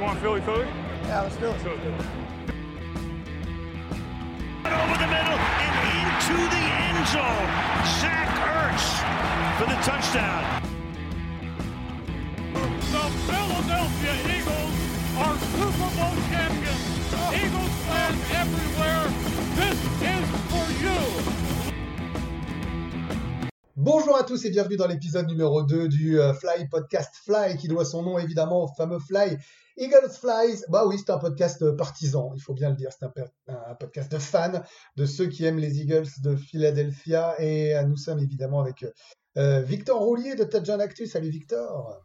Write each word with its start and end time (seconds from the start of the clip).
You 0.00 0.06
want 0.06 0.18
Philly 0.20 0.40
Philly? 0.40 0.66
Yeah, 1.04 1.20
let's 1.20 1.36
do 1.36 1.50
it. 1.50 1.60
Over 1.60 1.76
the 4.96 5.08
middle 5.12 5.40
and 5.60 5.76
into 5.92 6.40
the 6.48 6.64
end 6.80 7.04
zone. 7.12 7.48
Zach 8.00 8.32
Ertz 8.48 8.86
for 9.58 9.66
the 9.68 9.76
touchdown. 9.84 10.40
The 12.96 13.04
Philadelphia 13.28 14.14
Eagles 14.24 14.72
are 15.20 15.36
Super 15.52 15.90
Bowl 15.92 16.16
champions. 16.32 16.80
Eagles 17.36 17.74
fans 17.84 18.20
everywhere, 18.40 19.04
this 19.54 19.76
is 20.00 20.24
for 20.48 20.66
you. 20.80 20.96
Bonjour 23.76 24.16
à 24.16 24.24
tous 24.24 24.44
et 24.46 24.50
bienvenue 24.50 24.76
dans 24.76 24.86
l'épisode 24.86 25.26
numéro 25.26 25.62
2 25.62 25.88
du 25.88 26.18
euh, 26.18 26.32
Fly 26.32 26.68
Podcast 26.70 27.14
Fly 27.24 27.58
qui 27.58 27.68
doit 27.68 27.84
son 27.84 28.02
nom 28.02 28.18
évidemment 28.18 28.64
au 28.64 28.68
fameux 28.68 28.98
Fly 28.98 29.36
Eagles 29.80 30.10
Flies. 30.10 30.62
Bah 30.68 30.84
oui, 30.86 30.96
c'est 30.98 31.10
un 31.10 31.18
podcast 31.18 31.62
euh, 31.62 31.74
partisan, 31.74 32.32
il 32.36 32.40
faut 32.40 32.52
bien 32.54 32.68
le 32.70 32.76
dire, 32.76 32.90
c'est 32.96 33.06
un, 33.06 33.74
podcast 33.74 34.12
de 34.12 34.18
fans, 34.18 34.62
de 34.96 35.06
ceux 35.06 35.26
qui 35.26 35.44
aiment 35.46 35.58
les 35.58 35.80
Eagles 35.80 36.06
de 36.22 36.36
Philadelphia 36.36 37.34
et 37.42 37.74
euh, 37.74 37.82
nous 37.84 37.96
sommes 37.96 38.18
évidemment 38.18 38.60
avec 38.60 38.84
euh, 39.38 39.60
Victor 39.62 39.98
Roulier 40.00 40.34
de 40.34 40.44
Touchdown 40.44 40.80
Actu. 40.80 41.06
Salut 41.06 41.30
Victor. 41.30 41.98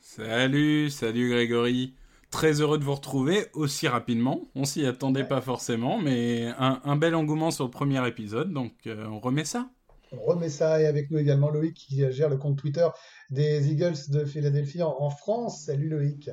Salut, 0.00 0.90
salut 0.90 1.30
Grégory. 1.30 1.94
Très 2.30 2.62
heureux 2.62 2.78
de 2.78 2.84
vous 2.84 2.94
retrouver 2.94 3.46
aussi 3.52 3.86
rapidement. 3.88 4.48
On 4.54 4.64
s'y 4.64 4.86
attendait 4.86 5.20
Ouais. 5.20 5.28
pas 5.28 5.42
forcément, 5.42 5.98
mais 6.00 6.46
un, 6.58 6.80
un 6.82 6.96
bel 6.96 7.14
engouement 7.14 7.50
sur 7.50 7.64
le 7.64 7.70
premier 7.70 8.06
épisode, 8.08 8.52
donc 8.52 8.72
euh, 8.86 9.04
on 9.06 9.20
remet 9.20 9.44
ça. 9.44 9.70
On 10.12 10.20
remet 10.20 10.48
ça 10.48 10.80
et 10.80 10.86
avec 10.86 11.10
nous 11.10 11.18
également 11.18 11.50
Loïc 11.50 11.74
qui 11.74 12.10
gère 12.10 12.28
le 12.30 12.36
compte 12.38 12.56
Twitter 12.58 12.86
des 13.30 13.70
Eagles 13.70 13.96
de 14.08 14.24
Philadelphie 14.24 14.82
en, 14.82 14.94
en 14.98 15.10
France. 15.10 15.64
Salut 15.66 15.88
Loïc. 15.88 16.30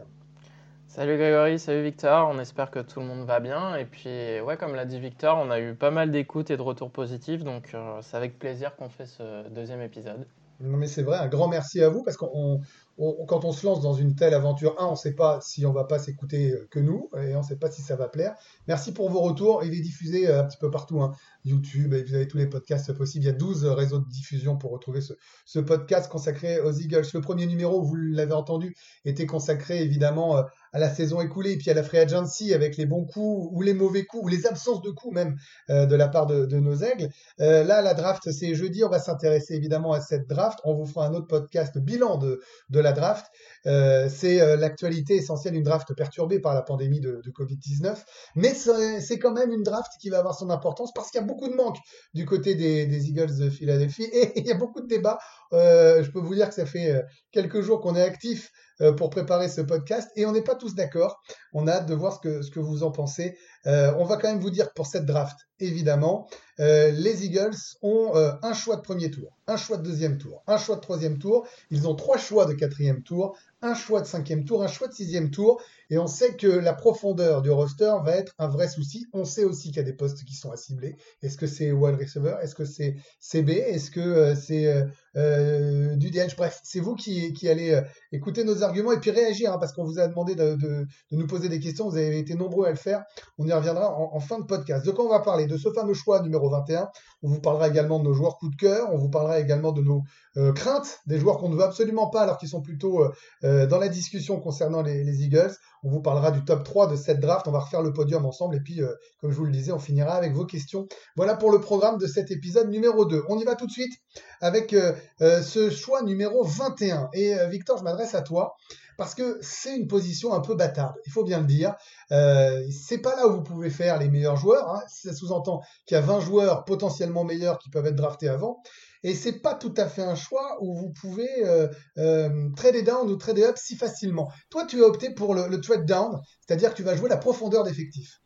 Salut 0.89 1.17
Grégory, 1.17 1.57
salut 1.57 1.83
Victor, 1.83 2.27
on 2.33 2.37
espère 2.39 2.69
que 2.71 2.79
tout 2.79 2.99
le 2.99 3.05
monde 3.05 3.25
va 3.25 3.39
bien. 3.39 3.75
Et 3.77 3.85
puis, 3.85 4.41
ouais, 4.41 4.57
comme 4.57 4.73
l'a 4.75 4.85
dit 4.85 4.99
Victor, 4.99 5.37
on 5.37 5.49
a 5.51 5.59
eu 5.59 5.73
pas 5.75 5.91
mal 5.91 6.11
d'écoutes 6.11 6.49
et 6.49 6.57
de 6.57 6.61
retours 6.61 6.91
positifs, 6.91 7.43
donc 7.43 7.73
euh, 7.75 7.99
c'est 8.01 8.17
avec 8.17 8.39
plaisir 8.39 8.75
qu'on 8.75 8.89
fait 8.89 9.05
ce 9.05 9.47
deuxième 9.49 9.81
épisode. 9.81 10.27
Non 10.61 10.77
mais 10.77 10.87
c'est 10.87 11.03
vrai, 11.03 11.17
un 11.17 11.27
grand 11.29 11.47
merci 11.47 11.81
à 11.81 11.87
vous 11.87 12.03
parce 12.03 12.17
qu'on 12.17 12.29
on- 12.33 12.61
on- 12.97 13.25
quand 13.25 13.45
on 13.45 13.53
se 13.53 13.65
lance 13.65 13.81
dans 13.81 13.93
une 13.93 14.15
telle 14.15 14.33
aventure, 14.33 14.75
un, 14.77 14.87
on 14.87 14.91
ne 14.91 14.95
sait 14.97 15.15
pas 15.15 15.39
si 15.41 15.65
on 15.65 15.71
va 15.71 15.85
pas 15.85 15.99
s'écouter 15.99 16.51
euh, 16.51 16.67
que 16.69 16.79
nous 16.79 17.09
et 17.17 17.33
on 17.33 17.39
ne 17.39 17.43
sait 17.45 17.55
pas 17.55 17.71
si 17.71 17.81
ça 17.81 17.95
va 17.95 18.09
plaire. 18.09 18.35
Merci 18.67 18.91
pour 18.91 19.09
vos 19.09 19.21
retours. 19.21 19.63
Il 19.63 19.73
est 19.73 19.79
diffusé 19.79 20.27
euh, 20.27 20.41
un 20.41 20.43
petit 20.43 20.57
peu 20.57 20.69
partout, 20.69 21.01
hein. 21.01 21.13
YouTube, 21.49 21.93
et 21.93 22.03
vous 22.03 22.13
avez 22.13 22.27
tous 22.27 22.37
les 22.37 22.47
podcasts 22.47 22.93
possibles. 22.93 23.25
Il 23.25 23.27
y 23.27 23.31
a 23.31 23.33
12 23.33 23.65
réseaux 23.65 23.99
de 23.99 24.07
diffusion 24.07 24.57
pour 24.57 24.71
retrouver 24.71 25.01
ce, 25.01 25.59
podcast 25.59 26.09
consacré 26.09 26.59
aux 26.59 26.71
Eagles. 26.71 27.05
Le 27.13 27.21
premier 27.21 27.45
numéro, 27.45 27.81
vous 27.81 27.95
l'avez 27.95 28.33
entendu, 28.33 28.75
était 29.05 29.25
consacré 29.25 29.81
évidemment 29.81 30.37
euh, 30.37 30.43
à 30.73 30.79
la 30.79 30.89
saison 30.89 31.21
écoulée 31.21 31.53
et 31.53 31.57
puis 31.57 31.69
à 31.71 31.73
la 31.73 31.83
free 31.83 31.97
agency 31.97 32.53
avec 32.53 32.77
les 32.77 32.85
bons 32.85 33.05
coups 33.05 33.49
ou 33.51 33.61
les 33.61 33.73
mauvais 33.73 34.05
coups 34.05 34.23
ou 34.23 34.27
les 34.27 34.45
absences 34.45 34.81
de 34.81 34.91
coups 34.91 35.15
même 35.15 35.35
euh, 35.69 35.85
de 35.85 35.95
la 35.95 36.07
part 36.07 36.27
de, 36.27 36.45
nos 36.59 36.75
aigles. 36.75 37.09
Euh, 37.39 37.63
là, 37.63 37.81
la 37.81 37.93
draft, 37.93 38.31
c'est 38.31 38.53
jeudi. 38.53 38.83
On 38.83 38.89
va 38.89 38.99
s'intéresser 38.99 39.55
évidemment 39.55 39.93
à 39.93 40.01
cette 40.01 40.27
draft. 40.27 40.59
On 40.63 40.75
vous 40.75 40.85
fera 40.85 41.07
un 41.07 41.13
autre 41.13 41.27
podcast 41.27 41.77
bilan 41.77 42.17
de, 42.17 42.39
la 42.69 42.91
draft. 42.91 43.25
C'est 43.63 44.57
l'actualité 44.57 45.15
essentielle 45.15 45.53
d'une 45.53 45.63
draft 45.63 45.93
perturbée 45.95 46.39
par 46.39 46.53
la 46.53 46.61
pandémie 46.61 46.99
de, 46.99 47.21
de 47.23 47.31
Covid-19. 47.31 47.95
Mais 48.35 48.53
c'est 48.53 49.19
quand 49.19 49.33
même 49.33 49.51
une 49.51 49.63
draft 49.63 49.91
qui 49.99 50.09
va 50.09 50.19
avoir 50.19 50.35
son 50.35 50.49
importance 50.49 50.91
parce 50.93 51.09
qu'il 51.09 51.19
y 51.19 51.23
a 51.23 51.27
beaucoup 51.27 51.38
de 51.47 51.55
manques 51.55 51.79
du 52.13 52.25
côté 52.25 52.55
des 52.55 53.09
Eagles 53.09 53.37
de 53.37 53.49
Philadelphie 53.49 54.03
et 54.13 54.39
il 54.39 54.45
y 54.45 54.51
a 54.51 54.55
beaucoup 54.55 54.81
de 54.81 54.87
débats. 54.87 55.19
Euh, 55.53 56.03
je 56.03 56.11
peux 56.11 56.19
vous 56.19 56.35
dire 56.35 56.49
que 56.49 56.55
ça 56.55 56.65
fait 56.65 56.91
euh, 56.91 57.01
quelques 57.31 57.61
jours 57.61 57.81
qu'on 57.81 57.95
est 57.95 58.01
actif 58.01 58.51
euh, 58.81 58.93
pour 58.93 59.09
préparer 59.09 59.49
ce 59.49 59.61
podcast 59.61 60.09
et 60.15 60.25
on 60.25 60.31
n'est 60.31 60.43
pas 60.43 60.55
tous 60.55 60.75
d'accord. 60.75 61.21
On 61.53 61.67
a 61.67 61.73
hâte 61.73 61.87
de 61.87 61.95
voir 61.95 62.21
ce 62.23 62.49
que, 62.49 62.59
vous 62.59 62.83
en 62.83 62.91
pensez. 62.91 63.37
On 63.65 64.05
va 64.05 64.17
quand 64.17 64.29
même 64.29 64.39
vous 64.39 64.51
dire 64.51 64.71
pour 64.73 64.85
cette 64.87 65.05
draft, 65.05 65.37
évidemment, 65.59 66.29
les 66.59 67.25
Eagles 67.25 67.57
ont 67.81 68.13
un 68.15 68.53
choix 68.53 68.77
de 68.77 68.81
premier 68.81 69.11
tour, 69.11 69.37
un 69.47 69.57
choix 69.57 69.77
de 69.77 69.83
deuxième 69.83 70.17
tour, 70.17 70.43
un 70.47 70.57
choix 70.57 70.75
de 70.75 70.81
troisième 70.81 71.17
tour. 71.17 71.47
Ils 71.71 71.87
ont 71.87 71.95
trois 71.95 72.17
choix 72.17 72.45
de 72.45 72.53
quatrième 72.53 73.03
tour, 73.03 73.35
un 73.61 73.73
choix 73.73 74.01
de 74.01 74.05
cinquième 74.05 74.45
tour, 74.45 74.63
un 74.63 74.67
choix 74.67 74.87
de 74.87 74.93
sixième 74.93 75.31
tour. 75.31 75.61
Et 75.89 75.97
on 75.97 76.07
sait 76.07 76.35
que 76.35 76.47
la 76.47 76.73
profondeur 76.73 77.41
du 77.41 77.49
roster 77.49 77.93
va 78.03 78.15
être 78.15 78.33
un 78.37 78.47
vrai 78.47 78.69
souci. 78.69 79.07
On 79.11 79.25
sait 79.25 79.43
aussi 79.43 79.69
qu'il 79.69 79.77
y 79.77 79.79
a 79.79 79.83
des 79.83 79.93
postes 79.93 80.23
qui 80.23 80.35
sont 80.35 80.51
à 80.51 80.57
cibler. 80.57 80.95
Est-ce 81.21 81.37
que 81.37 81.47
c'est 81.47 81.71
wide 81.71 81.95
receiver? 81.95 82.35
Est-ce 82.41 82.55
que 82.55 82.65
c'est 82.65 82.95
CB 83.19 83.53
Est-ce 83.53 83.91
que 83.91 84.35
c'est 84.35 84.85
euh, 85.15 85.95
du 85.95 86.11
DH 86.11 86.35
Bref, 86.37 86.59
c'est 86.63 86.79
vous 86.79 86.95
qui, 86.95 87.33
allez 87.49 87.71
euh, 87.71 87.81
écouter 88.11 88.43
nos 88.43 88.63
arguments 88.63 88.91
et 88.91 88.99
puis 88.99 89.11
réagir, 89.11 89.51
hein, 89.53 89.57
parce 89.59 89.73
qu'on 89.73 89.83
vous 89.83 89.99
a 89.99 90.07
demandé 90.07 90.35
de, 90.35 90.55
de- 90.55 90.85
de 91.11 91.17
nous 91.17 91.27
poser 91.27 91.49
des 91.49 91.59
questions. 91.59 91.89
Vous 91.89 91.97
avez 91.97 92.19
été 92.19 92.35
nombreux 92.35 92.65
à 92.67 92.69
le 92.69 92.75
faire. 92.75 93.03
On 93.37 93.45
y 93.47 93.51
reviendra 93.53 93.93
en, 93.93 94.11
en 94.15 94.19
fin 94.19 94.39
de 94.39 94.45
podcast. 94.45 94.85
De 94.85 94.91
quoi 94.91 95.05
on 95.05 95.09
va 95.09 95.19
parler? 95.19 95.47
De 95.47 95.57
ce 95.57 95.71
fameux 95.71 95.93
choix 95.93 96.21
numéro 96.21 96.49
21. 96.49 96.89
On 97.21 97.29
vous 97.29 97.41
parlera 97.41 97.67
également 97.67 97.99
de 97.99 98.05
nos 98.05 98.13
joueurs 98.13 98.37
coup 98.37 98.49
de 98.49 98.55
cœur. 98.55 98.93
On 98.93 98.97
vous 98.97 99.09
parlera 99.09 99.39
également 99.39 99.71
de 99.71 99.81
nos 99.81 100.03
euh, 100.37 100.53
craintes, 100.53 100.99
des 101.05 101.19
joueurs 101.19 101.37
qu'on 101.37 101.49
ne 101.49 101.55
veut 101.55 101.63
absolument 101.63 102.07
pas 102.07 102.21
alors 102.21 102.37
qu'ils 102.37 102.49
sont 102.49 102.61
plutôt 102.61 103.03
euh, 103.03 103.11
euh, 103.43 103.67
dans 103.67 103.77
la 103.77 103.89
discussion 103.89 104.39
concernant 104.39 104.81
les, 104.81 105.03
les 105.03 105.23
Eagles. 105.23 105.51
On 105.83 105.89
vous 105.89 106.01
parlera 106.01 106.31
du 106.31 106.43
top 106.45 106.63
3 106.63 106.87
de 106.87 106.95
cette 106.95 107.19
draft. 107.19 107.47
On 107.47 107.51
va 107.51 107.59
refaire 107.59 107.81
le 107.81 107.91
podium 107.91 108.25
ensemble. 108.25 108.55
Et 108.55 108.61
puis, 108.61 108.81
comme 109.21 109.31
je 109.31 109.35
vous 109.35 109.45
le 109.45 109.51
disais, 109.51 109.71
on 109.71 109.79
finira 109.79 110.13
avec 110.13 110.33
vos 110.33 110.45
questions. 110.45 110.87
Voilà 111.15 111.35
pour 111.35 111.51
le 111.51 111.61
programme 111.61 111.97
de 111.97 112.05
cet 112.05 112.31
épisode 112.31 112.69
numéro 112.69 113.05
2. 113.05 113.23
On 113.29 113.37
y 113.37 113.45
va 113.45 113.55
tout 113.55 113.65
de 113.65 113.71
suite 113.71 113.93
avec 114.41 114.75
ce 115.19 115.69
choix 115.69 116.03
numéro 116.03 116.43
21. 116.43 117.09
Et 117.13 117.33
Victor, 117.49 117.77
je 117.77 117.83
m'adresse 117.83 118.13
à 118.13 118.21
toi 118.21 118.57
parce 118.99 119.15
que 119.15 119.39
c'est 119.41 119.77
une 119.77 119.87
position 119.87 120.33
un 120.33 120.41
peu 120.41 120.55
bâtarde. 120.55 120.93
Il 121.05 121.11
faut 121.13 121.23
bien 121.23 121.39
le 121.39 121.45
dire. 121.45 121.73
Euh, 122.11 122.61
c'est 122.69 122.97
pas 122.97 123.15
là 123.15 123.27
où 123.27 123.31
vous 123.31 123.41
pouvez 123.41 123.69
faire 123.69 123.97
les 123.97 124.09
meilleurs 124.09 124.35
joueurs. 124.35 124.69
Hein. 124.69 124.81
Ça 124.89 125.13
sous-entend 125.13 125.61
qu'il 125.85 125.95
y 125.95 125.97
a 125.97 126.01
20 126.01 126.19
joueurs 126.19 126.65
potentiellement 126.65 127.23
meilleurs 127.23 127.59
qui 127.59 127.69
peuvent 127.69 127.85
être 127.85 127.95
draftés 127.95 128.27
avant. 128.27 128.61
Et 129.03 129.15
c'est 129.15 129.39
pas 129.39 129.55
tout 129.55 129.73
à 129.77 129.87
fait 129.87 130.01
un 130.01 130.15
choix 130.15 130.57
où 130.59 130.75
vous 130.77 130.89
pouvez 130.89 131.29
euh, 131.45 131.69
euh, 131.97 132.49
trader 132.57 132.81
down 132.81 133.09
ou 133.09 133.15
trader 133.15 133.45
up 133.45 133.55
si 133.57 133.77
facilement. 133.77 134.29
Toi, 134.49 134.65
tu 134.65 134.83
as 134.83 134.87
opté 134.87 135.11
pour 135.11 135.33
le, 135.33 135.47
le 135.47 135.61
trade 135.61 135.85
down, 135.85 136.19
c'est-à-dire 136.45 136.71
que 136.71 136.75
tu 136.75 136.83
vas 136.83 136.97
jouer 136.97 137.07
la 137.07 137.15
profondeur 137.15 137.63
d'effectif. 137.63 138.19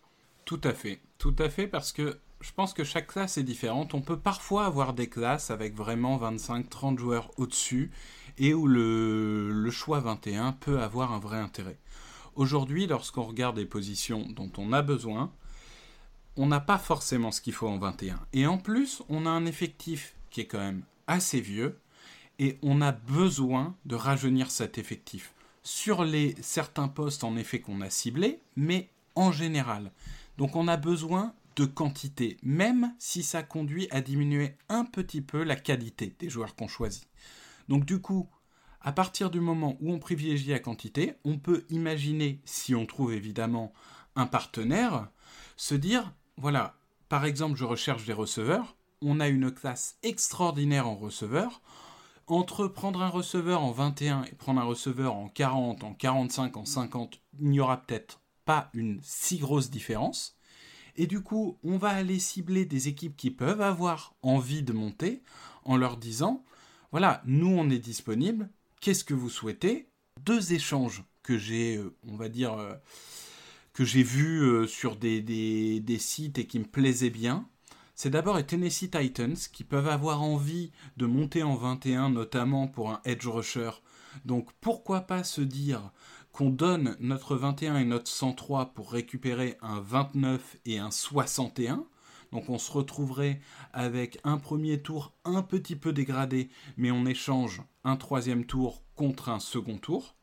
Tout 0.45 0.61
à 0.63 0.73
fait, 0.73 1.01
tout 1.19 1.35
à 1.38 1.51
fait, 1.51 1.67
parce 1.67 1.91
que 1.91 2.17
je 2.44 2.52
pense 2.52 2.74
que 2.74 2.84
chaque 2.84 3.08
classe 3.08 3.38
est 3.38 3.44
différente. 3.44 3.94
On 3.94 4.02
peut 4.02 4.20
parfois 4.20 4.66
avoir 4.66 4.94
des 4.94 5.08
classes 5.08 5.50
avec 5.50 5.76
vraiment 5.76 6.18
25-30 6.18 6.98
joueurs 6.98 7.31
au-dessus 7.38 7.90
et 8.38 8.54
où 8.54 8.68
le, 8.68 9.50
le 9.50 9.72
choix 9.72 10.02
21 10.02 10.52
peut 10.52 10.82
avoir 10.82 11.14
un 11.14 11.20
vrai 11.20 11.38
intérêt. 11.38 11.78
Aujourd'hui, 12.36 12.86
lorsqu'on 12.86 13.24
regarde 13.24 13.58
les 13.58 13.66
positions 13.66 14.28
dont 14.36 14.52
on 14.58 14.74
a 14.74 14.82
besoin, 14.82 15.32
on 16.36 16.48
n'a 16.48 16.59
pas 16.59 16.78
forcément 16.78 17.32
ce 17.32 17.40
qu'il 17.40 17.53
faut 17.53 17.68
en 17.68 17.78
21. 17.78 18.20
Et 18.34 18.46
en 18.46 18.58
plus, 18.58 19.03
on 19.08 19.26
a 19.26 19.30
un 19.30 19.46
effectif 19.46 20.16
qui 20.30 20.42
est 20.42 20.48
quand 20.48 20.59
même 20.59 20.84
assez 21.08 21.40
vieux 21.40 21.80
et 22.40 22.58
on 22.62 22.82
a 22.82 22.92
besoin 22.92 23.76
de 23.86 23.96
rajeunir 23.96 24.52
cet 24.52 24.78
effectif 24.78 25.34
sur 25.62 26.03
les 26.03 26.36
certains 26.42 26.90
postes 26.90 27.24
en 27.24 27.38
effet 27.38 27.62
qu'on 27.62 27.80
a 27.80 27.90
ciblés, 27.90 28.42
mais 28.58 28.90
en 29.16 29.32
général. 29.32 29.92
Donc 30.38 30.58
on 30.58 30.68
a 30.68 30.76
besoin 30.76 31.34
de 31.56 31.66
quantité, 31.66 32.38
même 32.44 32.94
si 33.00 33.24
ça 33.24 33.44
conduit 33.44 33.88
à 33.91 34.02
diminuer 34.02 34.56
un 34.69 34.86
petit 34.86 35.22
peu 35.22 35.44
la 35.44 35.56
qualité 35.56 36.16
des 36.19 36.30
joueurs 36.30 36.56
qu'on 36.56 36.68
choisit. 36.68 37.08
Donc 37.69 37.86
du 37.86 38.02
coup, 38.02 38.28
à 38.81 38.91
partir 38.91 39.30
du 39.30 39.40
moment 39.40 39.78
où 39.80 39.91
on 39.91 40.00
privilégie 40.00 40.50
la 40.50 40.59
quantité, 40.59 41.14
on 41.24 41.38
peut 41.38 41.66
imaginer, 41.69 42.41
si 42.44 42.75
on 42.75 42.86
trouve 42.86 43.14
évidemment 43.14 43.74
un 44.16 44.25
partenaire, 44.25 45.09
se 45.56 45.75
dire, 45.75 46.14
voilà, 46.38 46.75
par 47.09 47.25
exemple, 47.25 47.58
je 47.58 47.66
recherche 47.66 48.06
des 48.06 48.14
receveurs, 48.14 48.75
on 49.02 49.20
a 49.20 49.28
une 49.28 49.52
classe 49.52 49.97
extraordinaire 50.03 50.88
en 50.88 50.96
receveurs, 50.96 51.62
entre 52.28 52.68
prendre 52.68 53.02
un 53.02 53.09
receveur 53.09 53.64
en 53.64 53.72
21 53.72 54.24
et 54.24 54.35
prendre 54.35 54.62
un 54.62 54.66
receveur 54.66 55.16
en 55.16 55.30
40, 55.30 55.84
en 55.84 55.94
45, 55.94 56.58
en 56.58 56.66
50, 56.66 57.20
il 57.40 57.50
n'y 57.50 57.59
aura 57.59 57.78
peut-être 57.78 58.22
pas 58.46 58.70
une 58.73 59.00
si 59.02 59.38
grosse 59.38 59.70
différence. 59.70 60.35
Et 60.95 61.07
du 61.07 61.22
coup, 61.22 61.57
on 61.63 61.78
va 61.78 61.90
aller 61.90 62.19
cibler 62.19 62.66
des 62.66 62.87
équipes 62.87 63.16
qui 63.17 63.31
peuvent 63.31 63.61
avoir 63.61 64.13
envie 64.22 64.63
de 64.63 64.73
monter 64.73 65.22
en 65.66 65.75
leur 65.78 65.97
disant, 65.97 66.43
voilà, 66.91 67.22
nous 67.25 67.47
on 67.47 67.69
est 67.69 67.79
disponible, 67.79 68.49
qu'est-ce 68.81 69.03
que 69.03 69.13
vous 69.13 69.29
souhaitez? 69.29 69.87
Deux 70.23 70.53
échanges 70.53 71.03
que 71.23 71.37
j'ai, 71.37 71.78
euh, 71.78 71.95
on 72.07 72.16
va 72.16 72.29
dire, 72.29 72.53
euh, 72.53 72.73
que 73.73 73.84
j'ai 73.85 74.03
vus 74.03 74.41
euh, 74.43 74.67
sur 74.67 74.95
des, 74.95 75.22
des- 75.22 75.79
des 75.79 75.97
sites 75.99 76.37
et 76.37 76.45
qui 76.45 76.59
me 76.59 76.66
plaisaient 76.66 77.09
bien. 77.09 77.47
C'est 77.95 78.09
d'abord 78.09 78.37
les 78.37 78.45
Tennessee 78.45 78.90
Titans 78.91 79.35
qui 79.51 79.63
peuvent 79.63 79.87
avoir 79.87 80.22
envie 80.22 80.72
de 80.97 81.05
monter 81.05 81.43
en 81.43 81.55
21, 81.55 82.09
notamment 82.09 82.67
pour 82.67 82.91
un 82.91 83.01
edge 83.05 83.25
rusher. 83.28 83.72
Donc 84.25 84.49
pourquoi 84.61 85.01
pas 85.01 85.23
se 85.23 85.41
dire 85.41 85.91
qu'on 86.34 86.50
donne 86.50 86.97
notre 87.00 87.35
21 87.35 87.78
et 87.78 87.85
notre 87.85 88.09
103 88.09 88.74
pour 88.74 88.91
récupérer 88.91 89.56
un 89.62 89.80
29 89.80 90.58
et 90.66 90.80
un 90.80 90.91
61. 90.91 91.85
Donc 92.32 92.50
on 92.50 92.58
se 92.58 92.72
retrouverait 92.72 93.40
avec 93.72 94.20
un 94.24 94.40
premier 94.40 94.82
tour 94.82 95.14
un 95.24 95.44
petit 95.44 95.76
peu 95.76 95.94
dégradé, 95.94 96.50
mais 96.76 96.90
on 96.90 97.06
échange 97.06 97.62
un 97.84 97.96
troisième 97.96 98.46
tour 98.46 98.82
contre 98.96 99.30
un 99.30 99.40
second 99.40 99.78
tour. 99.78 100.16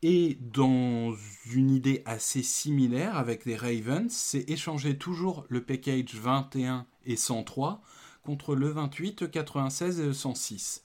Et 0.00 0.38
dans 0.40 1.12
une 1.52 1.70
idée 1.70 2.02
assez 2.06 2.42
similaire 2.42 3.18
avec 3.18 3.44
les 3.44 3.56
Ravens, 3.56 4.10
c'est 4.10 4.48
échanger 4.48 4.96
toujours 4.96 5.44
le 5.50 5.62
package 5.62 6.14
21 6.14 6.86
et 7.04 7.16
103 7.16 7.82
contre 8.22 8.54
le 8.54 8.68
28, 8.68 9.30
96 9.30 10.00
et 10.00 10.12
106. 10.14 10.84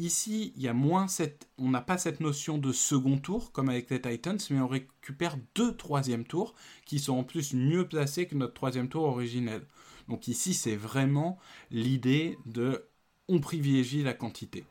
Ici, 0.00 0.54
il 0.56 0.62
y 0.62 0.68
a 0.68 0.72
moins 0.72 1.08
cette, 1.08 1.46
on 1.58 1.68
n'a 1.68 1.82
pas 1.82 1.98
cette 1.98 2.20
notion 2.20 2.56
de 2.56 2.72
second 2.72 3.18
tour 3.18 3.52
comme 3.52 3.68
avec 3.68 3.90
les 3.90 4.00
Titans, 4.00 4.38
mais 4.48 4.58
on 4.58 4.66
récupère 4.66 5.36
deux 5.54 5.76
troisième 5.76 6.24
tours 6.24 6.54
qui 6.86 6.98
sont 6.98 7.18
en 7.18 7.22
plus 7.22 7.52
mieux 7.52 7.86
placés 7.86 8.26
que 8.26 8.34
notre 8.34 8.54
troisième 8.54 8.88
tour 8.88 9.02
originel. 9.02 9.60
Donc 10.08 10.26
ici, 10.26 10.54
c'est 10.54 10.74
vraiment 10.74 11.38
l'idée 11.70 12.38
de 12.46 12.88
on 13.28 13.40
privilégie 13.40 14.02
la 14.02 14.14
quantité. 14.14 14.64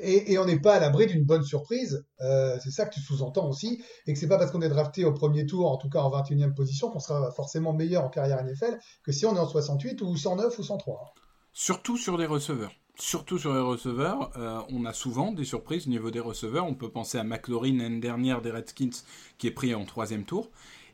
Et, 0.00 0.36
on 0.36 0.44
n'est 0.44 0.60
pas 0.60 0.74
à 0.74 0.80
l'abri 0.80 1.06
d'une 1.06 1.24
bonne 1.24 1.44
surprise. 1.44 2.04
Euh, 2.20 2.58
c'est 2.62 2.70
ça 2.70 2.84
que 2.84 2.92
tu 2.92 3.00
sous-entends 3.00 3.48
aussi. 3.48 3.82
Et 4.06 4.12
que 4.12 4.18
c'est 4.18 4.28
pas 4.28 4.36
parce 4.36 4.50
qu'on 4.50 4.60
est 4.60 4.68
drafté 4.68 5.06
au 5.06 5.14
premier 5.14 5.46
tour, 5.46 5.72
en 5.72 5.78
tout 5.78 5.88
cas 5.88 6.02
en 6.02 6.10
21e 6.10 6.52
position, 6.52 6.90
qu'on 6.90 7.00
sera 7.00 7.32
forcément 7.32 7.72
meilleur 7.72 8.04
en 8.04 8.10
carrière 8.10 8.44
NFL 8.44 8.78
que 9.02 9.12
si 9.12 9.24
on 9.24 9.34
est 9.34 9.40
en 9.40 9.48
68 9.48 10.02
ou 10.02 10.14
109 10.14 10.58
ou 10.58 10.62
103. 10.62 11.14
Surtout 11.54 11.96
sur 11.96 12.18
les 12.18 12.26
receveurs. 12.26 12.72
Surtout 13.00 13.38
sur 13.38 13.54
les 13.54 13.60
receveurs, 13.60 14.30
euh, 14.36 14.60
on 14.70 14.84
a 14.84 14.92
souvent 14.92 15.32
des 15.32 15.44
surprises 15.44 15.86
au 15.86 15.90
niveau 15.90 16.10
des 16.10 16.20
receveurs. 16.20 16.66
On 16.66 16.74
peut 16.74 16.90
penser 16.90 17.16
à 17.16 17.24
McLaurin 17.24 17.78
l'année 17.78 18.00
dernière 18.00 18.42
des 18.42 18.50
Redskins 18.50 18.90
qui 19.38 19.46
est 19.46 19.52
pris 19.52 19.74
en 19.74 19.84
troisième 19.84 20.24
tour. 20.24 20.50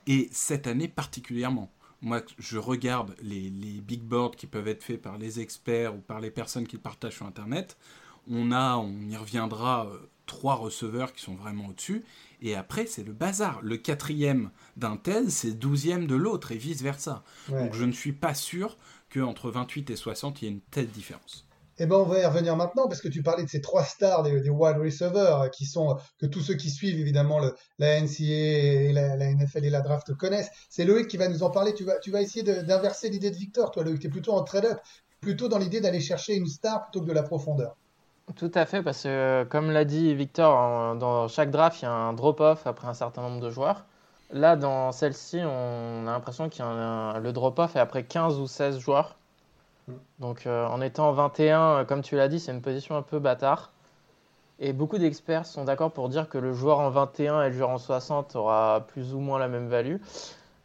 Et 0.07 0.29
cette 0.33 0.67
année 0.67 0.89
particulièrement 0.89 1.71
moi, 2.03 2.21
je 2.39 2.59
regarde 2.59 3.15
les, 3.23 3.49
les, 3.49 3.81
big 3.81 4.03
boards 4.03 4.33
qui 4.33 4.47
peuvent 4.47 4.69
être 4.69 4.85
faits 4.85 5.01
par 5.01 5.17
les 5.17 5.41
experts 5.41 5.95
ou 5.95 6.01
par 6.01 6.21
les 6.21 6.31
personnes 6.31 6.67
qui 6.67 6.77
partagent 6.77 7.15
sur 7.15 7.25
Internet 7.25 7.79
on 8.31 8.53
a, 8.53 8.77
on 8.77 9.09
y 9.09 9.17
reviendra, 9.17 9.87
euh, 9.87 9.99
trois 10.27 10.55
receveurs 10.55 11.13
qui 11.13 11.23
sont 11.23 11.35
vraiment 11.35 11.67
au-dessus. 11.67 12.05
Et 12.41 12.55
après, 12.55 12.87
c'est 12.87 13.05
le 13.05 13.13
bazar. 13.13 13.61
Le 13.63 13.77
quatrième 13.77 14.51
d'un 14.77 14.97
tel, 14.97 15.31
c'est 15.31 15.49
le 15.49 15.55
douzième 15.55 16.07
de 16.07 16.15
l'autre, 16.15 16.53
et 16.53 16.57
vice-versa. 16.57 17.25
Donc 17.49 17.75
je 17.75 17.85
ne 17.85 17.93
suis 17.93 18.13
pas 18.13 18.35
sûr 18.35 18.79
qu'entre 19.13 19.51
28 19.51 19.91
et 19.91 19.97
60, 19.97 20.43
il 20.43 20.45
y 20.45 20.49
ait 20.49 20.53
une 20.53 20.61
telle 20.61 20.89
différence. 20.89 21.47
Eh 21.79 21.87
ben, 21.87 21.97
on 21.97 22.05
va 22.05 22.21
y 22.21 22.25
revenir 22.25 22.57
maintenant 22.57 22.87
parce 22.87 23.01
que 23.01 23.09
tu 23.09 23.23
parlais 23.23 23.43
de 23.43 23.49
ces 23.49 23.61
trois 23.61 23.83
stars 23.83 24.23
des, 24.23 24.49
wide 24.49 24.79
receivers 24.79 25.41
euh, 25.43 25.49
qui 25.49 25.67
sont 25.67 25.97
que 26.19 26.27
tous 26.27 26.41
ceux 26.41 26.55
qui 26.55 26.71
suivent 26.71 27.01
évidemment 27.01 27.41
la 27.79 28.01
NCA 28.01 28.23
et 28.23 28.93
la, 28.93 29.17
NFL 29.17 29.65
et 29.65 29.71
la 29.71 29.81
draft 29.81 30.15
connaissent. 30.15 30.51
C'est 30.71 30.85
Loïc 30.85 31.09
qui 31.09 31.17
va 31.17 31.29
nous 31.29 31.43
en 31.43 31.51
parler. 31.51 31.75
Tu 31.75 31.85
vas, 31.85 31.99
tu 31.99 32.13
vas 32.13 32.23
essayer 32.23 32.45
d'inverser 32.63 33.09
l'idée 33.11 33.31
de 33.31 33.37
Victor. 33.37 33.73
Toi, 33.73 33.83
Loïc, 33.83 33.99
tu 33.99 34.07
es 34.07 34.11
plutôt 34.11 34.33
en 34.33 34.45
trade-up, 34.45 34.79
plutôt 35.21 35.49
dans 35.49 35.59
l'idée 35.59 35.81
d'aller 35.81 36.01
chercher 36.01 36.37
une 36.37 36.47
star 36.47 36.85
plutôt 36.85 37.01
que 37.01 37.09
de 37.09 37.15
la 37.15 37.25
profondeur. 37.25 37.77
Tout 38.37 38.53
à 38.55 38.65
fait, 38.65 38.83
parce 38.83 39.03
que 39.03 39.45
comme 39.51 39.71
l'a 39.71 39.85
dit 39.85 40.15
Victor, 40.15 40.97
dans 40.97 41.29
chaque 41.29 41.51
draft, 41.51 41.83
il 41.83 41.85
y 41.85 41.89
a 41.89 41.93
un 41.93 42.13
drop-off 42.15 42.67
après 42.67 42.89
un 42.89 42.95
certain 42.95 43.21
nombre 43.21 43.41
de 43.41 43.51
joueurs. 43.51 43.85
Là, 44.31 44.57
dans 44.57 44.93
celle-ci, 44.93 45.41
on 45.45 46.07
a 46.07 46.13
l'impression 46.13 46.49
qu'il 46.49 46.65
y 46.65 46.69
a 46.69 47.19
le 47.21 47.33
drop-off 47.33 47.77
est 47.77 47.81
après 47.81 48.05
15 48.05 48.39
ou 48.39 48.47
16 48.47 48.79
joueurs. 48.79 49.17
Donc 50.19 50.47
euh, 50.47 50.67
en 50.67 50.81
étant 50.81 51.13
21, 51.13 51.85
comme 51.85 52.03
tu 52.03 52.17
l'as 52.17 52.29
dit, 52.29 52.41
c'est 52.41 52.53
une 52.53 52.63
position 52.63 52.97
un 52.97 53.03
peu 53.03 53.19
bâtard. 53.19 53.73
Et 54.61 54.73
beaucoup 54.73 54.99
d'experts 54.99 55.47
sont 55.47 55.65
d'accord 55.65 55.91
pour 55.91 56.09
dire 56.09 56.29
que 56.29 56.39
le 56.39 56.53
joueur 56.55 56.79
en 56.79 56.91
21 56.91 57.43
et 57.43 57.49
le 57.49 57.57
joueur 57.57 57.71
en 57.71 57.79
60 57.79 58.37
aura 58.37 58.85
plus 58.89 59.13
ou 59.15 59.19
moins 59.19 59.39
la 59.39 59.49
même 59.49 59.69
value. 59.69 59.97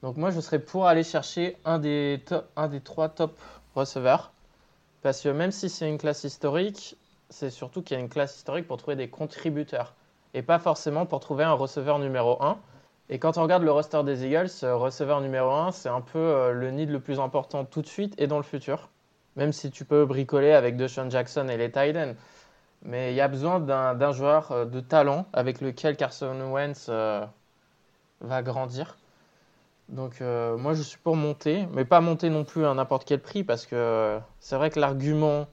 Donc 0.03 0.15
moi, 0.15 0.29
je 0.29 0.39
serais 0.39 0.59
pour 0.59 0.87
aller 0.87 1.03
chercher 1.03 1.57
un 1.65 1.79
des, 1.79 2.23
un 2.55 2.67
des 2.67 2.81
trois 2.81 3.09
top 3.09 3.37
receveurs. 3.75 4.31
Parce 5.01 5.21
que 5.21 5.29
même 5.29 5.51
si 5.51 5.69
c'est 5.69 5.89
une 5.89 5.97
classe 5.97 6.23
historique, 6.23 6.97
c'est 7.29 7.49
surtout 7.49 7.81
qu'il 7.81 7.97
y 7.97 7.99
a 7.99 8.03
une 8.03 8.09
classe 8.09 8.35
historique 8.35 8.67
pour 8.67 8.77
trouver 8.77 8.95
des 8.95 9.09
contributeurs 9.09 9.93
et 10.33 10.41
pas 10.41 10.59
forcément 10.59 11.05
pour 11.05 11.19
trouver 11.19 11.43
un 11.43 11.53
receveur 11.53 11.99
numéro 11.99 12.41
1. 12.41 12.57
Et 13.09 13.17
quand 13.17 13.37
on 13.37 13.43
regarde 13.43 13.63
le 13.63 13.71
roster 13.71 14.03
des 14.03 14.25
Eagles, 14.25 14.49
receveur 14.61 15.21
numéro 15.21 15.49
1, 15.49 15.71
c'est 15.71 15.89
un 15.89 16.01
peu 16.01 16.19
euh, 16.19 16.51
le 16.51 16.69
nid 16.69 16.85
le 16.85 16.99
plus 16.99 17.19
important 17.19 17.65
tout 17.65 17.81
de 17.81 17.87
suite 17.87 18.13
et 18.19 18.27
dans 18.27 18.37
le 18.37 18.43
futur. 18.43 18.89
Même 19.39 19.51
si 19.51 19.71
tu 19.71 19.85
peux 19.85 20.05
bricoler 20.05 20.51
avec 20.51 20.77
DeShaun 20.77 21.09
Jackson 21.09 21.47
et 21.47 21.57
les 21.57 21.71
Titans. 21.71 22.15
Mais 22.83 23.11
il 23.11 23.15
y 23.15 23.21
a 23.21 23.27
besoin 23.27 23.59
d'un 23.59 24.11
joueur 24.11 24.51
euh, 24.51 24.65
de 24.65 24.79
talent 24.79 25.25
avec 25.33 25.59
lequel 25.59 25.97
Carson 25.97 26.39
Wentz 26.51 26.85
euh, 26.89 27.25
va 28.21 28.43
grandir. 28.43 28.97
Donc 29.89 30.21
moi 30.21 30.75
je 30.75 30.83
suis 30.83 30.99
pour 30.99 31.15
monter, 31.15 31.67
mais 31.71 31.83
pas 31.83 31.99
monter 31.99 32.29
non 32.29 32.43
plus 32.43 32.63
à 32.63 32.71
n'importe 32.75 33.05
quel 33.05 33.19
prix 33.19 33.43
parce 33.43 33.65
que 33.65 34.19
c'est 34.39 34.55
vrai 34.55 34.69
que 34.69 34.79
l'argument 34.79 35.47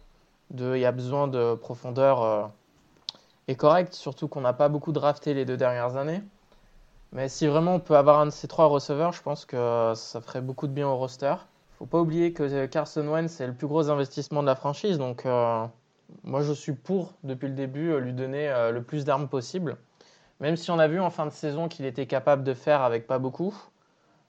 il 0.54 0.78
y 0.78 0.84
a 0.84 0.92
besoin 0.92 1.28
de 1.28 1.54
profondeur 1.54 2.22
euh, 2.22 2.46
est 3.48 3.56
correct, 3.56 3.94
surtout 3.94 4.28
qu'on 4.28 4.40
n'a 4.40 4.52
pas 4.52 4.68
beaucoup 4.68 4.92
drafté 4.92 5.34
les 5.34 5.44
deux 5.44 5.56
dernières 5.56 5.96
années. 5.96 6.22
Mais 7.12 7.28
si 7.28 7.46
vraiment 7.46 7.76
on 7.76 7.80
peut 7.80 7.96
avoir 7.96 8.20
un 8.20 8.26
de 8.26 8.30
ces 8.30 8.48
trois 8.48 8.66
receveurs, 8.66 9.12
je 9.12 9.22
pense 9.22 9.44
que 9.44 9.92
ça 9.94 10.20
ferait 10.20 10.40
beaucoup 10.40 10.66
de 10.66 10.72
bien 10.72 10.88
au 10.88 10.96
roster. 10.96 11.34
Faut 11.78 11.86
pas 11.86 12.00
oublier 12.00 12.32
que 12.32 12.66
Carson 12.66 13.06
Wentz 13.06 13.30
c'est 13.30 13.46
le 13.46 13.52
plus 13.52 13.66
gros 13.66 13.90
investissement 13.90 14.42
de 14.42 14.46
la 14.46 14.54
franchise, 14.54 14.98
donc 14.98 15.26
euh, 15.26 15.64
moi 16.24 16.42
je 16.42 16.52
suis 16.52 16.72
pour 16.72 17.12
depuis 17.22 17.48
le 17.48 17.54
début 17.54 17.90
euh, 17.90 18.00
lui 18.00 18.12
donner 18.12 18.48
le 18.72 18.82
plus 18.82 19.04
d'armes 19.04 19.28
possible. 19.28 19.76
Même 20.40 20.56
si 20.56 20.70
on 20.70 20.78
a 20.78 20.88
vu 20.88 21.00
en 21.00 21.10
fin 21.10 21.26
de 21.26 21.30
saison 21.30 21.68
qu'il 21.68 21.86
était 21.86 22.06
capable 22.06 22.44
de 22.44 22.54
faire 22.54 22.82
avec 22.82 23.06
pas 23.06 23.18
beaucoup, 23.18 23.54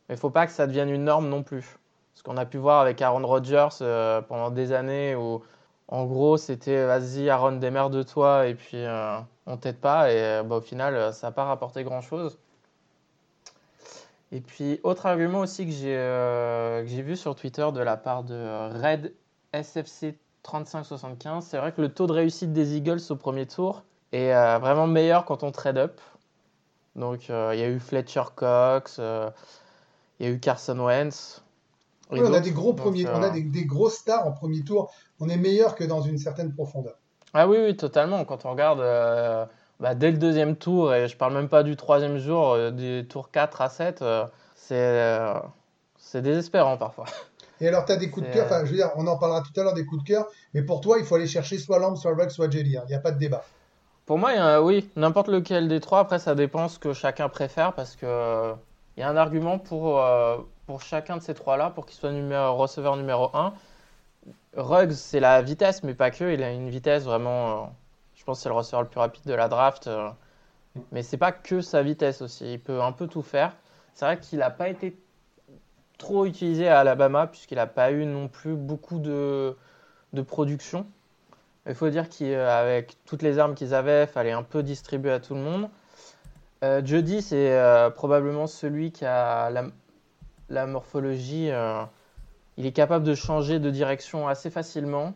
mais 0.08 0.16
il 0.16 0.18
faut 0.18 0.30
pas 0.30 0.46
que 0.46 0.52
ça 0.52 0.68
devienne 0.68 0.90
une 0.90 1.04
norme 1.04 1.30
non 1.30 1.44
plus. 1.44 1.78
Ce 2.16 2.24
qu'on 2.24 2.38
a 2.38 2.46
pu 2.46 2.58
voir 2.58 2.82
avec 2.82 3.02
Aaron 3.02 3.26
Rodgers 3.26 3.70
pendant 4.28 4.50
des 4.50 4.72
années 4.72 5.16
où 5.16 5.42
en 5.90 6.06
gros, 6.06 6.38
c'était 6.38 6.86
vas-y, 6.86 7.30
Aaron, 7.30 7.54
démerde 7.54 7.94
de 7.96 8.04
toi 8.04 8.48
et 8.48 8.56
puis 8.56 8.78
euh, 8.78 9.20
on 9.46 9.58
t'aide 9.58 9.80
pas. 9.80 10.12
Et 10.12 10.22
euh, 10.22 10.44
bah, 10.44 10.58
au 10.58 10.62
final, 10.62 10.96
euh, 10.96 11.12
ça 11.14 11.28
n'a 11.28 11.32
pas 11.32 11.46
rapporté 11.46 11.84
grand-chose. 11.84 12.38
Et 14.32 14.42
puis, 14.42 14.80
autre 14.84 15.06
argument 15.06 15.40
aussi 15.40 15.66
que 15.66 15.72
j'ai 15.72 17.02
vu 17.02 17.16
sur 17.16 17.36
Twitter 17.36 17.68
de 17.74 17.80
la 17.80 17.98
part 17.98 18.24
de 18.24 18.36
Red 18.82 19.14
SFC 19.54 20.18
3575, 20.44 21.46
c'est 21.46 21.58
vrai 21.58 21.72
que 21.72 21.82
le 21.82 21.90
taux 21.90 22.08
de 22.08 22.14
réussite 22.14 22.54
des 22.54 22.76
Eagles 22.76 23.00
au 23.10 23.16
premier 23.16 23.46
tour 23.46 23.84
est 24.12 24.34
vraiment 24.60 24.88
meilleur 24.88 25.26
quand 25.26 25.44
on 25.44 25.52
trade 25.52 25.78
up. 25.78 26.02
Donc, 26.96 27.30
il 27.30 27.60
y 27.60 27.64
a 27.64 27.70
eu 27.70 27.80
Fletcher 27.80 28.24
Cox, 28.36 28.98
il 28.98 30.26
y 30.26 30.30
a 30.30 30.32
eu 30.32 30.40
Carson 30.40 30.80
Wentz 30.80 31.42
on 32.10 32.34
a 32.34 32.40
des 32.40 32.52
gros 32.52 32.74
premiers, 32.74 33.08
on 33.08 33.22
a 33.22 33.30
des, 33.30 33.66
gros 33.66 33.90
stars 33.90 34.26
en 34.26 34.32
premier 34.32 34.64
tour. 34.64 34.92
On 35.20 35.30
est 35.30 35.38
meilleur 35.38 35.76
que 35.76 35.84
dans 35.84 36.02
une 36.02 36.18
certaine 36.18 36.54
profondeur. 36.54 36.96
Ah 37.34 37.48
oui, 37.48 37.58
oui, 37.62 37.76
totalement. 37.76 38.24
Quand 38.26 38.46
on 38.46 38.52
regarde 38.52 38.80
euh, 38.80 39.46
bah, 39.80 39.94
dès 39.94 40.12
le 40.12 40.18
deuxième 40.18 40.56
tour, 40.56 40.94
et 40.94 41.08
je 41.08 41.16
parle 41.16 41.34
même 41.34 41.50
pas 41.50 41.64
du 41.64 41.76
troisième 41.76 42.18
jour, 42.18 42.54
euh, 42.54 42.72
du 42.72 43.08
tour 43.08 43.30
4 43.30 43.62
à 43.62 43.70
7, 43.70 44.02
euh, 44.02 44.26
c'est 45.98 46.22
désespérant 46.22 46.78
parfois. 46.78 47.06
Et 47.62 47.68
alors, 47.68 47.86
tu 47.86 47.92
as 47.92 47.98
des 47.98 48.10
coups 48.10 48.28
de 48.28 48.34
cœur, 48.34 48.46
enfin, 48.46 48.66
je 48.66 48.72
veux 48.72 48.78
dire, 48.78 48.92
on 48.96 49.08
en 49.08 49.18
parlera 49.18 49.42
tout 49.42 49.60
à 49.60 49.64
l'heure 49.64 49.74
des 49.74 49.86
coups 49.86 50.04
de 50.04 50.08
cœur, 50.08 50.28
mais 50.54 50.62
pour 50.62 50.82
toi, 50.82 50.98
il 51.00 51.06
faut 51.06 51.16
aller 51.16 51.28
chercher 51.28 51.58
soit 51.58 51.80
Lamb, 51.80 51.96
soit 51.96 52.14
Ruggs, 52.14 52.30
soit 52.30 52.50
Jelly. 52.52 52.78
Hein. 52.78 52.84
Il 52.86 52.90
n'y 52.90 52.96
a 52.96 53.00
pas 53.00 53.12
de 53.12 53.18
débat. 53.18 53.44
Pour 54.06 54.18
moi, 54.20 54.62
oui, 54.62 54.90
n'importe 54.96 55.28
lequel 55.28 55.68
des 55.68 55.80
trois. 55.80 56.00
Après, 56.00 56.20
ça 56.20 56.34
dépend 56.34 56.70
ce 56.70 56.80
que 56.80 56.94
chacun 56.94 57.30
préfère 57.30 57.74
parce 57.74 57.96
que 57.96 58.54
il 58.96 59.02
y 59.02 59.04
a 59.04 59.10
un 59.10 59.18
argument 59.18 59.60
pour, 59.60 60.02
pour 60.66 60.82
chacun 60.82 61.18
de 61.18 61.22
ces 61.22 61.34
trois-là 61.34 61.72
pour 61.72 61.86
qu'il 61.86 61.98
soit 62.00 62.12
numéro, 62.12 62.56
receveur 62.56 62.96
numéro 62.96 63.32
1. 63.34 63.54
Ruggs, 64.56 64.94
c'est 64.94 65.20
la 65.20 65.42
vitesse, 65.42 65.84
mais 65.84 65.94
pas 65.94 66.12
que. 66.12 66.32
Il 66.32 66.44
a 66.44 66.52
une 66.52 66.70
vitesse 66.70 67.04
vraiment. 67.04 67.74
Pense 68.28 68.40
que 68.40 68.44
c'est 68.44 68.50
le 68.50 68.56
receveur 68.56 68.82
le 68.82 68.90
plus 68.90 69.00
rapide 69.00 69.24
de 69.26 69.34
la 69.34 69.48
draft. 69.48 69.88
Euh, 69.88 70.10
mais 70.92 71.02
c'est 71.02 71.16
pas 71.16 71.32
que 71.32 71.62
sa 71.62 71.82
vitesse 71.82 72.22
aussi. 72.22 72.56
Il 72.56 72.60
peut 72.60 72.82
un 72.82 72.92
peu 72.92 73.08
tout 73.08 73.22
faire. 73.22 73.56
C'est 73.94 74.04
vrai 74.04 74.20
qu'il 74.20 74.40
n'a 74.40 74.50
pas 74.50 74.68
été 74.68 75.00
trop 75.98 76.26
utilisé 76.26 76.68
à 76.68 76.82
Alabama, 76.82 77.28
puisqu'il 77.28 77.56
n'a 77.56 77.68
pas 77.68 77.90
eu 77.94 78.06
non 78.06 78.28
plus 78.28 78.56
beaucoup 78.56 79.00
de, 79.00 79.56
de 80.12 80.22
production. 80.22 80.86
Il 81.68 81.74
faut 81.74 81.88
dire 81.88 82.10
qu'avec 82.10 82.98
toutes 83.06 83.22
les 83.22 83.40
armes 83.40 83.56
qu'ils 83.56 83.74
avaient, 83.74 84.04
il 84.04 84.10
fallait 84.10 84.34
un 84.34 84.44
peu 84.44 84.62
distribuer 84.62 85.14
à 85.14 85.22
tout 85.22 85.34
le 85.34 85.40
monde. 85.40 85.70
Euh, 86.66 86.82
Jody, 86.84 87.22
c'est 87.22 87.58
euh, 87.58 87.90
probablement 87.90 88.46
celui 88.46 88.92
qui 88.92 89.06
a 89.06 89.50
la, 89.52 89.68
la 90.50 90.68
morphologie, 90.68 91.50
il 92.58 92.66
est 92.66 92.74
capable 92.74 93.06
de 93.06 93.16
changer 93.16 93.60
de 93.60 93.70
direction 93.70 94.28
assez 94.28 94.50
facilement. 94.50 95.14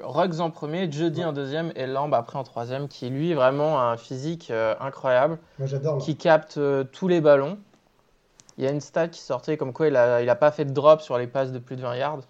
Ruggs 0.00 0.40
en 0.40 0.50
premier, 0.50 0.90
Jody 0.90 1.24
en 1.24 1.32
deuxième 1.32 1.72
et 1.76 1.86
Lamb 1.86 2.12
après 2.14 2.38
en 2.38 2.44
troisième, 2.44 2.88
qui 2.88 3.08
lui 3.10 3.32
vraiment 3.34 3.78
a 3.80 3.84
un 3.84 3.96
physique 3.96 4.50
euh, 4.50 4.74
incroyable, 4.80 5.38
qui 6.00 6.16
capte 6.16 6.58
euh, 6.58 6.84
tous 6.84 7.08
les 7.08 7.20
ballons. 7.20 7.58
Il 8.58 8.64
y 8.64 8.66
a 8.66 8.70
une 8.70 8.80
stat 8.80 9.08
qui 9.08 9.20
sortait 9.20 9.56
comme 9.56 9.72
quoi 9.72 9.88
il 9.88 9.94
n'a 9.94 10.22
il 10.22 10.30
a 10.30 10.34
pas 10.36 10.50
fait 10.50 10.64
de 10.64 10.72
drop 10.72 11.00
sur 11.00 11.18
les 11.18 11.26
passes 11.26 11.52
de 11.52 11.58
plus 11.58 11.76
de 11.76 11.82
20 11.82 11.96
yards, 11.96 12.20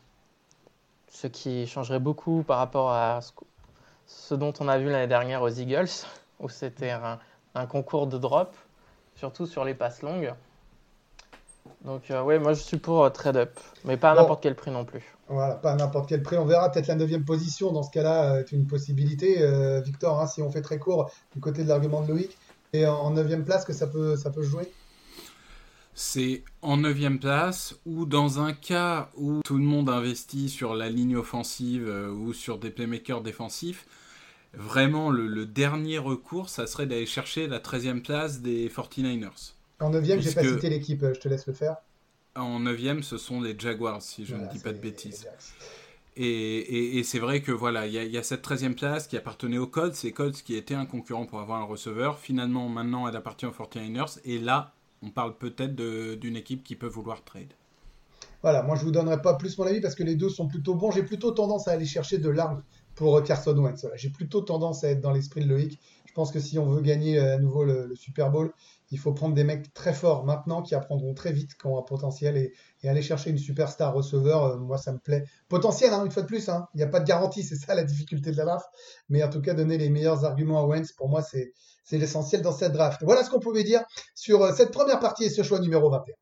ce 1.09 1.27
qui 1.27 1.67
changerait 1.67 1.99
beaucoup 1.99 2.43
par 2.43 2.59
rapport 2.59 2.91
à 2.91 3.21
ce, 4.07 4.35
dont 4.35 4.53
on 4.61 4.69
a 4.69 4.79
vu 4.79 4.91
l'année 4.91 5.07
dernière 5.07 5.43
aux 5.43 5.49
Eagles, 5.49 5.91
où 6.41 6.49
c'était 6.49 6.91
un, 6.91 7.19
un 7.55 7.67
concours 7.67 8.07
de 8.07 8.19
drop, 8.19 8.55
surtout 9.17 9.47
sur 9.47 9.65
les 9.65 9.75
passes 9.75 10.03
longues. 10.03 10.35
Donc, 11.83 12.11
euh, 12.11 12.23
ouais, 12.23 12.39
moi 12.39 12.53
je 12.53 12.63
suis 12.63 12.79
pour 12.79 13.05
euh, 13.05 13.11
trade 13.11 13.37
up, 13.37 13.61
mais 13.85 13.97
pas 13.97 14.11
à 14.13 14.15
n'importe 14.15 14.43
quel 14.43 14.55
prix 14.55 14.71
non 14.71 14.85
plus. 14.85 15.14
Voilà, 15.29 15.55
pas 15.55 15.73
à 15.73 15.77
n'importe 15.77 16.09
quel 16.09 16.23
prix. 16.23 16.37
On 16.37 16.45
verra 16.45 16.71
peut-être 16.71 16.87
la 16.87 16.97
neuvième 16.97 17.25
position. 17.25 17.73
Dans 17.73 17.83
ce 17.83 17.91
cas-là, 17.91 18.41
est 18.41 18.53
une 18.53 18.67
possibilité, 18.67 19.43
euh, 19.43 19.81
Victor, 19.81 20.21
hein, 20.21 20.27
si 20.27 20.43
on 20.43 20.51
fait 20.51 20.63
très 20.63 20.79
court 20.79 21.11
du 21.35 21.41
côté 21.41 21.65
de 21.65 21.69
l'argument 21.69 22.03
de 22.03 22.09
Loïc. 22.09 22.37
Et 22.73 22.87
en 22.87 23.11
9 23.11 23.45
place 23.45 23.65
que 23.65 23.73
ça 23.73 23.87
peut, 23.87 24.17
ça 24.17 24.31
peut 24.31 24.43
jouer? 24.43 24.71
C'est 25.95 26.43
en 26.61 26.79
9 26.79 27.21
place 27.21 27.77
ou 27.87 28.05
dans 28.05 28.41
un 28.41 28.53
cas 28.53 29.11
où 29.17 29.41
tout 29.45 29.57
le 29.57 29.65
monde 29.65 29.89
investit 29.89 30.49
sur 30.49 30.75
la 30.75 30.91
ligne 30.91 31.17
offensive 31.17 31.87
euh, 31.89 32.11
ou 32.11 32.33
sur 32.33 32.59
des 32.59 32.71
playmakers 32.71 33.23
défensifs, 33.23 33.87
vraiment 34.53 35.11
le, 35.11 35.47
dernier 35.47 35.99
recours, 35.99 36.49
ça 36.49 36.67
serait 36.67 36.87
d'aller 36.87 37.07
chercher 37.07 37.47
la 37.47 37.61
13e 37.61 38.03
place 38.03 38.41
des 38.41 38.69
49ers. 38.69 39.53
En 39.79 39.91
9 39.91 40.05
j'ai 40.05 40.33
pas 40.33 40.43
cité 40.43 40.69
l'équipe, 40.69 41.03
euh, 41.05 41.15
je 41.15 41.21
te 41.21 41.29
laisse 41.29 41.47
le 41.47 41.53
faire. 41.53 41.77
En 42.37 42.61
9 42.61 43.03
ce 43.03 43.17
sont 43.17 43.41
les 43.41 43.57
Jaguars, 43.59 44.03
si 44.03 44.27
je 44.27 44.35
ne 44.35 44.47
dis 44.49 44.59
pas 44.59 44.73
de 44.73 44.79
bêtises. 44.79 45.27
Et, 46.17 47.03
c'est 47.05 47.19
vrai 47.19 47.43
que 47.43 47.53
voilà, 47.53 47.87
il 47.87 47.93
y, 47.93 48.19
a 48.19 48.23
cette 48.23 48.47
13e 48.47 48.75
place 48.75 49.07
qui 49.07 49.17
appartenait 49.17 49.59
aux 49.59 49.67
Colts, 49.67 49.95
c'est 49.95 50.13
Colts 50.13 50.43
qui 50.43 50.55
était 50.55 50.75
un 50.75 50.87
concurrent 50.87 51.27
pour 51.27 51.41
avoir 51.41 51.61
un 51.61 51.65
receveur. 51.65 52.19
Finalement, 52.19 52.69
maintenant, 52.69 53.09
elle 53.09 53.17
appartient 53.17 53.47
aux 53.47 53.51
49ers. 53.51 54.21
Et 54.25 54.39
là, 54.39 54.73
on 55.03 55.11
parle 55.11 55.37
peut-être 55.37 55.75
d'une 55.75 56.37
équipe 56.37 56.63
qui 56.63 56.77
peut 56.77 56.87
vouloir 56.87 57.25
trade. 57.25 57.53
Voilà, 58.45 58.63
moi 58.63 58.77
je 58.77 58.85
vous 58.85 58.91
donnerai 58.91 59.23
pas 59.23 59.37
plus 59.37 59.57
mon 59.57 59.65
avis 59.65 59.81
parce 59.81 59.95
que 59.95 60.03
les 60.03 60.17
deux 60.17 60.29
sont 60.29 60.47
plutôt 60.47 60.75
bons. 60.75 60.91
J'ai 60.91 61.03
plutôt 61.03 61.31
tendance 61.31 61.67
à 61.67 61.71
aller 61.71 61.87
chercher 61.87 62.19
de 62.19 62.29
l'arme 62.29 62.63
pour 62.95 63.23
Carson 63.23 63.57
Wentz. 63.57 63.87
J'ai 63.95 64.11
plutôt 64.11 64.43
tendance 64.43 64.85
à 64.85 64.91
être 64.91 65.01
dans 65.01 65.13
l'esprit 65.13 65.41
de 65.41 65.49
Loïc. 65.49 65.81
Je 66.05 66.13
pense 66.13 66.31
que 66.31 66.39
si 66.39 66.59
on 66.59 66.67
veut 66.67 66.83
gagner 66.83 67.19
euh, 67.19 67.37
à 67.37 67.39
nouveau 67.39 67.65
le, 67.65 67.95
Super 67.97 68.31
Bowl, 68.31 68.53
il 68.91 68.99
faut 68.99 69.15
prendre 69.15 69.35
des 69.35 69.45
mecs 69.45 69.73
très 69.73 69.95
forts 69.95 70.27
maintenant 70.27 70.61
qui 70.61 70.75
apprendront 70.75 71.15
très 71.15 71.33
vite, 71.33 71.57
qui 71.57 71.67
ont 71.67 71.79
un 71.79 71.83
potentiel 71.83 72.37
et, 72.37 72.53
aller 72.87 73.01
chercher 73.01 73.31
une 73.31 73.39
superstar 73.39 73.95
receveur. 73.95 74.45
Euh, 74.45 74.57
moi, 74.59 74.77
ça 74.77 74.93
me 74.93 74.99
plaît. 74.99 75.25
Potentiel, 75.49 75.95
hein, 75.95 76.05
une 76.05 76.11
fois 76.11 76.21
de 76.21 76.29
plus. 76.29 76.51
Hein. 76.51 76.69
Il 76.75 76.77
n'y 76.77 76.83
a 76.83 76.89
pas 76.89 77.01
de 77.01 77.07
garantie, 77.07 77.43
c'est 77.45 77.57
ça 77.57 77.75
la 77.75 77.85
difficulté 77.85 78.31
de 78.31 78.37
la 78.37 78.45
draft. 78.45 78.67
Mais 79.09 79.23
en 79.23 79.31
tout 79.31 79.41
cas, 79.41 79.55
donner 79.55 79.79
les 79.79 79.89
meilleurs 79.89 80.27
arguments 80.27 80.61
à 80.61 80.67
Wentz, 80.67 80.93
pour 80.93 81.09
moi, 81.09 81.23
c'est 81.23 81.55
l'essentiel 81.93 82.43
dans 82.43 82.53
cette 82.53 82.73
draft. 82.73 83.03
Voilà 83.05 83.25
ce 83.25 83.31
qu'on 83.31 83.41
pouvait 83.41 83.65
dire 83.65 83.83
sur 84.15 84.43
euh, 84.43 84.53
cette 84.55 84.71
première 84.71 85.01
partie 85.01 85.25
et 85.25 85.31
ce 85.31 85.43
choix 85.43 85.61
numéro 85.61 85.89
21. 85.89 86.13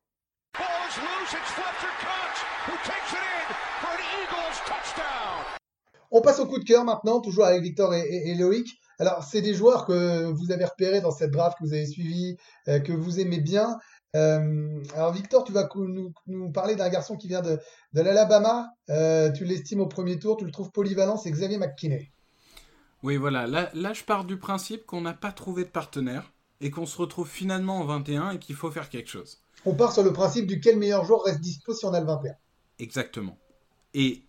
On 6.15 6.21
passe 6.21 6.39
au 6.39 6.45
coup 6.45 6.59
de 6.59 6.63
cœur 6.63 6.85
maintenant, 6.85 7.21
toujours 7.21 7.45
avec 7.45 7.63
Victor 7.63 7.91
et, 7.95 8.35
Loïc. 8.35 8.79
Alors, 8.99 9.23
c'est 9.23 9.41
des 9.41 9.55
joueurs 9.55 9.87
que 9.87 10.25
vous 10.25 10.51
avez 10.51 10.63
repérés 10.63 11.01
dans 11.01 11.09
cette 11.09 11.31
draft, 11.31 11.57
que 11.57 11.65
vous 11.65 11.73
avez 11.73 11.87
suivi, 11.87 12.37
euh, 12.67 12.79
que 12.79 12.93
vous 12.93 13.19
aimez 13.19 13.39
bien. 13.39 13.79
Euh, 14.15 14.79
alors, 14.93 15.11
Victor, 15.11 15.43
tu 15.43 15.51
vas 15.51 15.67
nous, 15.75 16.51
parler 16.51 16.75
d'un 16.75 16.89
garçon 16.89 17.17
qui 17.17 17.27
vient 17.27 17.41
de, 17.41 17.59
l'Alabama. 17.93 18.69
Euh, 18.91 19.31
tu 19.31 19.43
l'estimes 19.43 19.79
au 19.79 19.87
premier 19.87 20.19
tour, 20.19 20.37
tu 20.37 20.45
le 20.45 20.51
trouves 20.51 20.69
polyvalent, 20.71 21.17
c'est 21.17 21.31
Xavier 21.31 21.57
McKinney. 21.57 22.11
Oui, 23.01 23.17
voilà. 23.17 23.47
Là, 23.47 23.71
là 23.73 23.93
je 23.93 24.03
pars 24.03 24.23
du 24.23 24.37
principe 24.37 24.85
qu'on 24.85 25.01
n'a 25.01 25.13
pas 25.13 25.31
trouvé 25.31 25.63
de 25.63 25.69
partenaire 25.69 26.31
et 26.61 26.69
qu'on 26.69 26.85
se 26.85 26.95
retrouve 26.95 27.27
finalement 27.27 27.79
en 27.79 27.85
21 27.85 28.31
et 28.31 28.39
qu'il 28.39 28.55
faut 28.55 28.69
faire 28.69 28.89
quelque 28.89 29.09
chose. 29.09 29.41
On 29.65 29.73
part 29.73 29.91
sur 29.91 30.03
le 30.03 30.13
principe 30.13 30.45
du 30.45 30.59
quel 30.59 30.77
meilleur 30.77 31.05
joueur 31.05 31.23
reste 31.23 31.41
dispo 31.41 31.73
si 31.73 31.85
on 31.85 31.93
a 31.93 31.99
le 31.99 32.05
21. 32.05 32.35
Exactement. 32.77 33.39
Et 33.95 34.21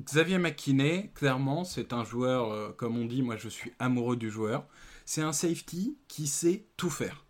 Xavier 0.00 0.38
McKinney, 0.38 1.10
clairement, 1.14 1.62
c'est 1.62 1.92
un 1.92 2.04
joueur, 2.04 2.50
euh, 2.50 2.72
comme 2.72 2.98
on 2.98 3.04
dit, 3.04 3.22
moi 3.22 3.36
je 3.36 3.48
suis 3.48 3.72
amoureux 3.78 4.16
du 4.16 4.28
joueur. 4.28 4.66
C'est 5.04 5.22
un 5.22 5.32
safety 5.32 5.96
qui 6.08 6.26
sait 6.26 6.66
tout 6.76 6.90
faire. 6.90 7.24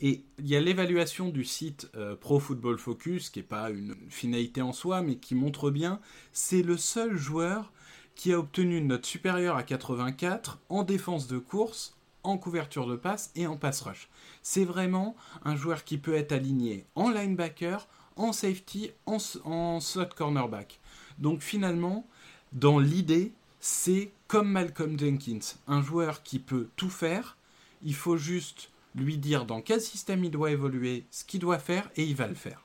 Et 0.00 0.24
il 0.38 0.46
y 0.46 0.54
a 0.54 0.60
l'évaluation 0.60 1.30
du 1.30 1.44
site 1.44 1.90
euh, 1.96 2.14
Pro 2.14 2.38
Football 2.38 2.78
Focus, 2.78 3.30
qui 3.30 3.40
n'est 3.40 3.44
pas 3.44 3.70
une 3.70 3.96
finalité 4.08 4.62
en 4.62 4.72
soi, 4.72 5.02
mais 5.02 5.16
qui 5.16 5.34
montre 5.34 5.70
bien, 5.70 6.00
c'est 6.32 6.62
le 6.62 6.76
seul 6.76 7.16
joueur 7.16 7.72
qui 8.14 8.32
a 8.32 8.38
obtenu 8.38 8.76
une 8.78 8.88
note 8.88 9.04
supérieure 9.04 9.56
à 9.56 9.64
84 9.64 10.60
en 10.68 10.84
défense 10.84 11.26
de 11.26 11.38
course, 11.38 11.96
en 12.22 12.38
couverture 12.38 12.86
de 12.86 12.96
passe 12.96 13.32
et 13.34 13.48
en 13.48 13.56
pass 13.56 13.80
rush. 13.80 14.08
C'est 14.42 14.64
vraiment 14.64 15.16
un 15.44 15.56
joueur 15.56 15.82
qui 15.82 15.98
peut 15.98 16.14
être 16.14 16.32
aligné 16.32 16.86
en 16.94 17.10
linebacker, 17.10 17.88
en 18.14 18.32
safety, 18.32 18.92
en, 19.06 19.16
en 19.44 19.80
slot 19.80 20.10
cornerback. 20.16 20.80
Donc 21.18 21.42
finalement, 21.42 22.06
dans 22.52 22.78
l'idée, 22.78 23.32
c'est 23.60 24.10
comme 24.28 24.50
Malcolm 24.50 24.98
Jenkins, 24.98 25.56
un 25.66 25.82
joueur 25.82 26.22
qui 26.22 26.38
peut 26.38 26.68
tout 26.76 26.90
faire. 26.90 27.36
Il 27.82 27.94
faut 27.94 28.16
juste 28.16 28.70
lui 28.94 29.18
dire 29.18 29.44
dans 29.44 29.60
quel 29.60 29.80
système 29.80 30.24
il 30.24 30.30
doit 30.30 30.50
évoluer, 30.50 31.04
ce 31.10 31.24
qu'il 31.24 31.40
doit 31.40 31.58
faire, 31.58 31.90
et 31.96 32.04
il 32.04 32.16
va 32.16 32.26
le 32.26 32.34
faire. 32.34 32.62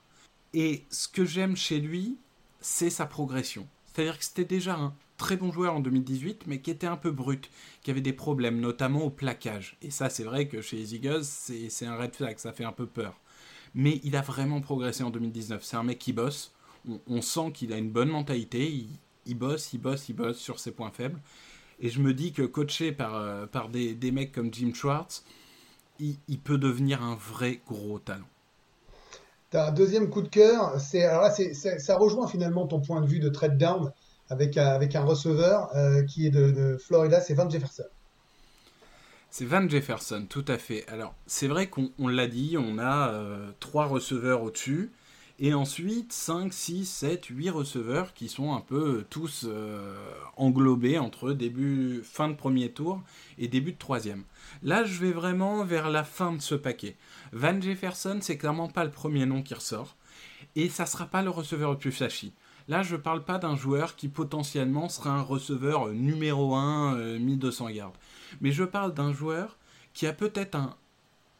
Et 0.53 0.83
ce 0.89 1.07
que 1.07 1.25
j'aime 1.25 1.55
chez 1.55 1.79
lui, 1.79 2.17
c'est 2.59 2.89
sa 2.89 3.05
progression. 3.05 3.67
C'est-à-dire 3.85 4.17
que 4.17 4.23
c'était 4.23 4.45
déjà 4.45 4.75
un 4.75 4.93
très 5.17 5.37
bon 5.37 5.51
joueur 5.51 5.75
en 5.75 5.79
2018, 5.81 6.43
mais 6.47 6.61
qui 6.61 6.71
était 6.71 6.87
un 6.87 6.97
peu 6.97 7.11
brut, 7.11 7.49
qui 7.83 7.91
avait 7.91 8.01
des 8.01 8.13
problèmes, 8.13 8.59
notamment 8.59 9.03
au 9.03 9.09
plaquage. 9.09 9.77
Et 9.81 9.91
ça, 9.91 10.09
c'est 10.09 10.23
vrai 10.23 10.47
que 10.47 10.61
chez 10.61 10.77
les 10.77 10.95
Eagles, 10.95 11.23
c'est 11.23 11.85
un 11.85 11.97
red 11.97 12.15
flag, 12.15 12.37
ça 12.39 12.53
fait 12.53 12.63
un 12.63 12.71
peu 12.71 12.85
peur. 12.85 13.19
Mais 13.75 14.01
il 14.03 14.15
a 14.15 14.21
vraiment 14.21 14.61
progressé 14.61 15.03
en 15.03 15.09
2019. 15.09 15.63
C'est 15.63 15.77
un 15.77 15.83
mec 15.83 15.99
qui 15.99 16.13
bosse 16.13 16.53
on, 17.07 17.21
sent 17.21 17.51
qu'il 17.53 17.73
a 17.73 17.77
une 17.77 17.91
bonne 17.91 18.09
mentalité, 18.09 18.85
il, 19.25 19.35
bosse, 19.35 19.73
il 19.73 19.79
bosse, 19.79 20.09
il 20.09 20.13
bosse 20.13 20.37
sur 20.37 20.59
ses 20.59 20.71
points 20.71 20.91
faibles. 20.91 21.19
Et 21.79 21.89
je 21.89 21.99
me 21.99 22.13
dis 22.13 22.31
que 22.31 22.43
coaché 22.43 22.91
par, 22.91 23.15
euh, 23.15 23.45
par 23.45 23.69
des, 23.69 24.11
mecs 24.11 24.31
comme 24.31 24.53
Jim 24.53 24.71
Schwartz, 24.73 25.23
il, 25.99 26.39
peut 26.43 26.57
devenir 26.57 27.03
un 27.03 27.15
vrai 27.15 27.61
gros 27.67 27.99
talent. 27.99 28.25
T'as 29.51 29.67
un 29.67 29.71
deuxième 29.71 30.09
coup 30.09 30.21
de 30.21 30.29
cœur, 30.29 30.79
c'est 30.79 31.03
alors 31.03 31.23
là, 31.23 31.31
ça 31.31 31.97
rejoint 31.97 32.27
finalement 32.27 32.65
ton 32.65 32.79
point 32.79 33.01
de 33.01 33.05
vue 33.05 33.19
de 33.19 33.29
trade 33.29 33.57
down 33.57 33.91
avec, 34.29 34.57
avec 34.57 34.95
un 34.95 35.03
receveur 35.03 35.75
euh, 35.75 36.03
qui 36.03 36.25
est 36.25 36.29
de, 36.29 36.77
Florida, 36.77 37.19
c'est 37.19 37.33
Van 37.33 37.49
Jefferson. 37.49 37.83
C'est 39.29 39.45
Van 39.45 39.67
Jefferson, 39.67 40.25
tout 40.27 40.45
à 40.47 40.57
fait. 40.57 40.87
Alors, 40.87 41.13
c'est 41.27 41.47
vrai 41.47 41.67
qu'on 41.67 42.07
l'a 42.07 42.27
dit, 42.27 42.57
on 42.57 42.79
a 42.79 43.11
euh, 43.11 43.51
trois 43.59 43.85
receveurs 43.85 44.41
au-dessus. 44.43 44.91
Et 45.43 45.55
ensuite, 45.55 46.13
5, 46.13 46.53
6, 46.53 46.85
7, 46.85 47.25
8 47.25 47.49
receveurs 47.49 48.13
qui 48.13 48.29
sont 48.29 48.53
un 48.53 48.59
peu 48.59 49.03
tous 49.09 49.47
euh, 49.47 49.97
englobés 50.37 50.99
entre 50.99 51.33
début, 51.33 52.03
fin 52.03 52.29
de 52.29 52.35
premier 52.35 52.71
tour 52.71 53.01
et 53.39 53.47
début 53.47 53.71
de 53.71 53.77
troisième. 53.79 54.23
Là, 54.61 54.83
je 54.83 54.99
vais 54.99 55.11
vraiment 55.11 55.65
vers 55.65 55.89
la 55.89 56.03
fin 56.03 56.33
de 56.33 56.41
ce 56.41 56.53
paquet. 56.53 56.95
Van 57.33 57.59
Jefferson, 57.59 58.19
c'est 58.21 58.37
clairement 58.37 58.67
pas 58.67 58.83
le 58.83 58.91
premier 58.91 59.25
nom 59.25 59.41
qui 59.41 59.55
ressort. 59.55 59.95
Et 60.55 60.69
ça 60.69 60.85
sera 60.85 61.07
pas 61.07 61.23
le 61.23 61.31
receveur 61.31 61.71
le 61.71 61.77
plus 61.79 61.91
flashy. 61.91 62.33
Là, 62.67 62.83
je 62.83 62.95
parle 62.95 63.25
pas 63.25 63.39
d'un 63.39 63.55
joueur 63.55 63.95
qui 63.95 64.09
potentiellement 64.09 64.89
sera 64.89 65.09
un 65.09 65.23
receveur 65.23 65.87
numéro 65.87 66.53
1, 66.53 67.17
1200 67.17 67.65
euh, 67.65 67.71
yards. 67.71 67.93
Mais 68.41 68.51
je 68.51 68.63
parle 68.63 68.93
d'un 68.93 69.11
joueur 69.11 69.57
qui 69.95 70.05
a 70.05 70.13
peut-être 70.13 70.53
un 70.53 70.75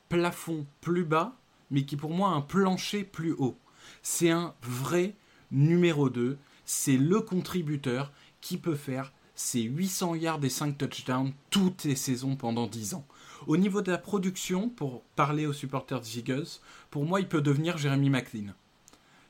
plafond 0.10 0.66
plus 0.82 1.06
bas, 1.06 1.36
mais 1.70 1.86
qui 1.86 1.98
pour 1.98 2.10
moi 2.10 2.30
a 2.30 2.34
un 2.34 2.42
plancher 2.42 3.04
plus 3.04 3.34
haut. 3.34 3.56
C'est 4.04 4.30
un 4.30 4.54
vrai 4.64 5.16
numéro 5.52 6.10
2. 6.10 6.38
C'est 6.66 6.98
le 6.98 7.22
contributeur 7.22 8.12
qui 8.40 8.58
peut 8.58 8.76
faire 8.76 9.14
ses 9.36 9.62
800 9.62 10.16
yards 10.16 10.44
et 10.44 10.50
5 10.50 10.78
touchdowns 10.78 11.34
toutes 11.50 11.84
les 11.84 11.96
saisons 11.96 12.36
pendant 12.36 12.68
10 12.68 12.96
ans. 12.96 13.06
Au 13.48 13.58
niveau 13.58 13.82
de 13.82 13.92
la 13.92 13.98
production, 13.98 14.70
pour 14.70 15.02
parler 15.16 15.48
aux 15.48 15.54
supporters 15.54 16.02
des 16.02 16.20
Eagles, 16.20 16.48
pour 16.92 17.06
moi, 17.06 17.20
il 17.20 17.28
peut 17.28 17.42
devenir 17.42 17.78
Jeremy 17.78 18.10
McLean. 18.10 18.54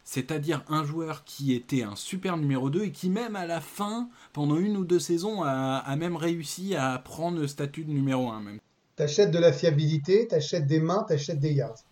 C'est-à-dire 0.04 0.64
un 0.68 0.84
joueur 0.84 1.24
qui 1.24 1.54
était 1.54 1.84
un 1.84 1.96
super 1.96 2.36
numéro 2.36 2.70
2 2.70 2.84
et 2.84 2.92
qui 2.92 3.10
même 3.10 3.36
à 3.36 3.46
la 3.46 3.62
fin, 3.62 4.10
pendant 4.34 4.58
une 4.58 4.76
ou 4.76 4.84
deux 4.84 5.00
saisons, 5.00 5.44
a, 5.44 5.96
même 5.96 6.16
réussi 6.16 6.76
à 6.76 6.98
prendre 6.98 7.40
le 7.40 7.48
statut 7.48 7.86
de 7.86 7.92
numéro 7.92 8.30
1 8.30 8.42
même. 8.42 8.60
T'achètes 8.98 9.32
de 9.32 9.40
la 9.40 9.54
fiabilité, 9.54 10.28
t'achètes 10.28 10.68
des 10.68 10.80
mains, 10.80 11.06
t'achètes 11.08 11.40
des 11.40 11.54
yards 11.54 11.84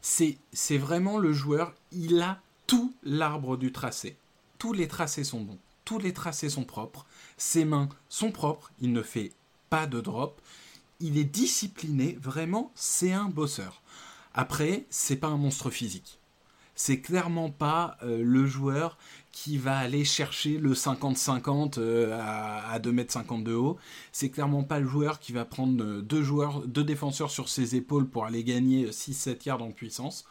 c'est 0.00 0.78
vraiment 0.78 1.18
le 1.18 1.32
joueur, 1.32 1.74
il 1.92 2.20
a 2.20 2.40
tout 2.66 2.94
l'arbre 3.02 3.56
du 3.56 3.72
tracé. 3.72 4.16
Tous 4.58 4.72
les 4.72 4.88
tracés 4.88 5.24
sont 5.24 5.40
bons, 5.40 5.58
tous 5.84 5.98
les 5.98 6.12
tracés 6.12 6.50
sont 6.50 6.64
propres, 6.64 7.06
ses 7.36 7.64
mains 7.64 7.88
sont 8.08 8.32
propres, 8.32 8.72
il 8.80 8.92
ne 8.92 9.02
fait 9.02 9.32
pas 9.70 9.86
de 9.86 10.00
drop, 10.00 10.40
il 11.00 11.18
est 11.18 11.24
discipliné, 11.24 12.18
vraiment, 12.20 12.72
c'est 12.74 13.12
un 13.12 13.28
bosseur. 13.28 13.82
Après, 14.34 14.84
c'est 14.90 15.16
pas 15.16 15.28
un 15.28 15.36
monstre 15.36 15.70
physique. 15.70 16.18
C'est 16.74 17.00
clairement 17.00 17.50
pas 17.50 17.96
euh, 18.02 18.22
le 18.22 18.46
joueur 18.46 18.98
qui 19.32 19.56
va 19.56 19.78
aller 19.78 20.04
chercher 20.04 20.58
le 20.58 20.72
50-50 20.72 21.78
euh, 21.78 22.18
à, 22.20 22.78
2m50 22.78 23.42
de 23.42 23.54
haut. 23.54 23.78
C'est 24.12 24.30
clairement 24.30 24.64
pas 24.64 24.80
le 24.80 24.86
joueur 24.86 25.20
qui 25.20 25.32
va 25.32 25.44
prendre 25.44 25.82
euh, 25.82 26.02
deux 26.02 26.22
joueurs, 26.22 26.66
deux 26.66 26.84
défenseurs 26.84 27.30
sur 27.30 27.48
ses 27.48 27.76
épaules 27.76 28.08
pour 28.08 28.24
aller 28.24 28.42
gagner 28.42 28.86
6-7 28.86 29.46
yards 29.46 29.62
en 29.62 29.70
puissance. 29.70 30.24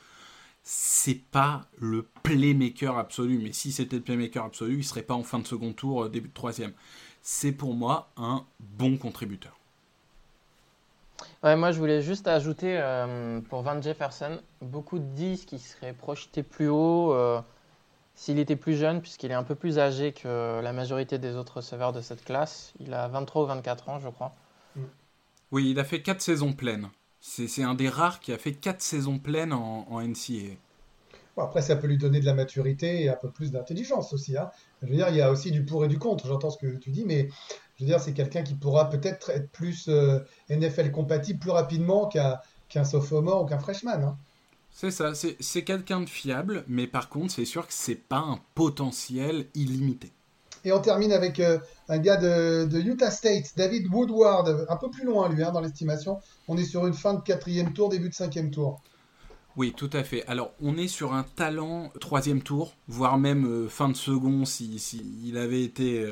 C'est 0.63 1.21
pas 1.31 1.65
le 1.79 2.05
playmaker 2.23 2.97
absolu, 2.97 3.39
mais 3.41 3.53
si 3.53 3.71
c'était 3.71 3.97
le 3.97 4.01
playmaker 4.01 4.43
absolu, 4.43 4.79
il 4.79 4.83
serait 4.83 5.03
pas 5.03 5.13
en 5.13 5.23
fin 5.23 5.39
de 5.39 5.47
second 5.47 5.73
tour, 5.73 6.03
euh, 6.03 6.09
début 6.09 6.29
de 6.29 6.33
troisième. 6.33 6.73
C'est 7.21 7.53
pour 7.53 7.73
moi 7.73 8.09
un 8.17 8.45
bon 8.59 8.97
contributeur. 8.97 9.53
Ouais, 11.43 11.55
moi 11.55 11.71
je 11.71 11.79
voulais 11.79 12.01
juste 12.01 12.27
ajouter 12.27 12.79
pour 13.49 13.61
Van 13.61 13.81
Jefferson, 13.81 14.39
beaucoup 14.61 14.99
disent 14.99 15.45
qu'il 15.45 15.59
serait 15.59 15.93
projeté 15.93 16.43
plus 16.43 16.69
haut 16.69 17.13
s'il 18.17 18.39
était 18.39 18.55
plus 18.55 18.75
jeune, 18.75 18.99
puisqu'il 18.99 19.29
est 19.29 19.35
un 19.35 19.43
peu 19.43 19.55
plus 19.55 19.77
âgé 19.77 20.11
que 20.11 20.59
la 20.59 20.73
majorité 20.73 21.19
des 21.19 21.35
autres 21.35 21.57
receveurs 21.57 21.93
de 21.93 22.01
cette 22.01 22.25
classe, 22.25 22.73
il 22.79 22.93
a 22.93 23.07
23 23.07 23.43
ou 23.43 23.45
24 23.45 23.89
ans, 23.89 23.99
je 23.99 24.09
crois. 24.09 24.35
Oui, 25.51 25.69
il 25.69 25.79
a 25.79 25.83
fait 25.83 26.01
4 26.01 26.19
saisons 26.19 26.51
pleines. 26.51 26.89
C'est 27.21 27.63
un 27.63 27.75
des 27.75 27.89
rares 27.89 28.19
qui 28.19 28.33
a 28.33 28.37
fait 28.37 28.53
4 28.53 28.81
saisons 28.81 29.19
pleines 29.19 29.53
en, 29.53 29.87
en 29.89 30.01
NCAA. 30.01 30.55
Bon, 31.35 31.43
après, 31.43 31.61
ça 31.61 31.75
peut 31.75 31.85
lui 31.85 31.99
donner 31.99 32.19
de 32.19 32.25
la 32.25 32.33
maturité 32.33 33.03
et 33.03 33.09
un 33.09 33.15
peu 33.15 33.29
plus 33.29 33.51
d'intelligence 33.51 34.11
aussi. 34.13 34.35
Hein. 34.35 34.49
Je 34.81 34.87
veux 34.87 34.95
dire, 34.95 35.09
il 35.09 35.15
y 35.15 35.21
a 35.21 35.29
aussi 35.29 35.51
du 35.51 35.63
pour 35.63 35.85
et 35.85 35.87
du 35.87 35.99
contre. 35.99 36.25
J'entends 36.25 36.49
ce 36.49 36.57
que 36.57 36.75
tu 36.77 36.89
dis, 36.89 37.05
mais 37.05 37.29
je 37.75 37.83
veux 37.83 37.87
dire, 37.87 37.99
c'est 37.99 38.13
quelqu'un 38.13 38.41
qui 38.41 38.55
pourra 38.55 38.89
peut-être 38.89 39.29
être 39.29 39.51
plus 39.51 39.89
euh, 39.89 40.19
NFL 40.49 40.89
compatible 40.89 41.39
plus 41.39 41.51
rapidement 41.51 42.07
qu'un 42.07 42.39
qu'un 42.69 42.83
sophomore 42.83 43.43
ou 43.43 43.45
qu'un 43.45 43.59
freshman. 43.59 44.03
Hein. 44.03 44.17
C'est 44.79 44.91
ça, 44.91 45.13
c'est 45.15 45.63
quelqu'un 45.63 46.01
de 46.01 46.05
fiable, 46.07 46.63
mais 46.67 46.85
par 46.85 47.09
contre, 47.09 47.33
c'est 47.33 47.45
sûr 47.45 47.65
que 47.65 47.73
c'est 47.73 47.95
pas 47.95 48.19
un 48.19 48.39
potentiel 48.53 49.47
illimité. 49.55 50.11
Et 50.65 50.71
on 50.71 50.79
termine 50.79 51.11
avec 51.11 51.39
euh, 51.39 51.57
un 51.89 51.97
gars 51.97 52.17
de, 52.17 52.79
Utah 52.79 53.09
State, 53.09 53.53
David 53.57 53.91
Woodward, 53.91 54.67
un 54.69 54.75
peu 54.75 54.91
plus 54.91 55.03
loin 55.03 55.29
lui 55.29 55.43
hein, 55.43 55.51
dans 55.51 55.61
l'estimation. 55.61 56.19
On 56.47 56.57
est 56.57 56.63
sur 56.63 56.85
une 56.85 56.93
fin 56.93 57.15
de 57.15 57.21
quatrième 57.21 57.73
tour, 57.73 57.89
début 57.89 58.09
de 58.09 58.13
cinquième 58.13 58.51
tour. 58.51 58.79
Oui, 59.55 59.73
tout 59.75 59.89
à 59.93 60.03
fait. 60.03 60.23
Alors, 60.27 60.51
on 60.61 60.77
est 60.77 60.87
sur 60.87 61.15
un 61.15 61.23
talent 61.23 61.89
troisième 61.99 62.43
tour, 62.43 62.75
voire 62.87 63.17
même 63.17 63.47
euh, 63.47 63.69
fin 63.69 63.89
de 63.89 63.97
second 63.97 64.45
si, 64.45 64.79
il 65.25 65.39
avait 65.39 65.63
été 65.63 66.05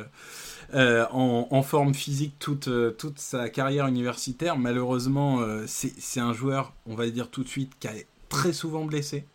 euh, 0.73 1.05
en, 1.11 1.61
forme 1.61 1.93
physique 1.93 2.39
toute, 2.39 2.67
toute 2.97 3.19
sa 3.19 3.47
carrière 3.49 3.85
universitaire. 3.85 4.57
Malheureusement, 4.57 5.45
c'est 5.67 6.19
un 6.19 6.33
joueur, 6.33 6.73
on 6.87 6.95
va 6.95 7.07
dire 7.11 7.29
tout 7.29 7.43
de 7.43 7.47
suite, 7.47 7.73
qui 7.79 7.87
a 7.87 7.93
très 8.29 8.53
souvent 8.53 8.85
blessé 8.85 9.25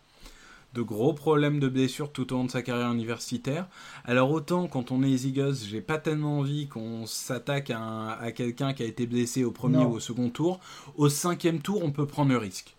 de 0.73 0.81
gros 0.81 1.13
problèmes 1.13 1.59
de 1.59 1.67
blessures 1.67 2.11
tout 2.11 2.31
au 2.33 2.37
long 2.37 2.45
de 2.45 2.51
sa 2.51 2.61
carrière 2.61 2.91
universitaire. 2.91 3.67
Alors 4.05 4.31
autant 4.31 4.67
quand 4.67 4.91
on 4.91 5.03
est 5.03 5.25
Eagles, 5.25 5.55
j'ai 5.67 5.81
pas 5.81 5.97
tellement 5.97 6.39
envie 6.39 6.67
qu'on 6.67 7.05
s'attaque 7.05 7.71
à, 7.71 8.31
quelqu'un 8.33 8.73
qui 8.73 8.83
a 8.83 8.85
été 8.85 9.05
blessé 9.05 9.43
au 9.43 9.51
premier 9.51 9.83
ou 9.83 9.93
au 9.93 9.99
second 9.99 10.29
tour. 10.29 10.59
Au 10.95 11.09
cinquième 11.09 11.61
tour, 11.61 11.83
on 11.83 11.91
peut 11.91 12.05
prendre 12.05 12.31
le 12.31 12.37
risque. 12.37 12.75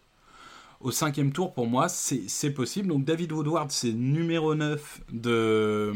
Au 0.80 0.90
cinquième 0.90 1.32
tour, 1.32 1.52
pour 1.52 1.68
moi, 1.68 1.88
c'est 1.88 2.50
possible. 2.50 2.88
Donc 2.88 3.04
David 3.04 3.30
Woodward, 3.32 3.70
c'est 3.70 3.92
numéro 3.92 4.54
9 4.54 5.02
de, 5.12 5.92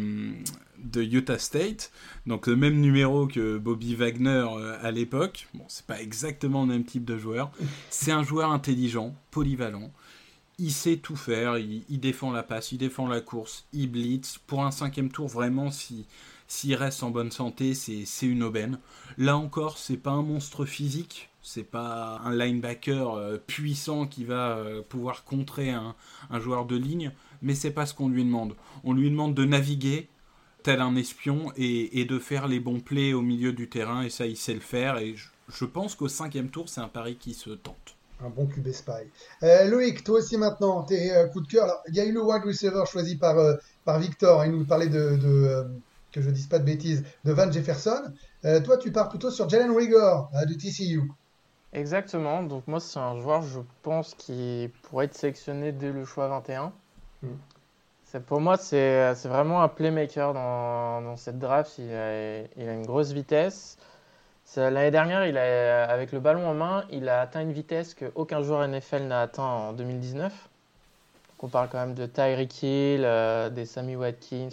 de 0.79 1.03
Utah 1.03 1.39
State. 1.39 1.91
Donc 2.27 2.47
le 2.47 2.55
même 2.55 2.81
numéro 2.81 3.27
que 3.27 3.59
Bobby 3.59 3.97
Wagner 3.97 4.47
euh, 4.49 4.77
à 4.81 4.93
l'époque. 4.93 5.49
Bon, 5.55 5.65
c'est 5.67 5.87
pas 5.87 6.01
exactement 6.01 6.63
le 6.63 6.69
même 6.69 6.85
type 6.85 7.05
de 7.05 7.19
joueur. 7.19 7.51
C'est 7.91 8.13
un 8.13 8.23
joueur 8.23 8.53
intelligent, 8.53 9.15
polyvalent 9.33 9.91
il 10.59 10.73
sait 10.73 10.97
tout 10.97 11.17
faire, 11.17 11.59
il, 11.59 12.01
défend 12.01 12.31
la 12.33 12.43
passe, 12.43 12.73
il 12.73 12.79
défend 12.79 13.07
la 13.09 13.21
course, 13.21 13.67
il 13.73 13.91
blitz. 13.91 14.39
Pour 14.47 14.65
un 14.65 14.71
cinquième 14.71 15.11
tour, 15.11 15.29
vraiment, 15.29 15.71
si 15.71 16.07
s'il 16.49 16.75
reste 16.75 17.03
en 17.03 17.11
bonne 17.11 17.33
santé, 17.33 17.75
c'est 17.75 18.27
une 18.27 18.43
aubaine. 18.43 18.79
Là 19.19 19.37
encore, 19.37 19.79
c'est 19.79 19.97
pas 19.97 20.13
un 20.13 20.23
monstre 20.23 20.65
physique, 20.65 21.29
c'est 21.43 21.65
pas 21.65 22.21
un 22.25 22.35
linebacker 22.35 23.15
euh, 23.15 23.39
puissant 23.39 24.07
qui 24.07 24.25
va 24.25 24.57
euh, 24.57 24.83
pouvoir 24.83 25.25
contrer 25.25 25.71
un, 25.71 25.95
joueur 26.41 26.67
de 26.67 26.77
ligne, 26.77 27.13
mais 27.43 27.55
c'est 27.55 27.73
pas 27.73 27.87
ce 27.87 27.95
qu'on 27.95 28.09
lui 28.09 28.25
demande. 28.25 28.55
On 28.85 28.93
lui 28.93 29.11
demande 29.11 29.35
de 29.35 29.45
naviguer 29.45 30.09
tel 30.63 30.81
un 30.81 30.97
espion 30.97 31.53
et, 31.57 32.05
de 32.05 32.19
faire 32.19 32.49
les 32.49 32.59
bons 32.59 32.81
plays 32.81 33.13
au 33.13 33.23
milieu 33.23 33.53
du 33.53 33.69
terrain, 33.69 34.03
et 34.03 34.11
ça, 34.11 34.27
il 34.27 34.37
sait 34.37 34.55
le 34.55 34.61
faire. 34.61 34.99
Et 34.99 35.15
je 35.49 35.65
pense 35.65 35.95
qu'au 35.95 36.09
cinquième 36.09 36.51
tour, 36.51 36.69
c'est 36.69 36.81
un 36.81 36.89
pari 36.89 37.17
qui 37.17 37.35
se 37.35 37.51
tente. 37.51 37.96
Un 38.25 38.31
bon 38.31 38.47
QB 38.47 38.73
spy. 38.73 39.11
Euh, 39.43 39.65
Loïc, 39.69 40.03
toi 40.03 40.19
aussi 40.19 40.39
maintenant, 40.39 40.83
tes 40.83 41.15
euh, 41.15 41.27
coups 41.27 41.47
de 41.47 41.53
cœur. 41.53 41.83
il 41.89 41.95
y 41.95 42.01
a 42.01 42.05
eu 42.05 42.13
le 42.13 42.23
wide 42.23 42.45
receiver 42.45 42.85
choisi 42.87 43.17
par, 43.17 43.39
euh, 43.39 43.57
par 43.85 43.99
Victor. 43.99 44.45
Il 44.47 44.53
nous 44.53 44.65
parlait 44.65 44.89
de, 44.89 45.67
que 46.13 46.23
je 46.23 46.31
dise 46.31 46.47
pas 46.47 46.59
de 46.59 46.65
bêtises, 46.65 47.05
de 47.25 47.33
Van 47.33 47.51
Jefferson. 47.51 48.13
toi, 48.65 48.79
tu 48.79 48.91
pars 48.91 49.11
plutôt 49.11 49.31
sur 49.31 49.49
Jalen 49.49 49.77
Rigor 49.77 50.31
de 50.49 50.55
TCU. 50.55 51.11
Exactement. 51.75 52.43
Donc 52.43 52.67
moi, 52.67 52.81
c'est 52.81 52.99
un 52.99 53.21
joueur, 53.21 53.43
je 53.43 53.61
pense, 53.83 54.15
qui 54.15 54.71
pourrait 54.83 55.07
être 55.07 55.15
sélectionné 55.15 55.73
dès 55.73 55.93
le 55.93 56.07
choix 56.07 56.29
21. 56.29 56.73
Hmm. 57.23 57.29
Pour 58.27 58.41
moi, 58.41 58.57
c'est 58.57 59.13
vraiment 59.25 59.63
un 59.63 59.69
playmaker 59.69 60.33
dans, 60.33 61.03
dans 61.03 61.17
cette 61.17 61.39
draft. 61.39 61.75
Il 61.77 61.93
a, 61.93 62.41
il 62.57 62.67
a 62.67 62.73
une 62.73 62.87
grosse 62.87 63.13
vitesse. 63.13 63.77
L'année 64.57 64.91
dernière, 64.91 65.27
il 65.27 65.37
a, 65.37 65.85
avec 65.85 66.13
le 66.13 66.21
ballon 66.21 66.49
en 66.49 66.55
main, 66.55 66.85
il 66.91 67.09
a 67.09 67.21
atteint 67.21 67.43
une 67.43 67.53
vitesse 67.53 67.95
qu'aucun 67.95 68.43
joueur 68.43 68.67
NFL 68.67 69.03
n'a 69.03 69.21
atteint 69.23 69.43
en 69.43 69.73
2019. 69.73 70.33
on 71.41 71.49
parle 71.49 71.69
quand 71.71 71.79
même 71.79 71.95
de 71.95 72.07
Tyreek 72.07 72.63
Hill, 72.63 73.03
euh, 73.05 73.51
des 73.51 73.67
Sammy 73.67 73.97
Watkins 73.97 74.49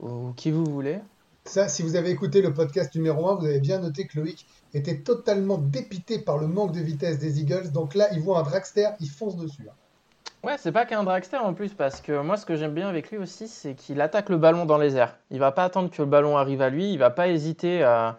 ou, 0.00 0.32
qui 0.36 0.50
vous 0.50 0.64
voulez. 0.64 1.00
Ça, 1.44 1.68
si 1.68 1.82
vous 1.82 1.96
avez 1.96 2.10
écouté 2.10 2.40
le 2.40 2.54
podcast 2.54 2.94
numéro 2.94 3.28
1, 3.28 3.34
vous 3.34 3.46
avez 3.46 3.60
bien 3.60 3.80
noté 3.80 4.06
que 4.06 4.18
Loïc 4.18 4.46
était 4.72 4.98
totalement 4.98 5.58
dépité 5.58 6.18
par 6.18 6.38
le 6.38 6.46
manque 6.46 6.72
de 6.72 6.80
vitesse 6.80 7.18
des 7.18 7.40
Eagles. 7.40 7.72
Donc 7.72 7.94
là, 7.94 8.08
il 8.12 8.20
voit 8.20 8.38
un 8.38 8.42
dragster, 8.42 8.88
il 9.00 9.10
fonce 9.10 9.36
dessus. 9.36 9.66
Hein. 9.68 9.74
Ouais, 10.44 10.56
c'est 10.58 10.72
pas 10.72 10.86
qu'un 10.86 11.02
dragster 11.02 11.38
en 11.38 11.52
plus, 11.52 11.74
parce 11.74 12.00
que 12.00 12.20
moi, 12.20 12.36
ce 12.36 12.46
que 12.46 12.54
j'aime 12.54 12.72
bien 12.72 12.88
avec 12.88 13.10
lui 13.10 13.18
aussi, 13.18 13.48
c'est 13.48 13.74
qu'il 13.74 14.00
attaque 14.00 14.28
le 14.28 14.38
ballon 14.38 14.64
dans 14.64 14.78
les 14.78 14.96
airs. 14.96 15.16
Il 15.30 15.40
va 15.40 15.50
pas 15.50 15.64
attendre 15.64 15.90
que 15.90 16.00
le 16.00 16.08
ballon 16.08 16.36
arrive 16.36 16.62
à 16.62 16.70
lui, 16.70 16.92
il 16.92 16.98
va 16.98 17.10
pas 17.10 17.28
hésiter 17.28 17.82
à 17.82 18.16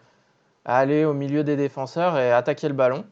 aller 0.65 1.05
au 1.05 1.13
milieu 1.13 1.43
des 1.43 1.55
défenseurs 1.55 2.17
et 2.17 2.31
attaquer 2.31 2.67
le 2.67 2.73
ballon. 2.73 3.05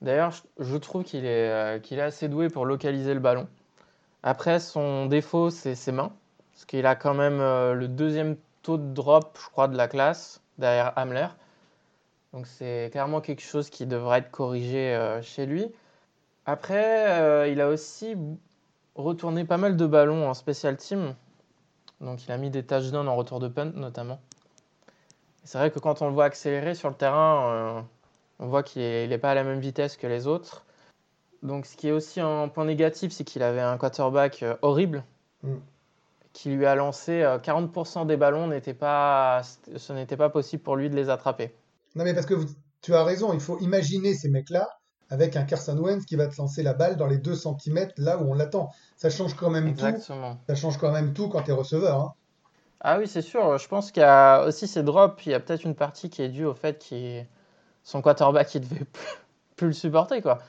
D'ailleurs, 0.00 0.32
je 0.58 0.76
trouve 0.76 1.04
qu'il 1.04 1.24
est, 1.24 1.50
euh, 1.50 1.78
qu'il 1.78 1.98
est 1.98 2.02
assez 2.02 2.28
doué 2.28 2.48
pour 2.48 2.66
localiser 2.66 3.14
le 3.14 3.20
ballon. 3.20 3.48
Après, 4.22 4.60
son 4.60 5.06
défaut, 5.06 5.50
c'est 5.50 5.74
ses 5.74 5.92
mains, 5.92 6.12
parce 6.52 6.64
qu'il 6.64 6.86
a 6.86 6.94
quand 6.94 7.14
même 7.14 7.40
euh, 7.40 7.74
le 7.74 7.88
deuxième 7.88 8.36
taux 8.62 8.78
de 8.78 8.92
drop, 8.92 9.38
je 9.40 9.48
crois, 9.50 9.68
de 9.68 9.76
la 9.76 9.88
classe, 9.88 10.42
derrière 10.58 10.92
Hamler. 10.96 11.28
Donc 12.32 12.46
c'est 12.46 12.88
clairement 12.90 13.20
quelque 13.20 13.42
chose 13.42 13.70
qui 13.70 13.86
devrait 13.86 14.18
être 14.18 14.30
corrigé 14.30 14.94
euh, 14.94 15.22
chez 15.22 15.46
lui. 15.46 15.66
Après, 16.46 17.50
il 17.50 17.60
a 17.62 17.68
aussi 17.68 18.16
retourné 18.94 19.46
pas 19.46 19.56
mal 19.56 19.78
de 19.78 19.86
ballons 19.86 20.28
en 20.28 20.34
special 20.34 20.76
team. 20.76 21.14
Donc 22.02 22.26
il 22.26 22.32
a 22.32 22.36
mis 22.36 22.50
des 22.50 22.62
touchdowns 22.62 23.08
en 23.08 23.16
retour 23.16 23.40
de 23.40 23.48
punt 23.48 23.72
notamment. 23.74 24.20
C'est 25.44 25.58
vrai 25.58 25.70
que 25.70 25.78
quand 25.78 26.02
on 26.02 26.08
le 26.08 26.14
voit 26.14 26.24
accélérer 26.24 26.74
sur 26.74 26.88
le 26.88 26.94
terrain, 26.94 27.52
euh, 27.52 27.80
on 28.38 28.46
voit 28.46 28.62
qu'il 28.62 29.08
n'est 29.08 29.18
pas 29.18 29.32
à 29.32 29.34
la 29.34 29.44
même 29.44 29.60
vitesse 29.60 29.96
que 29.96 30.06
les 30.06 30.26
autres. 30.26 30.64
Donc 31.42 31.66
ce 31.66 31.76
qui 31.76 31.88
est 31.88 31.92
aussi 31.92 32.20
un 32.20 32.48
point 32.48 32.64
négatif, 32.64 33.12
c'est 33.12 33.24
qu'il 33.24 33.42
avait 33.42 33.60
un 33.60 33.76
quarterback 33.76 34.42
euh, 34.42 34.56
horrible 34.62 35.04
mm. 35.42 35.56
qui 36.32 36.50
lui 36.50 36.64
a 36.64 36.74
lancé 36.74 37.22
40% 37.42 38.02
euh, 38.02 38.04
des 38.06 38.16
ballons, 38.16 38.50
pas, 38.78 39.42
ce 39.76 39.92
n'était 39.92 40.16
pas 40.16 40.30
possible 40.30 40.62
pour 40.62 40.76
lui 40.76 40.88
de 40.88 40.96
les 40.96 41.10
attraper. 41.10 41.54
Non 41.94 42.04
mais 42.04 42.14
parce 42.14 42.26
que 42.26 42.34
tu 42.80 42.94
as 42.94 43.04
raison, 43.04 43.34
il 43.34 43.40
faut 43.40 43.58
imaginer 43.60 44.14
ces 44.14 44.30
mecs-là 44.30 44.68
avec 45.10 45.36
un 45.36 45.44
Carson 45.44 45.76
Wentz 45.76 46.06
qui 46.06 46.16
va 46.16 46.26
te 46.26 46.36
lancer 46.38 46.62
la 46.62 46.72
balle 46.72 46.96
dans 46.96 47.06
les 47.06 47.18
2 47.18 47.34
cm 47.34 47.88
là 47.98 48.18
où 48.18 48.30
on 48.30 48.34
l'attend. 48.34 48.70
Ça 48.96 49.10
change 49.10 49.34
quand 49.34 49.50
même 49.50 49.76
tout. 49.76 49.84
Ça 50.46 50.54
change 50.54 50.78
quand 50.78 50.90
même 50.90 51.12
tout 51.12 51.28
quand 51.28 51.42
tu 51.42 51.50
es 51.50 51.54
receveur. 51.54 52.00
Hein. 52.00 52.14
Ah 52.86 52.98
oui, 52.98 53.08
c'est 53.08 53.22
sûr. 53.22 53.56
Je 53.56 53.66
pense 53.66 53.90
qu'il 53.90 54.02
y 54.02 54.04
a 54.04 54.44
aussi 54.44 54.68
ces 54.68 54.82
drops. 54.82 55.24
Il 55.24 55.32
y 55.32 55.34
a 55.34 55.40
peut-être 55.40 55.64
une 55.64 55.74
partie 55.74 56.10
qui 56.10 56.20
est 56.20 56.28
due 56.28 56.44
au 56.44 56.52
fait 56.52 56.86
que 56.86 57.22
son 57.82 58.02
quarterback 58.02 58.54
ne 58.54 58.60
devait 58.60 58.84
plus, 59.56 59.68
le 59.68 59.72
supporter. 59.72 60.20
Quoi. 60.20 60.40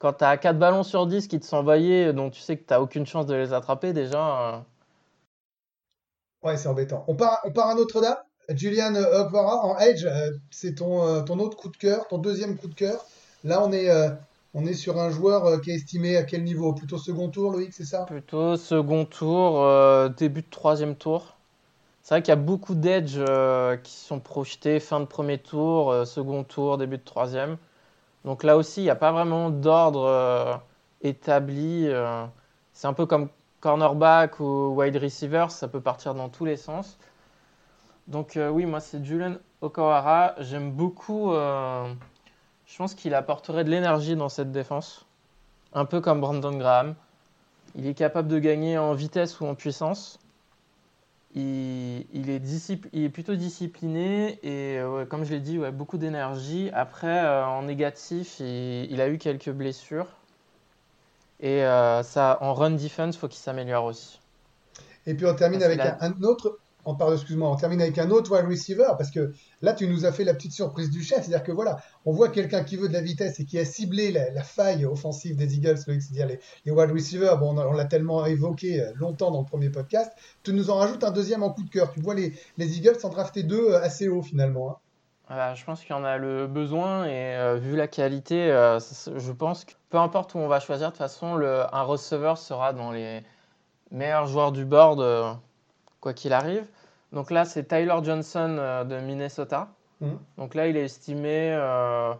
Quand 0.00 0.12
tu 0.14 0.24
as 0.24 0.36
4 0.38 0.58
ballons 0.58 0.82
sur 0.82 1.06
10 1.06 1.28
qui 1.28 1.38
te 1.38 1.46
sont 1.46 1.58
envoyés, 1.58 2.12
dont 2.12 2.30
tu 2.30 2.40
sais 2.40 2.56
que 2.56 2.66
tu 2.66 2.72
n'as 2.72 2.80
aucune 2.80 3.06
chance 3.06 3.26
de 3.26 3.34
les 3.36 3.52
attraper, 3.52 3.92
déjà. 3.92 4.54
Euh. 4.54 4.58
Ouais, 6.42 6.56
c'est 6.56 6.66
embêtant. 6.66 7.04
On 7.06 7.14
part, 7.14 7.38
on 7.44 7.52
part 7.52 7.68
à 7.68 7.74
Notre-Dame. 7.76 8.16
Julian 8.48 8.96
Ogvara 8.96 9.64
en 9.64 9.78
Edge, 9.78 10.04
euh, 10.04 10.32
c'est 10.50 10.76
ton, 10.76 11.06
euh, 11.06 11.22
ton 11.22 11.38
autre 11.38 11.56
coup 11.56 11.68
de 11.68 11.76
cœur, 11.76 12.08
ton 12.08 12.18
deuxième 12.18 12.56
coup 12.56 12.66
de 12.66 12.74
cœur. 12.74 13.06
Là, 13.44 13.62
on 13.62 13.70
est, 13.70 13.88
on 14.52 14.66
est 14.66 14.74
sur 14.74 14.98
un 14.98 15.10
joueur 15.10 15.60
qui 15.60 15.70
est 15.70 15.74
estimé 15.76 16.16
à 16.16 16.24
quel 16.24 16.42
niveau? 16.42 16.72
Plutôt 16.72 16.98
second 16.98 17.28
tour, 17.28 17.52
Loïc, 17.52 17.72
c'est 17.72 17.84
ça? 17.84 18.02
Plutôt 18.02 18.56
second 18.56 19.04
tour, 19.04 19.64
début 20.16 20.42
de 20.42 20.50
troisième 20.50 20.96
tour. 20.96 21.37
C'est 22.08 22.14
vrai 22.14 22.22
qu'il 22.22 22.32
y 22.32 22.32
a 22.32 22.36
beaucoup 22.36 22.74
d'edge 22.74 23.16
euh, 23.18 23.76
qui 23.76 23.92
sont 23.92 24.18
projetés 24.18 24.80
fin 24.80 24.98
de 24.98 25.04
premier 25.04 25.36
tour, 25.36 25.90
euh, 25.92 26.06
second 26.06 26.42
tour, 26.42 26.78
début 26.78 26.96
de 26.96 27.04
troisième. 27.04 27.58
Donc 28.24 28.44
là 28.44 28.56
aussi, 28.56 28.80
il 28.80 28.84
n'y 28.84 28.90
a 28.90 28.96
pas 28.96 29.12
vraiment 29.12 29.50
d'ordre 29.50 30.06
euh, 30.06 30.54
établi. 31.02 31.86
c'est 32.72 32.86
un 32.86 32.94
peu 32.94 33.04
comme 33.04 33.28
cornerback 33.60 34.40
ou 34.40 34.72
wide 34.74 34.96
receiver, 34.96 35.48
ça 35.50 35.68
peut 35.68 35.82
partir 35.82 36.14
dans 36.14 36.30
tous 36.30 36.46
les 36.46 36.56
sens. 36.56 36.96
Donc 38.06 38.38
oui, 38.52 38.64
moi 38.64 38.80
c'est 38.80 39.04
Julian 39.04 39.34
Okawara. 39.60 40.34
J'aime 40.38 40.72
beaucoup. 40.72 41.32
je 41.34 42.76
pense 42.78 42.94
qu'il 42.94 43.12
apporterait 43.12 43.64
de 43.64 43.70
l'énergie 43.70 44.16
dans 44.16 44.30
cette 44.30 44.50
défense. 44.50 45.04
Un 45.74 45.84
peu 45.84 46.00
comme 46.00 46.22
Brandon 46.22 46.56
Graham. 46.56 46.94
Il 47.74 47.86
est 47.86 47.92
capable 47.92 48.28
de 48.28 48.38
gagner 48.38 48.78
en 48.78 48.94
vitesse 48.94 49.40
ou 49.40 49.46
en 49.46 49.54
puissance 49.54 50.18
il, 51.38 52.30
est 53.04 53.08
plutôt 53.08 53.34
discipliné 53.34 54.38
et, 54.42 54.78
euh, 54.78 55.04
comme 55.04 55.24
je 55.24 55.30
l'ai 55.30 55.40
dit, 55.40 55.58
ouais, 55.58 55.70
beaucoup 55.70 55.98
d'énergie. 55.98 56.70
Après, 56.72 57.24
euh, 57.24 57.44
en 57.44 57.62
négatif, 57.62 58.40
il, 58.40 59.00
a 59.00 59.08
eu 59.08 59.18
quelques 59.18 59.50
blessures. 59.50 60.06
Et 61.40 61.64
euh, 61.64 62.02
ça, 62.02 62.38
en 62.40 62.54
run 62.54 62.72
defense, 62.72 63.14
il 63.14 63.18
faut 63.18 63.28
qu'il 63.28 63.40
s'améliore 63.40 63.84
aussi. 63.84 64.18
Et 65.06 65.14
puis 65.14 65.26
on 65.26 65.34
termine 65.34 65.62
avec 65.62 65.80
un, 65.80 66.22
autre. 66.22 66.58
On, 66.88 66.94
pardon, 66.94 67.14
excuse-moi, 67.14 67.50
on 67.50 67.56
termine 67.56 67.82
avec 67.82 67.98
un 67.98 68.10
autre 68.10 68.34
wide 68.34 68.48
receiver 68.48 68.88
parce 68.96 69.10
que 69.10 69.32
là, 69.60 69.74
tu 69.74 69.86
nous 69.86 70.06
as 70.06 70.12
fait 70.12 70.24
la 70.24 70.32
petite 70.32 70.52
surprise 70.52 70.90
du 70.90 71.02
chef. 71.02 71.18
C'est-à-dire 71.18 71.42
que 71.42 71.52
voilà, 71.52 71.78
on 72.06 72.12
voit 72.12 72.30
quelqu'un 72.30 72.64
qui 72.64 72.76
veut 72.76 72.88
de 72.88 72.94
la 72.94 73.02
vitesse 73.02 73.40
et 73.40 73.44
qui 73.44 73.58
a 73.58 73.64
ciblé 73.66 74.10
la, 74.10 74.42
faille 74.42 74.86
offensive 74.86 75.36
des 75.36 75.56
Eagles, 75.56 75.76
c'est-à-dire 75.76 76.26
les, 76.64 76.72
wide 76.72 76.90
receivers. 76.90 77.36
Bon, 77.38 77.56
on, 77.58 77.72
l'a 77.72 77.84
tellement 77.84 78.24
évoqué 78.24 78.80
euh, 78.80 78.92
longtemps 78.94 79.30
dans 79.30 79.40
le 79.40 79.46
premier 79.46 79.68
podcast. 79.68 80.12
Tu 80.42 80.54
nous 80.54 80.70
en 80.70 80.76
rajoutes 80.76 81.04
un 81.04 81.10
deuxième 81.10 81.42
en 81.42 81.50
coup 81.50 81.62
de 81.62 81.68
cœur. 81.68 81.92
Tu 81.92 82.00
vois 82.00 82.14
les, 82.14 82.32
les 82.56 82.78
Eagles 82.78 82.96
en 83.02 83.10
drafter 83.10 83.42
deux 83.42 83.72
euh, 83.72 83.82
assez 83.82 84.08
haut 84.08 84.22
finalement. 84.22 84.70
Hein. 84.70 84.76
Ah, 85.28 85.54
je 85.54 85.62
pense 85.66 85.82
qu'il 85.82 85.90
y 85.90 85.98
en 85.98 86.04
a 86.04 86.16
le 86.16 86.46
besoin 86.46 87.04
et 87.04 87.36
euh, 87.36 87.56
vu 87.56 87.76
la 87.76 87.86
qualité, 87.86 88.48
je 88.48 89.32
pense 89.32 89.66
que 89.66 89.72
peu 89.90 89.98
importe 89.98 90.34
où 90.34 90.38
on 90.38 90.48
va 90.48 90.58
choisir, 90.58 90.86
de 90.86 90.92
toute 90.92 90.98
façon, 90.98 91.34
le, 91.34 91.64
un 91.70 91.82
receveur 91.82 92.38
sera 92.38 92.72
dans 92.72 92.92
les 92.92 93.22
meilleurs 93.90 94.26
joueurs 94.26 94.52
du 94.52 94.64
board, 94.64 95.38
quoi 96.00 96.14
qu'il 96.14 96.32
arrive. 96.32 96.64
Donc 97.12 97.30
là, 97.30 97.44
c'est 97.44 97.64
Tyler 97.64 97.96
Johnson 98.02 98.56
euh, 98.58 98.84
de 98.84 98.98
Minnesota. 99.00 99.68
Mmh. 100.00 100.10
Donc 100.36 100.54
là, 100.54 100.68
il 100.68 100.76
est 100.76 100.84
estimé 100.84 101.52
euh, 101.52 102.12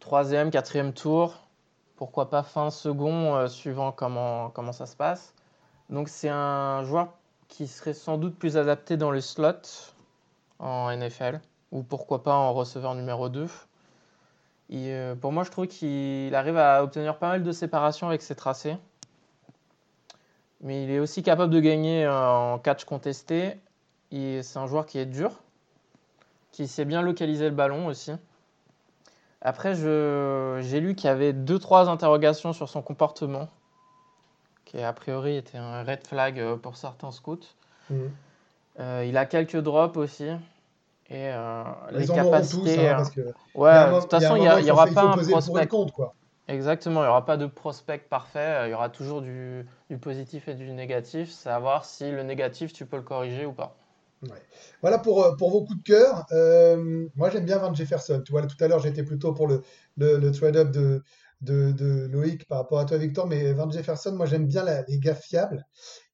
troisième, 0.00 0.50
quatrième 0.50 0.92
tour. 0.92 1.46
Pourquoi 1.96 2.28
pas 2.28 2.42
fin 2.42 2.70
second, 2.70 3.34
euh, 3.34 3.48
suivant 3.48 3.92
comment, 3.92 4.50
comment 4.50 4.72
ça 4.72 4.86
se 4.86 4.96
passe. 4.96 5.34
Donc 5.88 6.08
c'est 6.08 6.28
un 6.28 6.84
joueur 6.84 7.14
qui 7.48 7.66
serait 7.66 7.94
sans 7.94 8.18
doute 8.18 8.36
plus 8.36 8.56
adapté 8.56 8.96
dans 8.96 9.10
le 9.10 9.20
slot 9.20 9.92
en 10.58 10.94
NFL. 10.94 11.40
Ou 11.72 11.82
pourquoi 11.82 12.22
pas 12.22 12.34
en 12.34 12.52
receveur 12.52 12.94
numéro 12.94 13.28
2. 13.28 13.46
pour 15.20 15.32
moi, 15.32 15.44
je 15.44 15.50
trouve 15.50 15.66
qu'il 15.66 16.34
arrive 16.34 16.56
à 16.56 16.82
obtenir 16.82 17.18
pas 17.18 17.28
mal 17.28 17.42
de 17.42 17.52
séparation 17.52 18.08
avec 18.08 18.22
ses 18.22 18.34
tracés. 18.34 18.76
Mais 20.60 20.84
il 20.84 20.90
est 20.90 20.98
aussi 20.98 21.22
capable 21.22 21.52
de 21.52 21.60
gagner 21.60 22.08
en 22.08 22.58
catch 22.58 22.84
contesté 22.84 23.58
c'est 24.42 24.58
un 24.58 24.66
joueur 24.66 24.86
qui 24.86 24.98
est 24.98 25.06
dur, 25.06 25.32
qui 26.52 26.68
sait 26.68 26.84
bien 26.84 27.02
localiser 27.02 27.48
le 27.48 27.54
ballon 27.54 27.86
aussi. 27.86 28.12
Après, 29.42 29.74
j'ai 29.74 30.80
lu 30.80 30.94
qu'il 30.94 31.08
y 31.08 31.12
avait 31.12 31.32
deux 31.32 31.58
trois 31.58 31.88
interrogations 31.88 32.52
sur 32.52 32.68
son 32.68 32.82
comportement, 32.82 33.48
qui 34.64 34.82
a 34.82 34.92
priori 34.92 35.36
était 35.36 35.58
un 35.58 35.84
red 35.84 36.06
flag 36.06 36.40
euh, 36.40 36.56
pour 36.56 36.76
certains 36.76 37.12
scouts. 37.12 37.38
Mhm. 37.90 38.10
Euh, 38.80 39.04
il 39.08 39.16
a 39.16 39.24
quelques 39.26 39.56
drops 39.56 39.96
aussi. 39.96 40.28
Et 41.08 41.30
euh, 41.30 41.62
les 41.92 42.06
capacités. 42.06 42.88
Hein, 42.88 43.04
ouais, 43.54 43.92
de 43.94 44.00
toute 44.00 44.10
façon, 44.10 44.36
il 44.36 44.64
n'y 44.64 44.70
aura 44.70 44.86
pas 44.88 45.02
un 45.02 45.18
prospect. 45.18 45.68
Exactement, 46.48 47.00
il 47.00 47.04
n'y 47.04 47.10
aura 47.10 47.24
pas 47.24 47.36
de 47.36 47.46
prospect 47.46 47.98
parfait. 47.98 48.66
Il 48.66 48.70
y 48.70 48.74
aura 48.74 48.88
toujours 48.88 49.22
du, 49.22 49.66
du 49.88 49.98
positif 49.98 50.48
et 50.48 50.54
du 50.54 50.72
négatif. 50.72 51.30
Savoir 51.30 51.84
si 51.84 52.10
le 52.10 52.22
négatif, 52.22 52.72
tu 52.72 52.86
peux 52.86 52.96
le 52.96 53.02
corriger 53.02 53.46
ou 53.46 53.52
pas. 53.52 53.76
Voilà 54.82 54.98
pour, 54.98 55.24
euh, 55.24 55.36
pour 55.36 55.50
vos 55.50 55.64
coups 55.64 55.78
de 55.78 55.82
cœur. 55.82 56.26
Euh, 56.32 57.08
moi, 57.14 57.30
j'aime 57.30 57.44
bien 57.44 57.58
Van 57.58 57.72
Jefferson. 57.74 58.22
Tu 58.24 58.32
vois, 58.32 58.46
tout 58.46 58.56
à 58.60 58.68
l'heure, 58.68 58.80
j'étais 58.80 59.02
plutôt 59.02 59.32
pour 59.32 59.46
le, 59.46 59.62
le, 59.96 60.30
trade-up 60.30 60.70
de, 60.70 61.02
de, 61.40 61.72
de, 61.72 62.06
Loïc 62.06 62.46
par 62.46 62.58
rapport 62.58 62.78
à 62.78 62.84
toi, 62.84 62.98
Victor. 62.98 63.26
Mais 63.26 63.52
Van 63.52 63.70
Jefferson, 63.70 64.12
moi, 64.12 64.26
j'aime 64.26 64.46
bien 64.46 64.64
les 64.88 64.98
gars 64.98 65.14
fiables. 65.14 65.66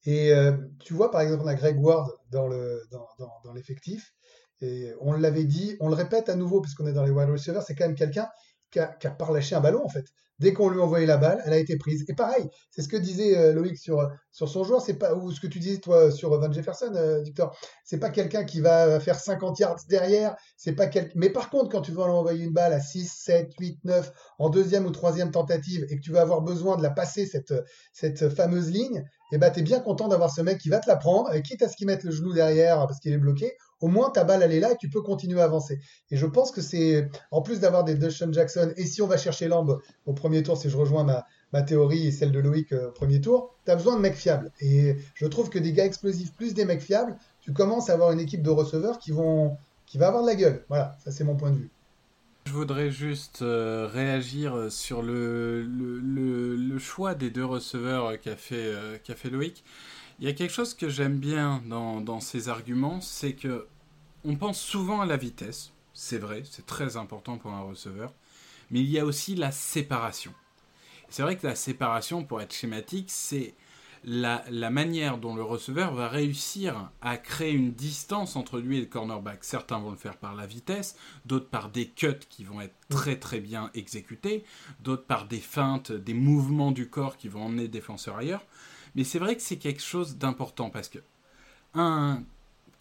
Et 0.04 0.32
euh, 0.32 0.52
tu 0.80 0.94
vois, 0.94 1.10
par 1.10 1.20
exemple, 1.20 1.42
on 1.44 1.48
a 1.48 1.54
Greg 1.54 1.78
Ward 1.80 2.10
dans, 2.30 2.48
le, 2.48 2.82
dans, 2.90 3.06
dans, 3.44 3.52
l'effectif. 3.52 4.12
Et 4.60 4.92
on 5.00 5.12
l'avait 5.12 5.44
dit, 5.44 5.76
on 5.80 5.88
le 5.88 5.94
répète 5.94 6.28
à 6.28 6.36
nouveau, 6.36 6.60
puisqu'on 6.60 6.86
est 6.86 6.92
dans 6.92 7.04
les 7.04 7.10
wide 7.10 7.30
receivers, 7.30 7.62
c'est 7.62 7.74
quand 7.74 7.86
même 7.86 7.96
quelqu'un 7.96 8.28
qui 8.70 8.80
a, 8.80 8.86
qui 8.86 9.08
pas 9.18 9.32
lâché 9.32 9.54
un 9.54 9.60
ballon, 9.60 9.84
en 9.84 9.88
fait. 9.88 10.06
Dès 10.42 10.52
qu'on 10.52 10.68
lui 10.68 10.80
envoyait 10.80 11.06
la 11.06 11.18
balle, 11.18 11.40
elle 11.46 11.52
a 11.52 11.58
été 11.58 11.76
prise. 11.76 12.04
Et 12.08 12.14
pareil, 12.14 12.48
c'est 12.72 12.82
ce 12.82 12.88
que 12.88 12.96
disait 12.96 13.38
euh, 13.38 13.52
Loïc 13.52 13.78
sur, 13.78 14.10
son 14.32 14.64
joueur, 14.64 14.82
c'est 14.82 14.94
pas 14.94 15.14
ou 15.14 15.30
ce 15.30 15.40
que 15.40 15.46
tu 15.46 15.60
disais 15.60 15.78
toi 15.78 16.10
sur 16.10 16.36
Van 16.36 16.50
Jefferson, 16.50 16.92
euh, 16.96 17.20
Victor. 17.22 17.56
C'est 17.84 17.98
pas 17.98 18.10
quelqu'un 18.10 18.42
qui 18.42 18.60
va 18.60 18.98
faire 18.98 19.20
50 19.20 19.60
yards 19.60 19.78
derrière. 19.88 20.34
C'est 20.56 20.72
pas 20.72 20.88
quel... 20.88 21.12
Mais 21.14 21.30
par 21.30 21.48
contre, 21.48 21.70
quand 21.70 21.80
tu 21.80 21.92
vas 21.92 22.06
lui 22.06 22.12
envoyer 22.12 22.44
une 22.44 22.52
balle 22.52 22.72
à 22.72 22.80
6, 22.80 23.08
7, 23.24 23.52
8, 23.60 23.84
9 23.84 24.12
en 24.40 24.50
deuxième 24.50 24.84
ou 24.84 24.90
troisième 24.90 25.30
tentative 25.30 25.86
et 25.88 25.96
que 25.96 26.02
tu 26.02 26.10
vas 26.10 26.22
avoir 26.22 26.42
besoin 26.42 26.76
de 26.76 26.82
la 26.82 26.90
passer 26.90 27.24
cette, 27.24 27.54
cette 27.92 28.28
fameuse 28.28 28.68
ligne, 28.68 29.04
et 29.30 29.36
eh 29.36 29.38
ben, 29.38 29.50
tu 29.50 29.60
es 29.60 29.62
bien 29.62 29.78
content 29.78 30.08
d'avoir 30.08 30.30
ce 30.30 30.42
mec 30.42 30.58
qui 30.58 30.70
va 30.70 30.80
te 30.80 30.88
la 30.88 30.96
prendre, 30.96 31.32
quitte 31.38 31.62
à 31.62 31.68
ce 31.68 31.76
qu'il 31.76 31.86
mette 31.86 32.02
le 32.02 32.10
genou 32.10 32.32
derrière 32.32 32.78
parce 32.86 32.98
qu'il 32.98 33.12
est 33.12 33.18
bloqué, 33.18 33.56
au 33.82 33.88
moins 33.88 34.10
ta 34.10 34.24
balle 34.24 34.42
elle 34.42 34.52
est 34.52 34.60
là 34.60 34.72
et 34.72 34.76
tu 34.76 34.88
peux 34.88 35.02
continuer 35.02 35.40
à 35.40 35.44
avancer. 35.44 35.80
Et 36.10 36.16
je 36.16 36.24
pense 36.24 36.50
que 36.52 36.62
c'est, 36.62 37.10
en 37.30 37.42
plus 37.42 37.60
d'avoir 37.60 37.84
des 37.84 37.96
Dushan 37.96 38.32
Jackson, 38.32 38.72
et 38.76 38.86
si 38.86 39.02
on 39.02 39.06
va 39.06 39.18
chercher 39.18 39.48
Lamb 39.48 39.78
au 40.06 40.12
premier 40.14 40.42
tour, 40.42 40.56
si 40.56 40.70
je 40.70 40.76
rejoins 40.76 41.04
ma, 41.04 41.62
théorie 41.62 42.06
et 42.06 42.12
celle 42.12 42.32
de 42.32 42.38
Loïc 42.38 42.72
euh, 42.72 42.88
au 42.88 42.92
premier 42.92 43.20
tour, 43.20 43.54
tu 43.66 43.70
as 43.70 43.76
besoin 43.76 43.96
de 43.96 44.00
mecs 44.00 44.14
fiables. 44.14 44.50
Et 44.60 44.96
je 45.14 45.26
trouve 45.26 45.50
que 45.50 45.58
des 45.58 45.74
gars 45.74 45.84
explosifs 45.84 46.32
plus 46.32 46.54
des 46.54 46.64
mecs 46.64 46.80
fiables, 46.80 47.14
tu 47.42 47.52
commences 47.52 47.90
à 47.90 47.92
avoir 47.92 48.10
une 48.12 48.20
équipe 48.20 48.42
de 48.42 48.48
receveurs 48.48 48.98
qui, 48.98 49.10
vont, 49.10 49.58
qui 49.84 49.98
va 49.98 50.06
avoir 50.06 50.22
de 50.22 50.28
la 50.28 50.34
gueule. 50.34 50.64
Voilà, 50.68 50.96
ça 51.04 51.10
c'est 51.10 51.24
mon 51.24 51.36
point 51.36 51.50
de 51.50 51.56
vue. 51.56 51.70
Je 52.46 52.52
voudrais 52.52 52.90
juste 52.90 53.42
euh, 53.42 53.86
réagir 53.86 54.70
sur 54.70 55.02
le, 55.02 55.62
le, 55.62 56.78
choix 56.78 57.14
des 57.14 57.30
deux 57.30 57.44
receveurs 57.44 58.18
qu'a 58.20 58.34
fait, 58.34 58.56
euh, 58.56 58.98
fait 58.98 59.30
Loïc. 59.30 59.62
Il 60.18 60.26
y 60.26 60.28
a 60.28 60.32
quelque 60.34 60.52
chose 60.52 60.74
que 60.74 60.88
j'aime 60.88 61.18
bien 61.18 61.62
dans, 61.68 62.00
dans 62.00 62.20
ces 62.20 62.48
arguments, 62.48 63.00
c'est 63.00 63.34
que 63.34 63.66
on 64.24 64.36
pense 64.36 64.60
souvent 64.60 65.00
à 65.00 65.06
la 65.06 65.16
vitesse, 65.16 65.72
c'est 65.94 66.18
vrai, 66.18 66.42
c'est 66.48 66.66
très 66.66 66.96
important 66.96 67.38
pour 67.38 67.52
un 67.52 67.62
receveur, 67.62 68.12
mais 68.70 68.80
il 68.80 68.90
y 68.90 68.98
a 68.98 69.04
aussi 69.04 69.34
la 69.34 69.52
séparation. 69.52 70.32
C'est 71.08 71.22
vrai 71.22 71.36
que 71.36 71.46
la 71.46 71.54
séparation, 71.54 72.24
pour 72.24 72.40
être 72.40 72.54
schématique, 72.54 73.10
c'est 73.10 73.54
la, 74.04 74.70
manière 74.70 75.18
dont 75.18 75.34
le 75.34 75.42
receveur 75.42 75.94
va 75.94 76.08
réussir 76.08 76.90
à 77.00 77.16
créer 77.16 77.52
une 77.52 77.72
distance 77.72 78.36
entre 78.36 78.58
lui 78.58 78.78
et 78.78 78.80
le 78.80 78.86
cornerback. 78.86 79.44
Certains 79.44 79.78
vont 79.78 79.90
le 79.90 79.96
faire 79.96 80.16
par 80.16 80.34
la 80.34 80.46
vitesse, 80.46 80.96
d'autres 81.26 81.48
par 81.48 81.70
des 81.70 81.88
cuts 81.88 82.18
qui 82.28 82.44
vont 82.44 82.60
être 82.60 82.74
très 82.88 83.18
très 83.18 83.40
bien 83.40 83.70
exécutés, 83.74 84.44
d'autres 84.80 85.04
par 85.04 85.26
des 85.26 85.40
feintes, 85.40 85.92
des 85.92 86.14
mouvements 86.14 86.72
du 86.72 86.88
corps 86.88 87.16
qui 87.16 87.28
vont 87.28 87.44
emmener 87.44 87.62
le 87.62 87.68
défenseur 87.68 88.16
ailleurs. 88.16 88.44
Mais 88.94 89.04
c'est 89.04 89.18
vrai 89.18 89.36
que 89.36 89.42
c'est 89.42 89.58
quelque 89.58 89.82
chose 89.82 90.16
d'important 90.16 90.70
parce 90.70 90.88
que 90.88 90.98
un 91.74 92.22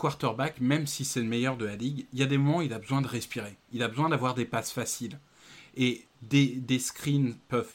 quarterback, 0.02 0.60
même 0.60 0.88
si 0.88 1.06
c'est 1.06 1.20
le 1.20 1.28
meilleur 1.28 1.58
de 1.58 1.66
la 1.66 1.76
ligue, 1.76 2.08
il 2.12 2.20
y 2.20 2.24
a 2.24 2.26
des 2.26 2.40
moments 2.40 2.58
où 2.58 2.62
il 2.64 2.74
a 2.74 2.80
besoin 2.80 3.02
de 3.02 3.08
respirer. 3.08 3.56
Il 3.72 3.84
a 3.84 3.88
besoin 3.88 4.10
d'avoir 4.10 4.34
des 4.34 4.46
passes 4.46 4.72
faciles. 4.72 5.20
Et 5.78 6.08
des, 6.24 6.80
screens 6.80 7.36
peuvent 7.48 7.72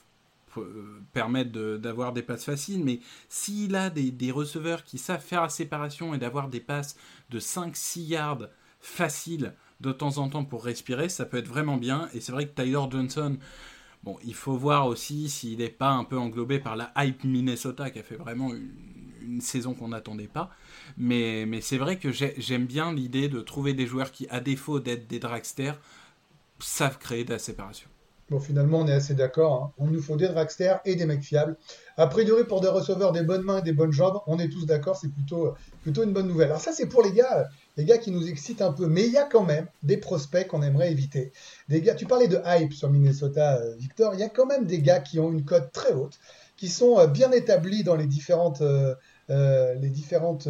euh, 0.59 1.01
permettre 1.13 1.53
d'avoir 1.77 2.13
des 2.13 2.23
passes 2.23 2.45
faciles, 2.45 2.83
mais 2.83 2.99
s'il 3.29 3.77
a 3.77 3.91
des, 3.91 4.33
receveurs 4.33 4.83
qui 4.83 4.99
savent 4.99 5.23
faire 5.23 5.43
la 5.43 5.49
séparation 5.49 6.15
et 6.15 6.19
d'avoir 6.19 6.49
des 6.49 6.59
passes 6.59 6.97
de 7.31 7.39
5-6 7.39 8.01
yards 8.01 8.49
faciles 8.81 9.55
de 9.81 9.93
temps 9.93 10.19
en 10.19 10.29
temps 10.29 10.45
pour 10.45 10.65
respirer, 10.65 11.09
ça 11.09 11.27
peut 11.27 11.37
être 11.37 11.49
vraiment 11.49 11.77
bien. 11.77 12.09
Et 12.13 12.21
c'est 12.21 12.33
vrai 12.33 12.49
que 12.49 12.61
Tyler 12.61 12.87
Johnson, 12.91 13.39
il 14.25 14.35
faut 14.35 14.57
voir 14.57 14.89
aussi 14.89 15.29
s'il 15.29 15.59
n'est 15.59 15.69
pas 15.69 15.91
un 15.91 16.05
peu 16.05 16.19
englobé 16.19 16.59
par 16.59 16.75
la 16.75 16.93
hype 16.97 17.23
Minnesota 17.23 17.91
qui 17.91 18.01
a 18.01 18.03
fait 18.03 18.17
vraiment 18.17 18.53
une, 18.53 18.73
saison 19.41 19.75
qu'on 19.75 19.89
n'attendait 19.89 20.29
pas. 20.29 20.51
Mais, 20.97 21.45
mais 21.47 21.61
c'est 21.61 21.79
vrai 21.79 21.97
que 21.97 22.11
j'aime 22.13 22.67
bien 22.67 22.93
l'idée 22.93 23.29
de 23.29 23.41
trouver 23.41 23.75
des 23.75 23.87
joueurs 23.87 24.11
qui, 24.11 24.27
à 24.31 24.41
défaut 24.41 24.81
d'être 24.81 25.07
des 25.09 25.19
dragsters, 25.19 25.79
savent 26.59 26.99
créer 26.99 27.25
de 27.25 27.31
la 27.31 27.39
séparation. 27.39 27.89
Bon, 28.29 28.41
finalement, 28.41 28.81
on 28.81 28.89
est 28.89 28.93
assez 28.93 29.15
d'accord. 29.15 29.63
Hein. 29.63 29.73
On 29.79 29.87
nous 29.87 30.03
faut 30.03 30.17
des 30.17 30.27
dragsters 30.27 30.81
et 30.85 30.97
des 30.97 31.07
mecs 31.07 31.23
fiables. 31.23 31.57
A 31.97 32.09
priori, 32.09 32.43
pour 32.43 32.61
des 32.61 32.67
receveurs, 32.67 33.13
des 33.13 33.23
bonnes 33.23 33.43
mains 33.43 33.59
et 33.59 33.63
des 33.63 33.73
bonnes 33.73 33.93
jambes, 33.93 34.19
on 34.27 34.41
est 34.41 34.49
tous 34.49 34.67
d'accord, 34.67 34.97
c'est 34.97 35.13
plutôt, 35.13 35.55
plutôt 35.83 36.03
une 36.03 36.13
bonne 36.13 36.27
nouvelle. 36.27 36.49
Alors 36.49 36.61
ça, 36.61 36.73
c'est 36.73 36.87
pour 36.87 37.05
les 37.05 37.13
gars, 37.13 37.49
les 37.77 37.85
gars 37.85 37.99
qui 37.99 38.11
nous 38.11 38.29
excitent 38.29 38.63
un 38.63 38.73
peu. 38.73 38.89
Mais 38.89 39.07
il 39.07 39.13
y 39.13 39.17
a 39.17 39.25
quand 39.25 39.45
même 39.45 39.69
des 39.85 39.97
prospects 39.97 40.49
qu'on 40.49 40.63
aimerait 40.63 40.91
éviter. 40.91 41.33
Des 41.69 41.81
gars, 41.81 41.95
tu 41.95 42.07
parlais 42.07 42.27
de 42.27 42.41
hype 42.45 42.73
sur 42.73 42.91
Minnesota, 42.91 43.59
euh, 43.59 43.77
Victor. 43.77 44.15
Il 44.15 44.21
y 44.21 44.25
a 44.25 44.29
quand 44.29 44.47
même 44.47 44.67
des 44.67 44.81
gars 44.81 44.99
qui 44.99 45.21
ont 45.21 45.31
une 45.31 45.45
cote 45.45 45.71
très 45.71 45.93
haute, 45.93 46.19
qui 46.57 46.69
sont 46.69 46.99
euh, 46.99 47.07
bien 47.07 47.31
établis 47.31 47.85
dans 47.85 47.95
les 47.95 48.07
différentes, 48.07 48.61
euh, 48.61 48.97
les 49.29 49.91
différentes 49.91 50.49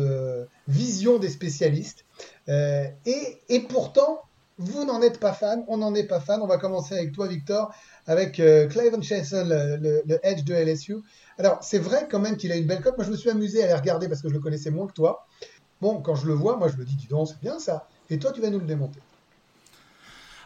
visions 0.69 1.19
des 1.19 1.31
spécialistes. 1.31 2.05
et, 2.49 3.39
et 3.49 3.61
pourtant, 3.61 4.23
vous 4.59 4.85
n'en 4.85 5.03
êtes 5.03 5.21
pas 5.21 5.33
fan, 5.33 5.65
on 5.69 5.79
n'en 5.79 5.95
est 5.95 6.05
pas 6.05 6.21
fan. 6.21 6.41
On 6.41 6.47
va 6.47 6.57
commencer 6.57 6.95
avec 6.95 7.12
toi, 7.12 7.27
Victor, 7.27 7.75
avec 8.07 8.41
euh, 8.41 8.67
Clayton 8.69 9.01
le, 9.01 10.19
Edge 10.23 10.45
de 10.45 10.55
LSU. 10.55 10.97
Alors, 11.39 11.59
c'est 11.62 11.79
vrai 11.79 12.09
quand 12.11 12.19
même 12.19 12.37
qu'il 12.37 12.53
a 12.53 12.57
une 12.57 12.67
belle 12.67 12.81
cote. 12.81 12.97
Moi, 12.97 13.05
je 13.05 13.11
me 13.11 13.17
suis 13.17 13.31
amusé 13.31 13.62
à 13.62 13.67
les 13.67 13.75
regarder 13.75 14.09
parce 14.09 14.23
que 14.23 14.29
je 14.29 14.35
le 14.35 14.41
connaissais 14.41 14.71
moins 14.71 14.87
que 14.87 14.95
toi. 14.95 15.27
Bon, 15.83 16.01
quand 16.01 16.15
je 16.15 16.27
le 16.27 16.33
vois, 16.33 16.57
moi, 16.57 16.69
je 16.69 16.77
me 16.77 16.85
dis, 16.85 16.97
dis 16.97 17.07
donc, 17.07 17.29
c'est 17.29 17.41
bien 17.41 17.59
ça. 17.59 17.87
Et 18.09 18.19
toi, 18.19 18.33
tu 18.33 18.41
vas 18.41 18.49
nous 18.49 18.61
le 18.61 18.67
démonter. 18.67 19.01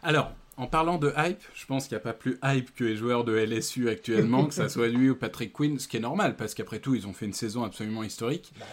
Alors, 0.03 0.33
en 0.61 0.67
parlant 0.67 0.99
de 0.99 1.11
hype, 1.17 1.43
je 1.55 1.65
pense 1.65 1.89
qu'il 1.89 1.97
n'y 1.97 2.03
a 2.03 2.05
pas 2.05 2.13
plus 2.13 2.39
hype 2.45 2.75
que 2.75 2.85
les 2.85 2.95
joueurs 2.95 3.25
de 3.25 3.33
LSU 3.33 3.89
actuellement, 3.89 4.45
que 4.45 4.53
ça 4.53 4.69
soit 4.69 4.89
lui 4.89 5.09
ou 5.09 5.17
Patrick 5.17 5.55
Quinn, 5.55 5.79
ce 5.79 5.89
qui 5.89 5.97
est 5.97 6.01
normal, 6.01 6.37
parce 6.37 6.53
qu'après 6.53 6.81
tout, 6.81 6.95
ils 6.95 7.07
ont 7.07 7.15
fait 7.15 7.25
une 7.25 7.33
saison 7.33 7.65
absolument 7.65 8.03
historique. 8.03 8.53
Bah 8.59 8.67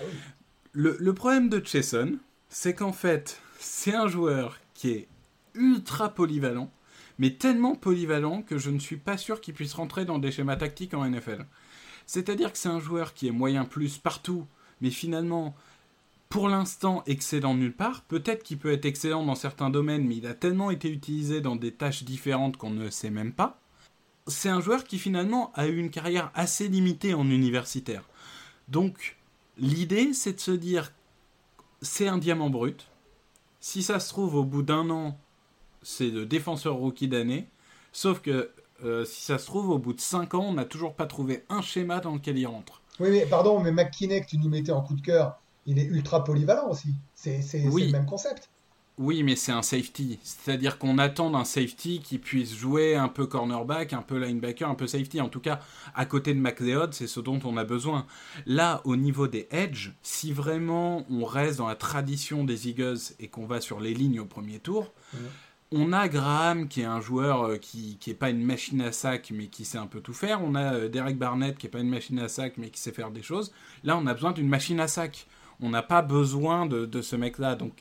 le, 0.74 0.98
le 1.00 1.14
problème 1.14 1.48
de 1.48 1.66
Chesson, 1.66 2.18
c'est 2.50 2.74
qu'en 2.74 2.92
fait, 2.92 3.42
c'est 3.58 3.96
un 3.96 4.10
joueur 4.10 4.60
qui 4.74 4.90
est 4.90 5.08
ultra 5.54 6.10
polyvalent, 6.10 6.70
mais 7.20 7.32
tellement 7.32 7.76
polyvalent 7.76 8.42
que 8.42 8.58
je 8.58 8.70
ne 8.70 8.80
suis 8.80 8.98
pas 8.98 9.18
sûr 9.18 9.40
qu'il 9.40 9.54
puisse 9.54 9.74
rentrer 9.74 10.04
dans 10.04 10.20
des 10.20 10.32
schémas 10.32 10.58
tactiques 10.58 10.94
en 10.94 11.10
NFL. 11.10 11.46
C'est-à-dire 12.06 12.52
que 12.52 12.58
c'est 12.58 12.68
un 12.68 12.82
joueur 12.82 13.14
qui 13.14 13.30
est 13.30 13.32
moyen 13.32 13.64
plus 13.64 13.98
partout, 13.98 14.46
mais 14.82 14.90
finalement 14.90 15.56
pour 16.30 16.50
l'instant 16.50 17.04
excellent 17.06 17.56
nulle 17.56 17.76
part. 17.76 18.04
Peut-être 18.04 18.44
qu'il 18.44 18.58
peut 18.58 18.72
être 18.72 18.86
excellent 18.86 19.26
dans 19.26 19.36
certains 19.36 19.70
domaines, 19.70 20.06
mais 20.06 20.18
il 20.18 20.28
a 20.28 20.34
tellement 20.34 20.72
été 20.72 20.90
utilisé 20.90 21.42
dans 21.42 21.56
des 21.56 21.72
tâches 21.72 22.04
différentes 22.04 22.58
qu'on 22.58 22.70
ne 22.70 22.90
sait 22.90 23.10
même 23.10 23.34
pas. 23.34 23.60
C'est 24.28 24.50
un 24.50 24.60
joueur 24.60 24.84
qui 24.84 25.00
finalement 25.00 25.52
a 25.54 25.68
eu 25.68 25.78
une 25.78 25.90
carrière 25.90 26.32
assez 26.36 26.68
limitée 26.68 27.14
en 27.14 27.30
universitaire. 27.30 28.04
Donc 28.68 29.18
l'idée 29.58 30.14
c'est 30.14 30.34
de 30.34 30.40
se 30.40 30.52
dire 30.52 30.92
c'est 31.82 32.08
un 32.08 32.18
diamant 32.18 32.50
brut. 32.50 32.88
Si 33.62 33.84
ça 33.84 34.00
se 34.00 34.10
trouve 34.10 34.36
au 34.36 34.44
bout 34.44 34.64
d'un 34.64 34.90
an, 34.90 35.18
c'est 35.82 36.10
le 36.10 36.26
défenseur 36.26 36.76
rookie 36.76 37.08
d'année. 37.08 37.48
Sauf 37.94 38.20
que 38.22 38.52
euh, 38.84 39.06
si 39.06 39.22
ça 39.22 39.38
se 39.38 39.46
trouve 39.46 39.70
au 39.70 39.80
bout 39.80 39.94
de 39.94 40.02
5 40.02 40.34
ans, 40.36 40.46
on 40.50 40.54
n'a 40.54 40.66
toujours 40.66 40.96
pas 40.96 41.08
trouvé 41.08 41.44
un 41.50 41.62
schéma 41.62 42.00
dans 42.00 42.14
lequel 42.14 42.38
il 42.38 42.46
rentre. 42.46 42.82
Oui, 43.00 43.10
mais 43.10 43.26
pardon, 43.26 43.60
mais 43.60 43.72
McKinney 43.72 44.22
que 44.22 44.28
tu 44.28 44.38
nous 44.38 44.50
mettais 44.50 44.72
en 44.72 44.82
coup 44.82 44.96
de 44.96 45.02
cœur, 45.02 45.40
il 45.68 45.78
est 45.80 45.86
ultra 45.86 46.24
polyvalent 46.24 46.70
aussi. 46.70 46.96
C'est 47.14 47.42
Oui. 47.70 47.86
le 47.88 47.92
même 47.92 48.06
concept. 48.06 48.50
Oui, 48.98 49.22
mais 49.22 49.36
c'est 49.36 49.52
un 49.52 49.62
safety. 49.62 50.18
C'est-à-dire 50.24 50.80
qu'on 50.80 50.98
attend 50.98 51.30
d'un 51.30 51.44
safety 51.44 52.00
qui 52.04 52.18
puisse 52.18 52.56
jouer 52.56 52.96
un 52.96 53.10
peu 53.10 53.28
cornerback, 53.28 53.94
un 53.94 54.02
peu 54.02 54.18
linebacker, 54.18 54.68
un 54.68 54.74
peu 54.74 54.88
safety. 54.88 55.22
En 55.22 55.30
tout 55.30 55.40
cas, 55.40 55.60
à 55.94 56.08
côté 56.08 56.34
de 56.34 56.40
McLeod, 56.40 56.96
c'est 56.96 57.06
ce 57.06 57.20
dont 57.20 57.40
on 57.44 57.58
a 57.58 57.64
besoin. 57.64 58.08
Là, 58.48 58.82
au 58.86 58.96
niveau 58.96 59.28
des 59.28 59.48
edge, 59.52 59.92
si 60.02 60.34
vraiment 60.34 61.06
on 61.12 61.26
reste 61.26 61.60
dans 61.60 61.68
la 61.68 61.76
tradition 61.76 62.44
des 62.44 62.70
Eagles 62.70 62.98
et 63.20 63.28
qu'on 63.28 63.46
va 63.46 63.62
sur 63.62 63.80
les 63.80 63.94
lignes 63.94 64.20
au 64.20 64.26
premier 64.26 64.58
tour, 64.58 64.92
on 65.72 65.94
a 65.94 66.08
Graham 66.08 66.68
qui 66.68 66.82
est 66.82 66.86
un 66.86 67.02
joueur 67.02 67.44
euh, 67.44 67.58
qui 67.58 67.98
qui 68.00 68.10
est 68.10 68.16
pas 68.16 68.30
une 68.30 68.42
machine 68.44 68.82
à 68.82 68.92
sac 68.94 69.32
mais 69.36 69.48
qui 69.48 69.66
sait 69.66 69.78
un 69.78 69.86
peu 69.86 70.00
tout 70.00 70.14
faire. 70.14 70.42
On 70.42 70.56
a 70.56 70.74
euh, 70.74 70.90
Derek 70.90 71.18
Barnett 71.18 71.58
qui 71.58 71.68
est 71.68 71.70
pas 71.70 71.82
une 71.82 71.90
machine 71.90 72.18
à 72.20 72.30
sac 72.30 72.54
mais 72.58 72.70
qui 72.70 72.80
sait 72.80 72.94
faire 72.94 73.12
des 73.12 73.22
choses. 73.22 73.52
Là, 73.84 73.98
on 73.98 74.08
a 74.08 74.14
besoin 74.14 74.32
d'une 74.32 74.48
machine 74.48 74.80
à 74.80 74.88
sac. 74.88 75.28
On 75.62 75.70
n'a 75.70 75.84
pas 75.84 76.02
besoin 76.02 76.66
de, 76.66 77.02
ce 77.02 77.16
mec-là. 77.16 77.56
Donc, 77.56 77.74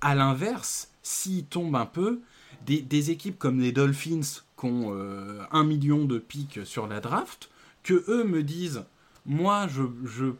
à 0.00 0.14
l'inverse, 0.14 0.90
s'il 1.02 1.44
tombe 1.46 1.76
un 1.76 1.86
peu, 1.86 2.20
des, 2.64 3.10
équipes 3.10 3.38
comme 3.38 3.60
les 3.60 3.72
Dolphins 3.72 4.42
qui 4.58 4.66
ont 4.66 4.94
euh, 4.94 5.42
un 5.52 5.64
million 5.64 6.04
de 6.04 6.18
pics 6.18 6.60
sur 6.64 6.86
la 6.86 7.00
draft, 7.00 7.50
que 7.82 8.04
eux 8.08 8.24
me 8.24 8.42
disent, 8.42 8.84
moi 9.24 9.68
je, 9.68 9.82
je 10.04 10.32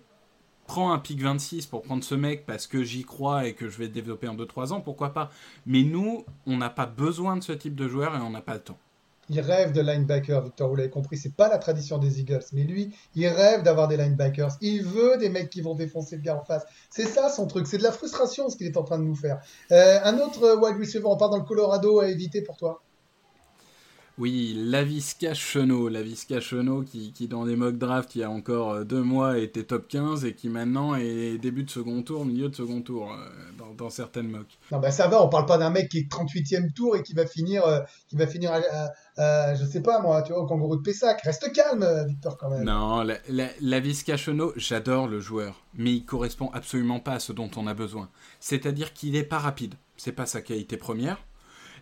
prends 0.66 0.92
un 0.92 0.98
pic 0.98 1.20
26 1.20 1.66
pour 1.66 1.82
prendre 1.82 2.02
ce 2.02 2.14
mec 2.14 2.44
parce 2.46 2.66
que 2.66 2.82
j'y 2.82 3.04
crois 3.04 3.46
et 3.46 3.54
que 3.54 3.68
je 3.68 3.78
vais 3.78 3.88
développer 3.88 4.28
en 4.28 4.34
2-3 4.34 4.72
ans, 4.72 4.80
pourquoi 4.80 5.12
pas 5.12 5.30
Mais 5.64 5.82
nous, 5.82 6.24
on 6.46 6.56
n'a 6.56 6.70
pas 6.70 6.86
besoin 6.86 7.36
de 7.36 7.42
ce 7.42 7.52
type 7.52 7.74
de 7.74 7.88
joueur 7.88 8.16
et 8.16 8.18
on 8.18 8.30
n'a 8.30 8.42
pas 8.42 8.54
le 8.54 8.60
temps. 8.60 8.78
Il 9.28 9.40
rêve 9.40 9.72
de 9.72 9.80
linebacker, 9.80 10.40
Victor, 10.40 10.68
vous 10.68 10.76
l'avez 10.76 10.90
compris, 10.90 11.16
c'est 11.16 11.34
pas 11.34 11.48
la 11.48 11.58
tradition 11.58 11.98
des 11.98 12.20
Eagles, 12.20 12.44
mais 12.52 12.62
lui, 12.62 12.94
il 13.14 13.26
rêve 13.26 13.62
d'avoir 13.62 13.88
des 13.88 13.96
linebackers. 13.96 14.56
Il 14.60 14.84
veut 14.84 15.16
des 15.18 15.28
mecs 15.28 15.50
qui 15.50 15.60
vont 15.60 15.74
défoncer 15.74 16.16
le 16.16 16.22
gars 16.22 16.36
en 16.36 16.44
face. 16.44 16.64
C'est 16.90 17.06
ça 17.06 17.28
son 17.28 17.46
truc, 17.46 17.66
c'est 17.66 17.78
de 17.78 17.82
la 17.82 17.92
frustration 17.92 18.48
ce 18.48 18.56
qu'il 18.56 18.66
est 18.66 18.76
en 18.76 18.84
train 18.84 18.98
de 18.98 19.04
nous 19.04 19.16
faire. 19.16 19.40
Euh, 19.72 19.98
un 20.04 20.18
autre 20.18 20.44
euh, 20.44 20.56
wide 20.56 20.78
receiver, 20.78 21.06
on 21.06 21.16
part 21.16 21.30
dans 21.30 21.38
le 21.38 21.44
Colorado 21.44 22.00
à 22.00 22.08
éviter 22.08 22.40
pour 22.42 22.56
toi. 22.56 22.82
Oui, 24.18 24.54
Lavisca 24.56 25.34
Chenot, 25.34 25.90
Lavisca 25.90 26.40
Chenot 26.40 26.84
qui, 26.84 27.12
qui 27.12 27.28
dans 27.28 27.44
les 27.44 27.54
mock 27.54 27.76
drafts 27.76 28.14
il 28.14 28.20
y 28.20 28.24
a 28.24 28.30
encore 28.30 28.70
euh, 28.72 28.84
deux 28.84 29.02
mois 29.02 29.36
était 29.36 29.64
top 29.64 29.88
15 29.88 30.24
et 30.24 30.32
qui 30.32 30.48
maintenant 30.48 30.94
est 30.94 31.36
début 31.36 31.64
de 31.64 31.70
second 31.70 32.00
tour, 32.02 32.24
milieu 32.24 32.48
de 32.48 32.54
second 32.54 32.80
tour 32.80 33.12
euh, 33.12 33.16
dans, 33.58 33.74
dans 33.74 33.90
certaines 33.90 34.28
mocks. 34.28 34.58
Non, 34.72 34.78
bah 34.78 34.90
ça 34.90 35.06
va, 35.08 35.22
on 35.22 35.28
parle 35.28 35.44
pas 35.44 35.58
d'un 35.58 35.68
mec 35.68 35.90
qui 35.90 35.98
est 35.98 36.10
38e 36.10 36.72
tour 36.72 36.96
et 36.96 37.02
qui 37.02 37.12
va 37.12 37.26
finir, 37.26 37.66
euh, 37.66 37.80
qui 38.08 38.16
va 38.16 38.26
finir 38.26 38.52
à, 38.52 38.56
à- 38.56 38.90
à- 39.50 39.54
je 39.54 39.66
sais 39.66 39.82
pas 39.82 40.00
moi, 40.00 40.22
tu 40.22 40.32
vois, 40.32 40.40
au 40.40 40.46
kangourou 40.46 40.76
de 40.76 40.82
Pessac. 40.82 41.20
Reste 41.20 41.52
calme, 41.52 41.86
Victor, 42.08 42.38
quand 42.38 42.48
même. 42.48 42.64
Non, 42.64 43.02
la, 43.02 43.18
la, 43.28 43.48
Lavisca 43.60 44.16
Chenot, 44.16 44.54
j'adore 44.56 45.08
le 45.08 45.20
joueur, 45.20 45.60
mais 45.74 45.92
il 45.92 46.06
correspond 46.06 46.48
absolument 46.54 47.00
pas 47.00 47.12
à 47.12 47.18
ce 47.20 47.34
dont 47.34 47.50
on 47.56 47.66
a 47.66 47.74
besoin. 47.74 48.08
C'est-à-dire 48.40 48.94
qu'il 48.94 49.14
est 49.14 49.24
pas 49.24 49.38
rapide, 49.38 49.74
c'est 49.98 50.12
pas 50.12 50.24
sa 50.24 50.40
qualité 50.40 50.78
première. 50.78 51.18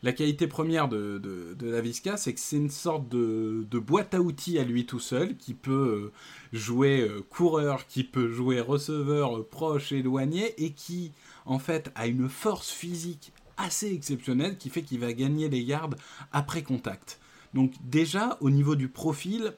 La 0.05 0.13
qualité 0.13 0.47
première 0.47 0.89
de, 0.89 1.17
de, 1.19 1.67
Lavisca, 1.67 2.19
c'est 2.19 2.35
que 2.35 2.41
c'est 2.41 2.59
une 2.59 2.69
sorte 2.69 3.09
de, 3.09 3.79
boîte 3.79 4.13
à 4.13 4.21
outils 4.21 4.59
à 4.59 4.63
lui 4.63 4.85
tout 4.85 5.01
seul, 5.01 5.35
qui 5.39 5.55
peut 5.55 6.13
euh, 6.13 6.13
jouer 6.53 7.01
euh, 7.01 7.23
coureur, 7.31 7.87
qui 7.87 8.05
peut 8.05 8.29
jouer 8.31 8.61
receveur 8.61 9.39
euh, 9.39 9.49
proche, 9.51 9.93
éloigné, 9.93 10.63
et 10.63 10.73
qui, 10.73 11.13
en 11.47 11.59
fait, 11.59 11.91
a 11.95 12.07
une 12.07 12.29
force 12.29 12.71
physique 12.71 13.33
assez 13.57 13.95
exceptionnelle 13.95 14.59
qui 14.59 14.69
fait 14.69 14.83
qu'il 14.83 15.01
va 15.01 15.15
gagner 15.15 15.49
les 15.49 15.63
yards 15.63 15.95
après 16.33 16.63
contact. 16.63 17.19
Donc 17.55 17.73
déjà, 17.83 18.37
au 18.43 18.51
niveau 18.51 18.77
du 18.77 18.89
profil, 18.89 19.55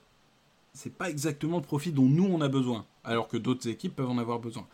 c'est 0.74 0.94
pas 0.94 1.11
exactement 1.11 1.56
le 1.56 1.64
profil 1.64 1.92
dont 1.92 2.09
nous 2.09 2.26
on 2.26 2.40
a 2.40 2.46
besoin, 2.46 2.87
alors 3.02 3.26
que 3.26 3.37
d'autres 3.37 3.68
équipes 3.68 3.96
peuvent 3.96 4.11
en 4.11 4.18
avoir 4.18 4.38
besoin. 4.38 4.68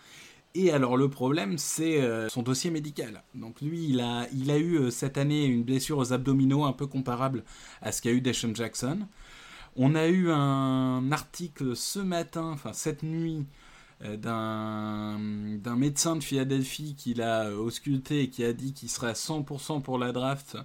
Et 0.55 0.71
alors 0.71 0.97
le 0.97 1.09
problème, 1.09 1.57
c'est 1.57 2.03
euh, 2.03 2.29
son 2.29 2.43
dossier 2.43 2.71
médical. 2.71 3.23
Donc 3.35 3.61
lui, 3.63 3.87
il 3.89 4.01
a, 4.01 4.27
il 4.35 4.51
a 4.51 4.59
eu 4.59 4.77
euh, 4.77 4.91
cette 4.91 5.17
année 5.17 5.45
une 5.47 5.63
blessure 5.63 5.99
aux 5.99 6.13
abdominaux 6.13 6.65
un 6.65 6.73
peu 6.73 6.87
comparable 6.87 7.45
à 7.81 7.91
ce 7.91 8.03
qu'a 8.03 8.13
eu 8.13 8.21
Deshaun 8.21 8.55
Jackson. 8.55 9.07
On 9.77 9.95
a 9.95 10.09
eu 10.09 10.31
un 10.31 11.11
article 11.13 11.75
ce 11.75 11.99
matin, 11.99 12.51
enfin 12.53 12.75
cette 12.75 13.03
nuit, 13.03 13.47
euh, 14.05 14.17
d'un 14.17 15.77
médecin 15.77 16.17
de 16.17 16.23
Philadelphie 16.23 16.95
qui 16.97 17.15
l'a 17.15 17.51
ausculté 17.51 18.23
et 18.23 18.29
qui 18.29 18.45
a 18.45 18.53
dit 18.53 18.75
qu'il 18.75 18.91
serait 18.91 19.11
à 19.11 19.15
100% 19.15 19.81
pour 19.81 19.99
la 19.99 20.13
draft. 20.13 20.59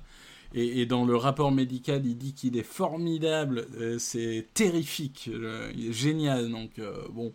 Et, 0.53 0.81
et 0.81 0.85
dans 0.85 1.05
le 1.05 1.15
rapport 1.15 1.51
médical, 1.51 2.05
il 2.05 2.17
dit 2.17 2.33
qu'il 2.33 2.57
est 2.57 2.63
formidable, 2.63 3.67
euh, 3.79 3.97
c'est 3.99 4.47
terrifique, 4.53 5.29
euh, 5.33 5.71
il 5.75 5.89
est 5.89 5.93
génial. 5.93 6.49
Donc 6.49 6.79
euh, 6.79 6.93
bon, 7.11 7.33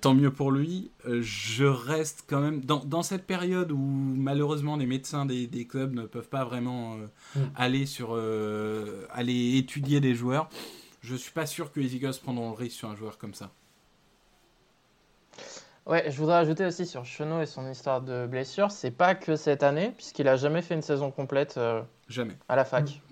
tant 0.00 0.14
mieux 0.14 0.32
pour 0.32 0.50
lui. 0.50 0.90
Je 1.06 1.64
reste 1.64 2.24
quand 2.28 2.40
même 2.40 2.60
dans, 2.60 2.84
dans 2.84 3.02
cette 3.02 3.26
période 3.26 3.72
où 3.72 3.78
malheureusement 3.78 4.76
les 4.76 4.86
médecins 4.86 5.26
des, 5.26 5.46
des 5.46 5.66
clubs 5.66 5.94
ne 5.94 6.02
peuvent 6.06 6.28
pas 6.28 6.44
vraiment 6.44 6.96
Mm. 7.34 7.40
aller 7.56 7.86
sur 7.86 8.14
aller 9.10 9.56
étudier 9.56 10.00
des 10.00 10.14
joueurs. 10.14 10.48
Je 11.02 11.14
suis 11.16 11.32
pas 11.32 11.46
sûr 11.46 11.72
que 11.72 11.80
les 11.80 11.96
Eagles 11.96 12.14
prendront 12.22 12.50
le 12.50 12.56
risque 12.56 12.78
sur 12.78 12.88
un 12.90 12.96
joueur 12.96 13.18
comme 13.18 13.34
ça. 13.34 13.52
Ouais, 15.86 16.10
je 16.10 16.16
voudrais 16.16 16.36
ajouter 16.36 16.64
aussi 16.64 16.86
sur 16.86 17.04
Chenot 17.04 17.42
et 17.42 17.46
son 17.46 17.70
histoire 17.70 18.00
de 18.00 18.26
blessure, 18.26 18.70
c'est 18.70 18.90
pas 18.90 19.14
que 19.14 19.36
cette 19.36 19.62
année, 19.62 19.92
puisqu'il 19.94 20.28
a 20.28 20.36
jamais 20.36 20.62
fait 20.62 20.74
une 20.74 20.82
saison 20.82 21.10
complète 21.10 21.56
euh, 21.58 21.82
Jamais. 22.08 22.36
à 22.48 22.56
la 22.56 22.64
fac. 22.64 23.02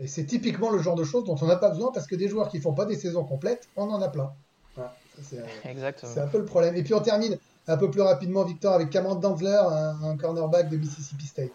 Et 0.00 0.08
c'est 0.08 0.24
typiquement 0.24 0.70
le 0.70 0.80
genre 0.80 0.96
de 0.96 1.04
choses 1.04 1.24
dont 1.24 1.36
on 1.40 1.46
n'a 1.46 1.56
pas 1.56 1.70
besoin 1.70 1.92
parce 1.92 2.06
que 2.06 2.16
des 2.16 2.28
joueurs 2.28 2.48
qui 2.48 2.60
font 2.60 2.72
pas 2.72 2.84
des 2.84 2.96
saisons 2.96 3.24
complètes, 3.24 3.68
on 3.76 3.88
en 3.90 4.02
a 4.02 4.08
plein. 4.08 4.32
Voilà, 4.74 4.96
c'est, 5.22 5.38
euh, 5.38 5.42
Exactement. 5.64 6.12
c'est 6.12 6.20
un 6.20 6.26
peu 6.26 6.38
le 6.38 6.44
problème. 6.44 6.74
Et 6.74 6.82
puis 6.82 6.94
on 6.94 7.00
termine 7.00 7.38
un 7.68 7.76
peu 7.76 7.90
plus 7.90 8.00
rapidement, 8.00 8.44
Victor, 8.44 8.74
avec 8.74 8.90
Cameron 8.90 9.16
Dantzler, 9.16 9.60
un, 9.60 10.02
un 10.02 10.16
cornerback 10.16 10.70
de 10.70 10.76
Mississippi 10.76 11.26
State. 11.26 11.52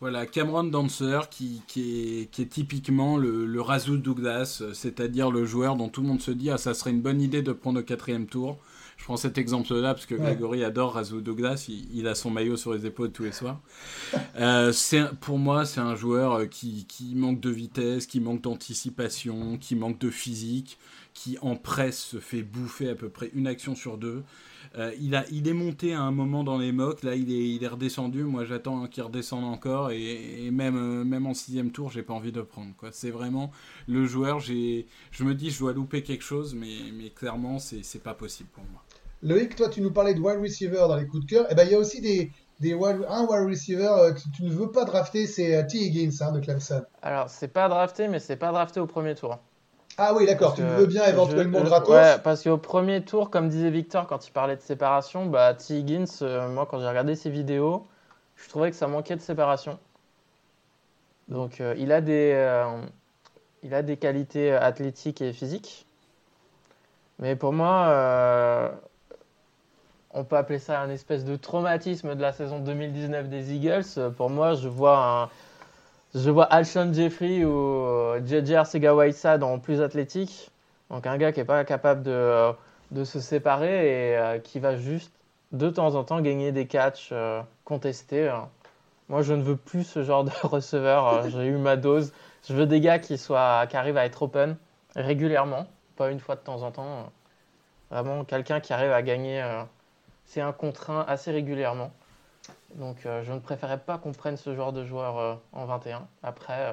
Voilà, 0.00 0.26
Cameron 0.26 0.64
Dancer 0.64 1.20
qui, 1.30 1.62
qui, 1.68 2.22
est, 2.22 2.26
qui 2.26 2.42
est 2.42 2.46
typiquement 2.46 3.16
le, 3.16 3.46
le 3.46 3.60
Razoo 3.60 3.96
Douglas, 3.96 4.58
euh, 4.60 4.74
c'est-à-dire 4.74 5.30
le 5.30 5.44
joueur 5.44 5.76
dont 5.76 5.88
tout 5.88 6.02
le 6.02 6.08
monde 6.08 6.20
se 6.20 6.32
dit 6.32 6.50
ah 6.50 6.58
ça 6.58 6.74
serait 6.74 6.90
une 6.90 7.00
bonne 7.02 7.20
idée 7.22 7.40
de 7.40 7.52
prendre 7.52 7.80
au 7.80 7.82
quatrième 7.84 8.26
tour. 8.26 8.58
Je 8.96 9.04
prends 9.04 9.16
cet 9.16 9.36
exemple-là 9.38 9.94
parce 9.94 10.06
que 10.06 10.14
Ouais. 10.14 10.20
Grégory 10.20 10.62
adore 10.64 10.94
Razoo 10.94 11.20
Douglas, 11.20 11.64
il, 11.68 11.88
il 11.92 12.06
a 12.06 12.14
son 12.14 12.30
maillot 12.30 12.56
sur 12.56 12.72
les 12.72 12.86
épaules 12.86 13.10
tous 13.10 13.24
les 13.24 13.32
soirs. 13.32 13.60
Euh, 14.38 14.72
pour 15.20 15.38
moi, 15.38 15.64
c'est 15.64 15.80
un 15.80 15.96
joueur 15.96 16.32
euh, 16.34 16.46
qui, 16.46 16.86
qui 16.86 17.14
manque 17.14 17.40
de 17.40 17.50
vitesse, 17.50 18.06
qui 18.06 18.20
manque 18.20 18.42
d'anticipation, 18.42 19.58
qui 19.58 19.74
manque 19.74 19.98
de 19.98 20.10
physique, 20.10 20.78
qui 21.14 21.36
en 21.42 21.56
presse 21.56 21.98
se 21.98 22.18
fait 22.20 22.42
bouffer 22.42 22.90
à 22.90 22.94
peu 22.94 23.08
près 23.08 23.30
une 23.34 23.46
action 23.46 23.74
sur 23.74 23.98
deux. 23.98 24.22
Euh, 24.78 24.90
il, 24.98 25.14
a, 25.14 25.24
il 25.30 25.46
est 25.48 25.52
monté 25.52 25.92
à 25.92 26.00
un 26.00 26.12
moment 26.12 26.44
dans 26.44 26.56
les 26.56 26.72
mocks, 26.72 27.02
là 27.02 27.14
il 27.14 27.30
est, 27.30 27.50
il 27.50 27.62
est 27.62 27.68
redescendu, 27.68 28.22
moi 28.24 28.46
j'attends 28.46 28.86
qu'il 28.86 29.02
redescende 29.02 29.44
encore 29.44 29.90
et, 29.90 30.46
et 30.46 30.50
même, 30.50 30.76
euh, 30.76 31.04
même 31.04 31.26
en 31.26 31.34
sixième 31.34 31.72
tour 31.72 31.90
j'ai 31.90 32.02
pas 32.02 32.14
envie 32.14 32.32
de 32.32 32.40
prendre. 32.40 32.72
quoi. 32.78 32.88
C'est 32.90 33.10
vraiment 33.10 33.50
le 33.86 34.06
joueur, 34.06 34.40
j'ai, 34.40 34.86
je 35.10 35.24
me 35.24 35.34
dis 35.34 35.50
je 35.50 35.58
dois 35.58 35.74
louper 35.74 36.02
quelque 36.02 36.24
chose 36.24 36.54
mais, 36.54 36.76
mais 36.94 37.10
clairement 37.10 37.58
c'est, 37.58 37.82
c'est 37.82 38.02
pas 38.02 38.14
possible 38.14 38.48
pour 38.54 38.64
moi. 38.72 38.82
Loïc, 39.22 39.54
toi, 39.54 39.68
tu 39.68 39.80
nous 39.82 39.92
parlais 39.92 40.14
de 40.14 40.20
wide 40.20 40.40
receiver 40.40 40.78
dans 40.88 40.96
les 40.96 41.06
coups 41.06 41.24
de 41.26 41.30
cœur. 41.30 41.52
Et 41.52 41.54
ben, 41.54 41.64
il 41.64 41.70
y 41.70 41.74
a 41.76 41.78
aussi 41.78 42.00
des, 42.00 42.32
des 42.58 42.74
wide- 42.74 43.06
un 43.08 43.24
wide 43.26 43.48
receiver 43.48 43.86
euh, 43.86 44.12
que 44.12 44.20
tu 44.34 44.42
ne 44.42 44.50
veux 44.50 44.72
pas 44.72 44.84
drafter, 44.84 45.28
c'est 45.28 45.64
T. 45.68 45.78
Higgins 45.78 46.10
hein, 46.22 46.32
de 46.32 46.40
Clemson. 46.40 46.82
Alors, 47.02 47.28
c'est 47.30 47.46
pas 47.46 47.68
drafté, 47.68 48.08
mais 48.08 48.18
c'est 48.18 48.34
pas 48.36 48.50
drafté 48.50 48.80
au 48.80 48.86
premier 48.86 49.14
tour. 49.14 49.38
Ah 49.98 50.14
oui, 50.14 50.26
d'accord, 50.26 50.54
tu 50.54 50.62
veux 50.62 50.86
bien 50.86 51.04
éventuellement 51.06 51.60
je- 51.60 51.64
je- 51.64 51.68
gratos. 51.70 51.88
Ouais, 51.90 52.18
parce 52.22 52.42
qu'au 52.42 52.58
premier 52.58 53.04
tour, 53.04 53.30
comme 53.30 53.48
disait 53.48 53.70
Victor 53.70 54.06
quand 54.06 54.26
il 54.26 54.32
parlait 54.32 54.56
de 54.56 54.60
séparation, 54.60 55.26
bah, 55.26 55.54
T. 55.54 55.78
Higgins, 55.78 56.04
euh, 56.22 56.48
moi 56.48 56.66
quand 56.66 56.80
j'ai 56.80 56.88
regardé 56.88 57.14
ses 57.16 57.30
vidéos, 57.30 57.86
je 58.36 58.48
trouvais 58.48 58.70
que 58.70 58.76
ça 58.76 58.86
manquait 58.88 59.16
de 59.16 59.20
séparation. 59.20 59.78
Donc 61.28 61.60
euh, 61.60 61.74
il, 61.78 61.92
a 61.92 62.00
des, 62.00 62.32
euh, 62.34 62.80
il 63.62 63.74
a 63.74 63.82
des 63.82 63.96
qualités 63.98 64.52
athlétiques 64.52 65.22
et 65.22 65.32
physiques. 65.32 65.86
Mais 67.18 67.36
pour 67.36 67.52
moi, 67.52 68.80
on 70.12 70.24
peut 70.24 70.36
appeler 70.36 70.58
ça 70.58 70.80
un 70.80 70.90
espèce 70.90 71.24
de 71.24 71.36
traumatisme 71.36 72.14
de 72.14 72.20
la 72.20 72.32
saison 72.32 72.58
2019 72.60 73.28
des 73.28 73.54
Eagles. 73.54 74.12
Pour 74.16 74.30
moi, 74.30 74.54
je 74.54 74.68
vois 74.68 74.98
un, 75.24 75.28
je 76.14 76.30
vois 76.30 76.44
Alshon 76.44 76.92
Jeffrey 76.92 77.44
ou 77.44 77.50
euh, 77.86 78.20
JJ 78.24 78.52
Arcega-Whiteside 78.52 79.42
en 79.42 79.58
plus 79.58 79.80
athlétique. 79.80 80.50
Donc 80.90 81.06
un 81.06 81.16
gars 81.16 81.32
qui 81.32 81.40
n'est 81.40 81.46
pas 81.46 81.64
capable 81.64 82.02
de, 82.02 82.52
de 82.90 83.04
se 83.04 83.20
séparer 83.20 84.10
et 84.10 84.16
euh, 84.18 84.38
qui 84.38 84.58
va 84.60 84.76
juste 84.76 85.12
de 85.52 85.70
temps 85.70 85.94
en 85.94 86.04
temps 86.04 86.20
gagner 86.20 86.52
des 86.52 86.66
catchs 86.66 87.10
euh, 87.12 87.40
contestés. 87.64 88.28
hein. 88.28 88.48
Moi, 89.08 89.22
je 89.22 89.34
ne 89.34 89.42
veux 89.42 89.56
plus 89.56 89.84
ce 89.84 90.02
genre 90.02 90.24
de 90.24 90.30
receveur. 90.42 91.06
euh, 91.08 91.28
J'ai 91.28 91.46
eu 91.46 91.56
ma 91.56 91.76
dose. 91.76 92.12
Je 92.48 92.54
veux 92.54 92.66
des 92.66 92.80
gars 92.80 92.98
qui, 92.98 93.18
soient, 93.18 93.66
qui 93.68 93.76
arrivent 93.76 93.96
à 93.98 94.04
être 94.06 94.22
open 94.22 94.56
régulièrement, 94.96 95.66
pas 95.96 96.10
une 96.10 96.20
fois 96.20 96.34
de 96.36 96.40
temps 96.40 96.62
en 96.62 96.70
temps. 96.72 96.84
euh. 96.86 97.04
Vraiment, 97.90 98.24
quelqu'un 98.24 98.60
qui 98.60 98.72
arrive 98.72 98.92
à 98.92 99.02
gagner 99.02 99.42
euh, 99.42 99.62
c'est 100.26 100.40
un 100.40 100.52
contre 100.52 100.90
un 100.90 101.04
assez 101.08 101.30
régulièrement. 101.30 101.90
Donc, 102.76 103.04
euh, 103.06 103.22
je 103.22 103.32
ne 103.32 103.38
préférais 103.38 103.78
pas 103.78 103.98
qu'on 103.98 104.12
prenne 104.12 104.36
ce 104.36 104.54
genre 104.54 104.72
de 104.72 104.84
joueur 104.84 105.18
euh, 105.18 105.34
en 105.52 105.66
21. 105.66 106.06
Après, 106.22 106.72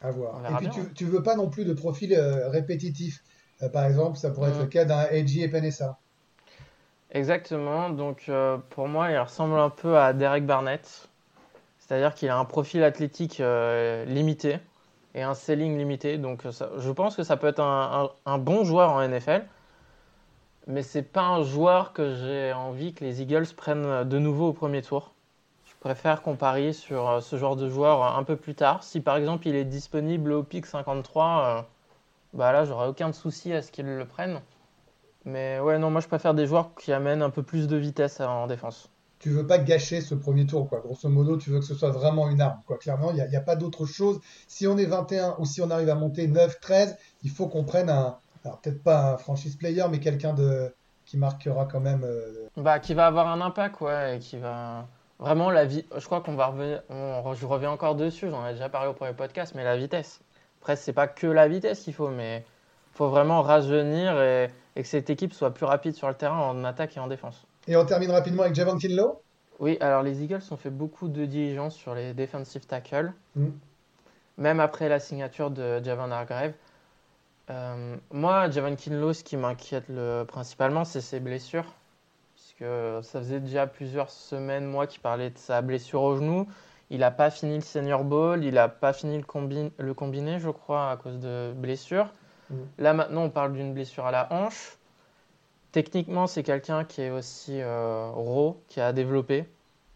À 0.00 0.10
voir. 0.10 0.34
Et 0.50 0.54
puis 0.56 0.68
bien. 0.68 0.70
tu, 0.70 0.92
tu 0.94 1.04
veux 1.04 1.22
pas 1.22 1.36
non 1.36 1.48
plus 1.48 1.64
de 1.64 1.72
profil 1.72 2.12
répétitif. 2.50 3.22
Par 3.72 3.84
exemple, 3.86 4.18
ça 4.18 4.30
pourrait 4.30 4.50
être 4.50 4.56
Mhm. 4.56 4.62
le 4.62 4.68
cas 4.68 4.84
d'un 4.84 5.08
Edgy 5.08 5.42
et. 5.42 5.96
Exactement. 7.12 7.88
Donc 7.90 8.30
pour 8.70 8.88
moi, 8.88 9.10
il 9.10 9.18
ressemble 9.18 9.58
un 9.58 9.70
peu 9.70 9.96
à 9.98 10.12
Derek 10.12 10.44
Barnett. 10.44 11.08
C'est-à-dire 11.78 12.14
qu'il 12.14 12.28
a 12.28 12.36
un 12.36 12.44
profil 12.44 12.82
athlétique 12.82 13.40
limité 14.06 14.58
et 15.14 15.22
un 15.22 15.34
ceiling 15.34 15.78
limité. 15.78 16.18
Donc 16.18 16.42
ça- 16.50 16.68
je 16.78 16.90
pense 16.90 17.16
que 17.16 17.22
ça 17.22 17.36
peut 17.38 17.46
être 17.46 17.60
un, 17.60 18.04
un- 18.26 18.32
un 18.32 18.38
bon 18.38 18.64
joueur 18.64 18.90
en 18.90 19.00
NFL. 19.00 19.42
Mais 20.66 20.82
c'est 20.82 21.02
pas 21.02 21.22
un 21.22 21.44
joueur 21.44 21.92
que 21.92 22.14
j'ai 22.14 22.52
envie 22.52 22.92
que 22.92 23.04
les 23.04 23.22
Eagles 23.22 23.46
prennent 23.56 24.08
de 24.08 24.18
nouveau 24.18 24.48
au 24.48 24.52
premier 24.52 24.82
tour. 24.82 25.14
Je 25.64 25.74
préfère 25.78 26.22
qu'on 26.22 26.34
parie 26.34 26.74
sur 26.74 27.08
euh, 27.08 27.20
ce 27.20 27.36
genre 27.36 27.54
de 27.54 27.68
joueur 27.68 28.02
un 28.16 28.24
peu 28.24 28.34
plus 28.34 28.56
tard. 28.56 28.82
Si 28.82 29.00
par 29.00 29.16
exemple 29.16 29.46
il 29.46 29.54
est 29.54 29.64
disponible 29.64 30.32
au 30.32 30.42
pic 30.42 30.66
53, 30.66 31.44
euh, 31.44 31.62
bah 32.32 32.50
là 32.52 32.64
j'aurais 32.64 32.88
aucun 32.88 33.12
souci 33.12 33.52
à 33.52 33.62
ce 33.62 33.70
qu'ils 33.70 33.86
le 33.86 34.04
prennent. 34.04 34.40
Mais 35.24 35.60
ouais, 35.60 35.78
non, 35.78 35.90
moi 35.90 36.00
je 36.00 36.08
préfère 36.08 36.34
des 36.34 36.46
joueurs 36.46 36.74
qui 36.74 36.92
amènent 36.92 37.22
un 37.22 37.30
peu 37.30 37.42
plus 37.44 37.68
de 37.68 37.76
vitesse 37.76 38.20
en 38.20 38.48
défense. 38.48 38.90
Tu 39.18 39.30
veux 39.30 39.46
pas 39.46 39.58
gâcher 39.58 40.00
ce 40.00 40.14
premier 40.14 40.46
tour, 40.46 40.68
quoi. 40.68 40.80
Grosso 40.80 41.08
modo, 41.08 41.36
tu 41.36 41.50
veux 41.50 41.60
que 41.60 41.64
ce 41.64 41.74
soit 41.74 41.90
vraiment 41.90 42.28
une 42.28 42.40
arme, 42.40 42.60
quoi. 42.66 42.76
Clairement, 42.76 43.12
il 43.12 43.24
n'y 43.28 43.36
a 43.36 43.40
pas 43.40 43.56
d'autre 43.56 43.86
chose. 43.86 44.20
Si 44.46 44.66
on 44.66 44.76
est 44.76 44.84
21 44.84 45.36
ou 45.38 45.46
si 45.46 45.62
on 45.62 45.70
arrive 45.70 45.88
à 45.88 45.94
monter 45.94 46.28
9, 46.28 46.60
13, 46.60 46.96
il 47.22 47.30
faut 47.30 47.48
qu'on 47.48 47.64
prenne 47.64 47.88
un, 47.88 48.18
alors 48.46 48.60
peut-être 48.60 48.82
pas 48.82 49.12
un 49.12 49.16
franchise 49.16 49.56
player, 49.56 49.84
mais 49.90 50.00
quelqu'un 50.00 50.32
de 50.32 50.72
qui 51.04 51.16
marquera 51.18 51.66
quand 51.66 51.80
même. 51.80 52.02
euh, 52.04 52.48
Bah, 52.56 52.78
qui 52.80 52.94
va 52.94 53.06
avoir 53.06 53.28
un 53.28 53.40
impact, 53.40 53.80
ouais, 53.80 54.16
et 54.16 54.18
qui 54.18 54.38
va. 54.38 54.86
Vraiment, 55.18 55.50
la 55.50 55.64
vie. 55.64 55.84
Je 55.96 56.04
crois 56.04 56.20
qu'on 56.20 56.34
va 56.34 56.46
revenir. 56.46 56.82
on 56.90 57.32
Je 57.34 57.46
reviens 57.46 57.70
encore 57.70 57.94
dessus, 57.94 58.28
j'en 58.30 58.46
ai 58.46 58.52
déjà 58.52 58.68
parlé 58.68 58.88
au 58.88 58.92
premier 58.92 59.12
podcast, 59.14 59.52
mais 59.54 59.64
la 59.64 59.76
vitesse. 59.76 60.20
Après, 60.60 60.76
c'est 60.76 60.92
pas 60.92 61.06
que 61.06 61.26
la 61.26 61.46
vitesse 61.48 61.80
qu'il 61.80 61.94
faut, 61.94 62.08
mais 62.08 62.38
il 62.92 62.96
faut 62.96 63.08
vraiment 63.08 63.40
rajeunir 63.42 64.20
et... 64.20 64.50
et 64.74 64.82
que 64.82 64.88
cette 64.88 65.08
équipe 65.10 65.32
soit 65.32 65.54
plus 65.54 65.64
rapide 65.66 65.94
sur 65.94 66.08
le 66.08 66.14
terrain 66.14 66.38
en 66.40 66.64
attaque 66.64 66.96
et 66.96 67.00
en 67.00 67.06
défense. 67.06 67.46
Et 67.68 67.76
on 67.76 67.84
termine 67.84 68.10
rapidement 68.10 68.42
avec 68.42 68.54
Javon 68.54 68.76
Kinlaw. 68.76 69.20
Oui, 69.58 69.78
alors 69.80 70.02
les 70.02 70.22
Eagles 70.22 70.42
ont 70.50 70.56
fait 70.56 70.70
beaucoup 70.70 71.08
de 71.08 71.24
diligence 71.24 71.74
sur 71.74 71.94
les 71.94 72.12
defensive 72.14 72.66
tackles, 72.66 73.12
Mm. 73.36 73.46
même 74.38 74.60
après 74.60 74.88
la 74.88 74.98
signature 75.00 75.50
de 75.50 75.82
Javon 75.82 76.10
Hargrave. 76.10 76.52
Euh, 77.50 77.96
moi, 78.10 78.50
Javon 78.50 78.74
Kinlaw, 78.74 79.12
ce 79.12 79.22
qui 79.22 79.36
m'inquiète 79.36 79.84
le... 79.88 80.24
principalement, 80.24 80.84
c'est 80.84 81.00
ses 81.00 81.20
blessures. 81.20 81.74
Puisque 82.34 82.70
ça 83.02 83.20
faisait 83.20 83.40
déjà 83.40 83.66
plusieurs 83.66 84.10
semaines, 84.10 84.66
moi, 84.66 84.86
qui 84.86 84.98
parlait 84.98 85.30
de 85.30 85.38
sa 85.38 85.62
blessure 85.62 86.02
au 86.02 86.16
genou. 86.16 86.48
Il 86.90 87.00
n'a 87.00 87.10
pas 87.10 87.30
fini 87.30 87.56
le 87.56 87.62
Senior 87.62 88.04
Bowl, 88.04 88.44
il 88.44 88.54
n'a 88.54 88.68
pas 88.68 88.92
fini 88.92 89.16
le, 89.16 89.24
combi- 89.24 89.72
le 89.76 89.94
combiné, 89.94 90.38
je 90.38 90.50
crois, 90.50 90.90
à 90.90 90.96
cause 90.96 91.18
de 91.18 91.52
blessures. 91.56 92.12
Mm. 92.50 92.54
Là, 92.78 92.92
maintenant, 92.94 93.22
on 93.22 93.30
parle 93.30 93.52
d'une 93.52 93.74
blessure 93.74 94.06
à 94.06 94.12
la 94.12 94.32
hanche. 94.32 94.76
Techniquement, 95.72 96.26
c'est 96.26 96.42
quelqu'un 96.42 96.84
qui 96.84 97.02
est 97.02 97.10
aussi 97.10 97.60
euh, 97.60 98.08
raw, 98.14 98.60
qui 98.68 98.80
a 98.80 98.92
développé. 98.92 99.46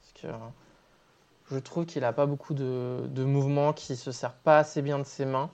Parce 0.00 0.22
que 0.22 0.26
euh, 0.26 0.48
je 1.52 1.58
trouve 1.58 1.86
qu'il 1.86 2.02
n'a 2.02 2.12
pas 2.12 2.26
beaucoup 2.26 2.54
de, 2.54 3.02
de 3.06 3.24
mouvements, 3.24 3.72
qu'il 3.72 3.94
ne 3.94 3.98
se 3.98 4.12
sert 4.12 4.32
pas 4.32 4.58
assez 4.58 4.82
bien 4.82 4.98
de 4.98 5.04
ses 5.04 5.24
mains. 5.24 5.50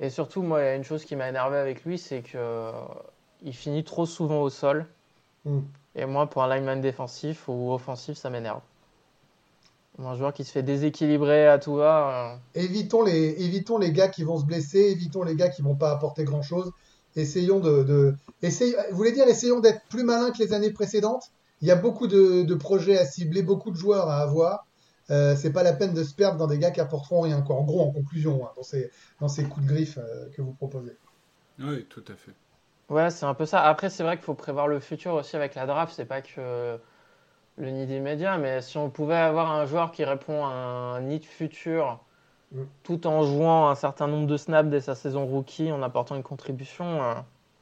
Et 0.00 0.10
surtout, 0.10 0.42
moi, 0.42 0.60
il 0.62 0.64
y 0.64 0.68
a 0.68 0.74
une 0.74 0.84
chose 0.84 1.04
qui 1.04 1.16
m'a 1.16 1.28
énervé 1.28 1.56
avec 1.56 1.84
lui, 1.84 1.98
c'est 1.98 2.22
que 2.22 2.36
euh, 2.36 2.72
il 3.42 3.54
finit 3.54 3.84
trop 3.84 4.06
souvent 4.06 4.42
au 4.42 4.50
sol. 4.50 4.86
Mm. 5.44 5.60
Et 5.94 6.04
moi, 6.06 6.26
pour 6.28 6.42
un 6.42 6.54
lineman 6.54 6.80
défensif 6.80 7.48
ou 7.48 7.72
offensif, 7.72 8.16
ça 8.18 8.30
m'énerve. 8.30 8.60
Un 9.98 10.14
joueur 10.14 10.34
qui 10.34 10.44
se 10.44 10.52
fait 10.52 10.62
déséquilibrer 10.62 11.48
à 11.48 11.58
tout 11.58 11.76
va. 11.76 12.32
euh, 12.32 12.36
Évitons 12.54 13.02
les, 13.02 13.42
évitons 13.42 13.78
les 13.78 13.92
gars 13.92 14.08
qui 14.08 14.24
vont 14.24 14.38
se 14.38 14.44
blesser, 14.44 14.78
évitons 14.78 15.22
les 15.22 15.34
gars 15.34 15.48
qui 15.48 15.62
vont 15.62 15.74
pas 15.74 15.90
apporter 15.90 16.24
grand 16.24 16.42
chose. 16.42 16.70
Essayons 17.16 17.60
de, 17.60 17.82
de 17.82 18.14
essayez- 18.42 18.76
vous 18.90 18.96
voulez 18.96 19.12
dire, 19.12 19.26
essayons 19.26 19.60
d'être 19.60 19.80
plus 19.88 20.04
malins 20.04 20.30
que 20.32 20.38
les 20.38 20.52
années 20.52 20.70
précédentes? 20.70 21.30
Il 21.62 21.68
y 21.68 21.70
a 21.70 21.76
beaucoup 21.76 22.06
de, 22.08 22.42
de 22.42 22.54
projets 22.54 22.98
à 22.98 23.06
cibler, 23.06 23.42
beaucoup 23.42 23.70
de 23.70 23.76
joueurs 23.76 24.08
à 24.10 24.18
avoir. 24.18 24.66
Euh, 25.10 25.36
c'est 25.36 25.52
pas 25.52 25.62
la 25.62 25.72
peine 25.72 25.94
de 25.94 26.02
se 26.04 26.14
perdre 26.14 26.38
dans 26.38 26.46
des 26.46 26.58
gars 26.58 26.70
qui 26.72 26.80
apporteront 26.80 27.20
rien. 27.20 27.42
Quoi. 27.42 27.56
En 27.56 27.64
gros, 27.64 27.80
en 27.80 27.92
conclusion, 27.92 28.46
hein, 28.46 28.52
dans, 28.56 28.62
ces, 28.62 28.90
dans 29.20 29.28
ces 29.28 29.48
coups 29.48 29.66
de 29.66 29.72
griffe 29.72 29.98
euh, 29.98 30.28
que 30.30 30.42
vous 30.42 30.52
proposez. 30.54 30.96
Oui, 31.58 31.86
tout 31.86 32.04
à 32.08 32.16
fait. 32.16 32.32
Ouais, 32.88 33.10
c'est 33.10 33.26
un 33.26 33.34
peu 33.34 33.46
ça. 33.46 33.62
Après, 33.64 33.90
c'est 33.90 34.02
vrai 34.02 34.16
qu'il 34.16 34.24
faut 34.24 34.34
prévoir 34.34 34.68
le 34.68 34.80
futur 34.80 35.14
aussi 35.14 35.36
avec 35.36 35.54
la 35.54 35.66
draft. 35.66 35.92
C'est 35.94 36.04
pas 36.06 36.22
que 36.22 36.78
le 37.58 37.70
need 37.70 37.90
immédiat, 37.90 38.38
mais 38.38 38.62
si 38.62 38.78
on 38.78 38.90
pouvait 38.90 39.16
avoir 39.16 39.50
un 39.50 39.66
joueur 39.66 39.92
qui 39.92 40.04
répond 40.04 40.44
à 40.44 40.50
un 40.50 41.00
need 41.02 41.24
futur 41.24 42.00
Mm. 42.52 42.62
tout 42.84 43.06
en 43.06 43.24
jouant 43.24 43.68
un 43.70 43.74
certain 43.74 44.06
nombre 44.08 44.26
de 44.28 44.36
snaps 44.36 44.70
dès 44.70 44.80
sa 44.80 44.94
saison 44.94 45.26
rookie, 45.26 45.72
en 45.72 45.82
apportant 45.82 46.16
une 46.16 46.22
contribution, 46.22 47.02
euh, 47.02 47.14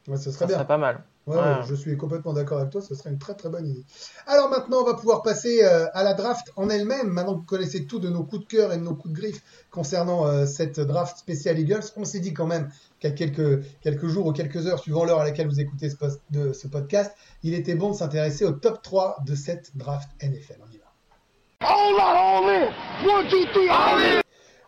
Ouais, 0.09 0.17
ce 0.17 0.31
serait 0.31 0.47
ça 0.47 0.47
bien. 0.47 0.57
serait 0.57 0.67
pas 0.67 0.79
mal. 0.79 1.05
Ouais, 1.27 1.37
Ouais. 1.37 1.43
ouais, 1.43 1.57
je 1.67 1.75
suis 1.75 1.97
complètement 1.97 2.35
d'accord 2.35 2.59
avec 2.59 2.71
toi, 2.71 2.83
ce 2.83 2.95
serait 2.95 3.09
une 3.11 3.19
très 3.19 3.35
très 3.35 3.49
bonne 3.49 3.67
idée. 3.67 3.85
Alors 4.27 4.51
maintenant, 4.51 4.83
on 4.83 4.85
va 4.85 4.93
pouvoir 4.95 5.23
passer 5.23 5.65
euh, 5.65 5.87
à 5.95 6.03
la 6.05 6.13
draft 6.13 6.53
en 6.57 6.69
elle-même. 6.69 7.09
Maintenant 7.09 7.35
que 7.35 7.39
vous 7.41 7.47
connaissez 7.47 7.87
tout 7.87 7.99
de 7.99 8.11
nos 8.11 8.25
coups 8.25 8.43
de 8.43 8.47
cœur 8.47 8.73
et 8.75 8.77
de 8.77 8.83
nos 8.83 8.95
coups 8.95 9.15
de 9.15 9.19
griffe 9.21 9.43
concernant 9.71 10.27
euh, 10.27 10.45
cette 10.45 10.81
draft 10.81 11.17
spéciale 11.17 11.59
Eagles, 11.59 11.81
on 11.97 12.05
s'est 12.05 12.21
dit 12.21 12.35
quand 12.35 12.47
même 12.47 12.69
qu'à 13.01 13.11
quelques, 13.11 13.65
quelques 13.81 14.07
jours 14.07 14.27
ou 14.27 14.33
quelques 14.33 14.67
heures, 14.67 14.79
suivant 14.79 15.05
l'heure 15.05 15.21
à 15.21 15.25
laquelle 15.25 15.49
vous 15.49 15.61
écoutez 15.61 15.89
ce, 15.89 15.97
post- 15.97 16.21
de, 16.31 16.53
ce 16.53 16.69
podcast, 16.69 17.13
il 17.43 17.55
était 17.55 17.75
bon 17.75 17.91
de 17.93 17.97
s'intéresser 17.97 18.45
au 18.45 18.53
top 18.53 18.83
3 18.83 19.17
de 19.27 19.35
cette 19.35 19.75
draft 19.77 20.09
NFL. 20.23 20.59
On 20.69 20.71
y 20.73 20.77
va. 20.79 20.85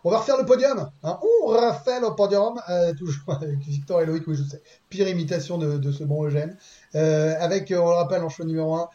On 0.06 0.10
va 0.10 0.18
refaire 0.18 0.36
le 0.38 0.44
podium. 0.44 0.88
Hein. 1.02 1.18
On 1.20 1.46
refait 1.48 1.98
le 1.98 2.14
podium, 2.14 2.60
euh, 2.68 2.94
toujours 2.94 3.24
avec 3.28 3.58
Victor 3.58 4.02
et 4.02 4.06
Loïc, 4.06 4.22
oui, 4.28 4.36
je 4.36 4.44
sais. 4.44 4.62
Pire 4.88 5.08
imitation 5.08 5.58
de, 5.58 5.90
ce 5.90 6.04
bon 6.04 6.24
Eugène. 6.24 6.56
Euh, 6.94 7.34
avec, 7.40 7.72
euh, 7.72 7.80
on 7.80 7.88
le 7.88 7.96
rappelle, 7.96 8.22
en 8.22 8.28
choix 8.28 8.44
numéro 8.44 8.76
1, 8.76 8.88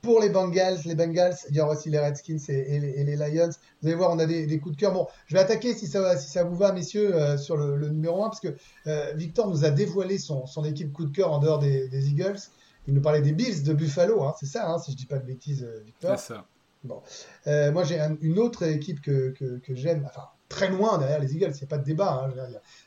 pour 0.00 0.18
les 0.18 0.30
Bengals, 0.30 0.78
les 0.86 0.94
Bengals, 0.94 1.36
il 1.50 1.56
y 1.56 1.60
aura 1.60 1.72
aussi 1.72 1.90
les 1.90 1.98
Redskins 1.98 2.38
et, 2.48 3.04
les, 3.04 3.16
Lions. 3.16 3.50
Vous 3.82 3.88
allez 3.88 3.94
voir, 3.94 4.12
on 4.12 4.18
a 4.18 4.24
des, 4.24 4.58
coups 4.60 4.76
de 4.76 4.80
cœur. 4.80 4.94
Bon, 4.94 5.08
je 5.26 5.34
vais 5.34 5.40
attaquer 5.40 5.74
si 5.74 5.86
ça, 5.86 6.16
si 6.16 6.30
ça 6.30 6.42
vous 6.42 6.56
va, 6.56 6.72
messieurs, 6.72 7.36
sur 7.36 7.58
le, 7.58 7.90
numéro 7.90 8.24
1, 8.24 8.30
parce 8.30 8.40
que 8.40 8.56
Victor 9.16 9.46
nous 9.46 9.66
a 9.66 9.70
dévoilé 9.70 10.16
son, 10.16 10.46
son 10.46 10.64
équipe 10.64 10.90
coup 10.94 11.04
de 11.04 11.14
cœur 11.14 11.32
en 11.32 11.38
dehors 11.38 11.58
des, 11.58 12.08
Eagles. 12.08 12.40
Il 12.86 12.94
nous 12.94 13.02
parlait 13.02 13.20
des 13.20 13.32
Bills 13.32 13.62
de 13.62 13.74
Buffalo, 13.74 14.22
hein, 14.22 14.32
c'est 14.40 14.46
ça, 14.46 14.70
hein, 14.70 14.78
si 14.78 14.92
je 14.92 14.96
dis 14.96 15.06
pas 15.06 15.18
de 15.18 15.26
bêtises, 15.26 15.68
Victor. 15.84 16.18
C'est 16.18 16.32
ça. 16.32 16.46
Euh, 17.46 17.72
moi, 17.72 17.84
j'ai 17.84 18.00
un- 18.00 18.16
une 18.20 18.38
autre 18.38 18.62
équipe 18.64 19.00
que, 19.00 19.30
que, 19.30 19.74
j'aime, 19.74 20.04
enfin, 20.06 20.24
très 20.48 20.68
loin 20.68 20.98
derrière 20.98 21.20
les 21.20 21.34
Eagles, 21.34 21.52
il 21.54 21.58
n'y 21.58 21.62
a 21.64 21.66
pas 21.66 21.78
de 21.78 21.84
débat. 21.84 22.24
hein. 22.26 22.34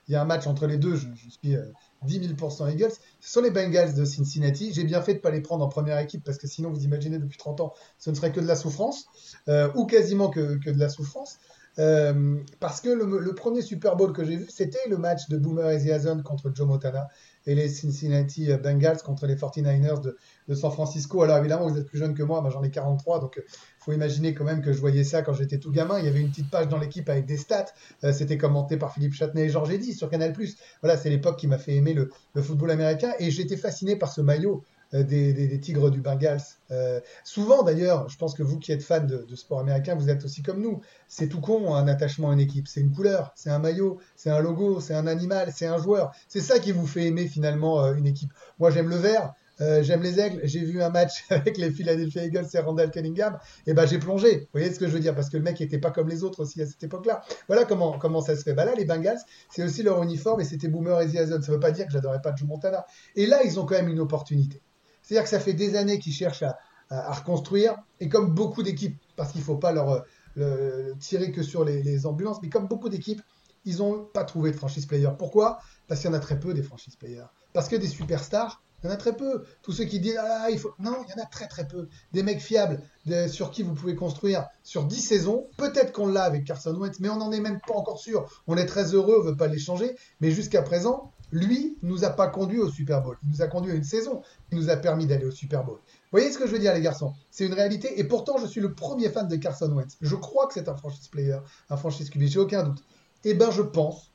Il 0.08 0.12
y, 0.12 0.16
a- 0.16 0.22
un 0.22 0.26
match 0.26 0.48
entre 0.48 0.68
les 0.68 0.78
deux, 0.78 0.96
je, 0.96 1.08
suis 1.30 1.56
euh, 1.56 1.66
10 2.04 2.20
000% 2.20 2.68
Eagles. 2.68 2.92
Ce 3.20 3.32
sont 3.32 3.42
les 3.42 3.52
Bengals 3.52 3.94
de 3.94 4.06
Cincinnati. 4.06 4.74
J'ai 4.74 4.84
bien 4.84 5.02
fait 5.02 5.14
de 5.14 5.18
ne 5.20 5.22
pas 5.22 5.32
les 5.32 5.42
prendre 5.42 5.64
en 5.66 5.70
première 5.70 6.00
équipe 6.00 6.24
parce 6.24 6.38
que 6.38 6.48
sinon, 6.48 6.72
vous 6.72 6.84
imaginez, 6.84 7.20
depuis 7.20 7.38
30 7.38 7.62
ans, 7.62 7.74
ce 7.98 8.10
ne 8.10 8.16
serait 8.16 8.32
que 8.32 8.40
de 8.42 8.48
la 8.48 8.56
souffrance, 8.56 9.06
euh, 9.48 9.70
ou 9.76 9.86
quasiment 9.86 10.30
que, 10.30 10.58
que 10.58 10.70
de 10.70 10.80
la 10.80 10.90
souffrance. 10.90 11.38
Euh, 11.80 12.38
parce 12.60 12.82
que 12.82 12.90
le, 12.90 13.18
le 13.20 13.34
premier 13.36 13.64
Super 13.64 13.96
Bowl 13.96 14.14
que 14.14 14.24
j'ai 14.24 14.36
vu, 14.38 14.46
c'était 14.50 14.88
le 14.90 14.98
match 14.98 15.28
de 15.30 15.38
Boomer 15.40 15.68
Esiason 15.72 16.22
contre 16.22 16.52
Joe 16.54 16.68
Montana 16.68 17.08
et 17.48 17.56
les 17.56 17.68
Cincinnati 17.68 18.54
Bengals 18.58 19.02
contre 19.02 19.26
les 19.26 19.36
49ers 19.36 20.00
de, 20.00 20.16
de 20.48 20.56
San 20.56 20.72
Francisco. 20.72 21.22
Alors 21.22 21.38
évidemment, 21.38 21.68
vous 21.68 21.78
êtes 21.78 21.86
plus 21.86 21.98
jeune 21.98 22.14
que 22.14 22.24
moi, 22.24 22.42
moi 22.42 22.50
j'en 22.50 22.64
ai 22.64 22.70
43, 22.70 23.20
donc 23.20 23.36
il 23.38 23.84
faut 23.84 23.94
imaginer 23.94 24.34
quand 24.34 24.44
même 24.44 24.62
que 24.62 24.74
je 24.74 24.80
voyais 24.80 25.04
ça 25.04 25.22
quand 25.22 25.34
j'étais 25.34 25.58
tout 25.58 25.72
gamin. 25.72 26.00
Il 26.00 26.06
y 26.06 26.08
avait 26.08 26.22
une 26.22 26.30
petite 26.30 26.50
page 26.50 26.68
dans 26.68 26.80
l'équipe 26.80 27.08
avec 27.10 27.26
des 27.26 27.38
stats. 27.38 27.68
Euh, 28.04 28.14
C'était 28.14 28.38
commenté 28.38 28.78
par 28.78 28.94
Philippe 28.94 29.14
Châtenay 29.14 29.46
et 29.46 29.50
Georges 29.50 29.72
Eddy 29.72 29.94
sur 29.94 30.10
Canal+. 30.10 30.34
Voilà, 30.82 30.98
c'est 30.98 31.10
l'époque 31.10 31.38
qui 31.38 31.48
m'a 31.48 31.58
fait 31.58 31.76
aimer 31.76 31.94
le, 31.94 32.10
football 32.42 32.72
américain 32.72 33.14
et 33.20 33.32
j'étais 33.32 33.58
fasciné 33.58 33.96
par 33.96 34.12
ce 34.12 34.22
maillot 34.22 34.64
euh, 34.94 35.04
des, 35.04 35.60
Tigres 35.60 35.90
du 35.90 36.02
Bengals. 36.02 36.42
Euh, 36.72 37.00
souvent 37.24 37.64
d'ailleurs, 37.64 38.10
je 38.10 38.18
pense 38.18 38.36
que 38.36 38.44
vous 38.44 38.60
qui 38.60 38.72
êtes 38.72 38.84
fan 38.84 39.08
de, 39.08 39.36
sport 39.36 39.60
américain, 39.60 39.96
vous 39.96 40.10
êtes 40.10 40.24
aussi 40.24 40.44
comme 40.44 40.62
nous. 40.62 40.82
C'est 41.08 41.28
tout 41.28 41.42
con 41.42 41.74
un 41.76 41.88
attachement 41.88 42.30
à 42.30 42.34
une 42.34 42.40
équipe. 42.40 42.68
C'est 42.68 42.82
une 42.82 42.92
couleur, 42.92 43.32
c'est 43.36 43.50
un 43.50 43.60
maillot, 43.60 44.00
c'est 44.16 44.30
un 44.30 44.40
logo, 44.40 44.80
c'est 44.80 44.94
un 44.94 45.08
animal, 45.08 45.52
c'est 45.54 45.66
un 45.66 45.78
joueur. 45.78 46.12
C'est 46.28 46.42
ça 46.42 46.60
qui 46.60 46.72
vous 46.72 46.86
fait 46.86 47.06
aimer 47.06 47.28
finalement 47.28 47.84
euh, 47.84 47.96
une 47.96 48.06
équipe. 48.06 48.32
Moi 48.60 48.70
j'aime 48.70 48.90
le 48.90 48.98
vert. 48.98 49.34
Euh, 49.64 49.82
j'aime 49.82 50.02
les 50.02 50.20
aigles. 50.20 50.42
J'ai 50.44 50.60
vu 50.60 50.82
un 50.82 50.90
match 50.90 51.24
avec 51.30 51.58
les 51.58 51.72
Philadelphia 51.72 52.26
Eagles 52.26 52.48
et 52.54 52.60
Randall 52.60 52.92
Cunningham. 52.92 53.40
Et 53.66 53.74
ben 53.74 53.86
j'ai 53.86 53.98
plongé. 53.98 54.40
Vous 54.40 54.60
voyez 54.60 54.74
ce 54.74 54.80
que 54.80 54.88
je 54.88 54.92
veux 54.92 55.00
dire? 55.00 55.16
Parce 55.16 55.30
que 55.30 55.38
le 55.38 55.44
mec 55.44 55.62
était 55.62 55.80
pas 55.80 55.92
comme 55.92 56.10
les 56.10 56.24
autres 56.24 56.42
aussi 56.42 56.62
à 56.62 56.66
cette 56.66 56.84
époque-là. 56.84 57.24
Voilà 57.48 57.66
comment 57.66 57.98
comment 57.98 58.22
ça 58.22 58.36
se 58.36 58.44
fait. 58.44 58.54
Bah 58.54 58.66
là 58.66 58.76
les 58.76 58.86
Bengals, 58.86 59.20
c'est 59.50 59.64
aussi 59.64 59.84
leur 59.84 60.02
uniforme 60.04 60.42
et 60.42 60.46
c'était 60.46 60.68
Boomer 60.68 61.00
et 61.02 61.06
Esiason. 61.06 61.42
Ça 61.42 61.52
veut 61.52 61.60
pas 61.60 61.72
dire 61.72 61.86
que 61.86 61.94
j'adorais 61.94 62.22
pas 62.22 62.36
Joe 62.36 62.48
Montana. 62.48 62.86
Et 63.16 63.26
là 63.26 63.44
ils 63.44 63.60
ont 63.60 63.66
quand 63.66 63.76
même 63.76 63.90
une 63.90 64.00
opportunité. 64.00 64.62
C'est-à-dire 65.02 65.24
que 65.24 65.30
ça 65.30 65.40
fait 65.40 65.54
des 65.54 65.76
années 65.76 66.00
qu'ils 66.00 66.14
cherchent 66.14 66.44
à, 66.44 66.58
à, 66.90 67.14
reconstruire, 67.14 67.76
et 68.00 68.08
comme 68.08 68.34
beaucoup 68.34 68.64
d'équipes, 68.64 68.98
parce 69.16 69.32
qu'il 69.32 69.42
ne 69.42 69.46
faut 69.46 69.58
pas 69.58 69.74
leur 69.74 70.06
le, 70.36 70.94
tirer 71.00 71.32
que 71.32 71.44
sur 71.44 71.66
les, 71.66 71.84
les 71.84 72.06
ambulances, 72.06 72.38
mais 72.42 72.50
comme 72.50 72.68
beaucoup 72.68 72.88
d'équipes, 72.88 73.22
ils 73.66 73.78
n'ont 73.78 74.06
pas 74.06 74.24
trouvé 74.24 74.52
de 74.52 74.56
franchise 74.56 74.86
player. 74.86 75.10
Pourquoi? 75.18 75.60
Parce 75.88 76.02
qu'il 76.02 76.10
y 76.10 76.14
en 76.14 76.16
a 76.16 76.20
très 76.20 76.40
peu 76.40 76.54
des 76.54 76.64
franchise 76.64 76.96
players. 76.96 77.26
Parce 77.54 77.70
que 77.70 77.76
des 77.76 77.88
superstars, 77.88 78.64
il 78.84 78.88
y 78.88 78.90
en 78.90 78.94
a 78.94 78.98
très 78.98 79.16
peu. 79.16 79.44
Tous 79.62 79.72
ceux 79.72 79.86
qui 79.86 80.00
disent 80.00 80.20
ah, 80.20 80.50
il 80.50 80.60
faut. 80.60 80.74
Non, 80.80 80.98
il 81.08 81.12
y 81.12 81.20
en 81.20 81.24
a 81.24 81.26
très 81.26 81.48
très 81.48 81.68
peu. 81.68 81.88
Des 82.12 82.22
mecs 82.22 82.42
fiables 82.42 82.82
sur 83.30 83.52
qui 83.52 83.64
vous 83.64 83.74
pouvez 83.74 83.96
construire 83.96 84.48
sur 84.64 84.84
10 84.84 85.00
saisons. 85.02 85.48
Peut-être 85.58 85.94
qu'on 85.94 86.08
l'a 86.08 86.24
avec 86.24 86.44
Carson 86.44 86.76
Wentz, 86.76 87.00
mais 87.00 87.10
on 87.10 87.18
n'en 87.18 87.32
est 87.32 87.40
même 87.40 87.60
pas 87.66 87.76
encore 87.76 88.00
sûr. 88.00 88.28
On 88.48 88.58
est 88.58 88.66
très 88.66 88.94
heureux, 88.94 89.16
on 89.20 89.24
ne 89.24 89.30
veut 89.30 89.38
pas 89.38 89.48
l'échanger. 89.48 89.96
Mais 90.20 90.32
jusqu'à 90.32 90.62
présent, 90.62 91.12
lui 91.32 91.78
nous 91.82 92.06
a 92.06 92.10
pas 92.10 92.28
conduit 92.28 92.60
au 92.60 92.70
Super 92.70 93.02
Bowl. 93.02 93.18
Il 93.24 93.30
nous 93.30 93.42
a 93.42 93.48
conduit 93.48 93.72
à 93.72 93.76
une 93.76 93.84
saison 93.84 94.22
qui 94.50 94.56
nous 94.56 94.70
a 94.70 94.78
permis 94.78 95.08
d'aller 95.08 95.26
au 95.26 95.32
Super 95.32 95.64
Bowl. 95.64 95.78
Vous 95.78 96.20
voyez 96.20 96.32
ce 96.32 96.38
que 96.38 96.46
je 96.46 96.52
veux 96.52 96.60
dire, 96.60 96.74
les 96.74 96.82
garçons? 96.82 97.14
C'est 97.32 97.46
une 97.46 97.54
réalité. 97.54 98.00
Et 98.00 98.04
pourtant, 98.04 98.38
je 98.38 98.46
suis 98.46 98.62
le 98.62 98.74
premier 98.74 99.10
fan 99.10 99.28
de 99.28 99.36
Carson 99.36 99.72
Wentz. 99.72 99.98
Je 100.02 100.16
crois 100.16 100.48
que 100.48 100.54
c'est 100.54 100.70
un 100.70 100.76
franchise 100.76 101.08
player, 101.08 101.40
un 101.70 101.78
franchise 101.78 102.10
QB, 102.10 102.24
j'ai 102.24 102.40
aucun 102.40 102.64
doute. 102.64 102.84
Eh 103.24 103.34
ben, 103.34 103.50
je 103.50 103.62
pense, 103.62 104.12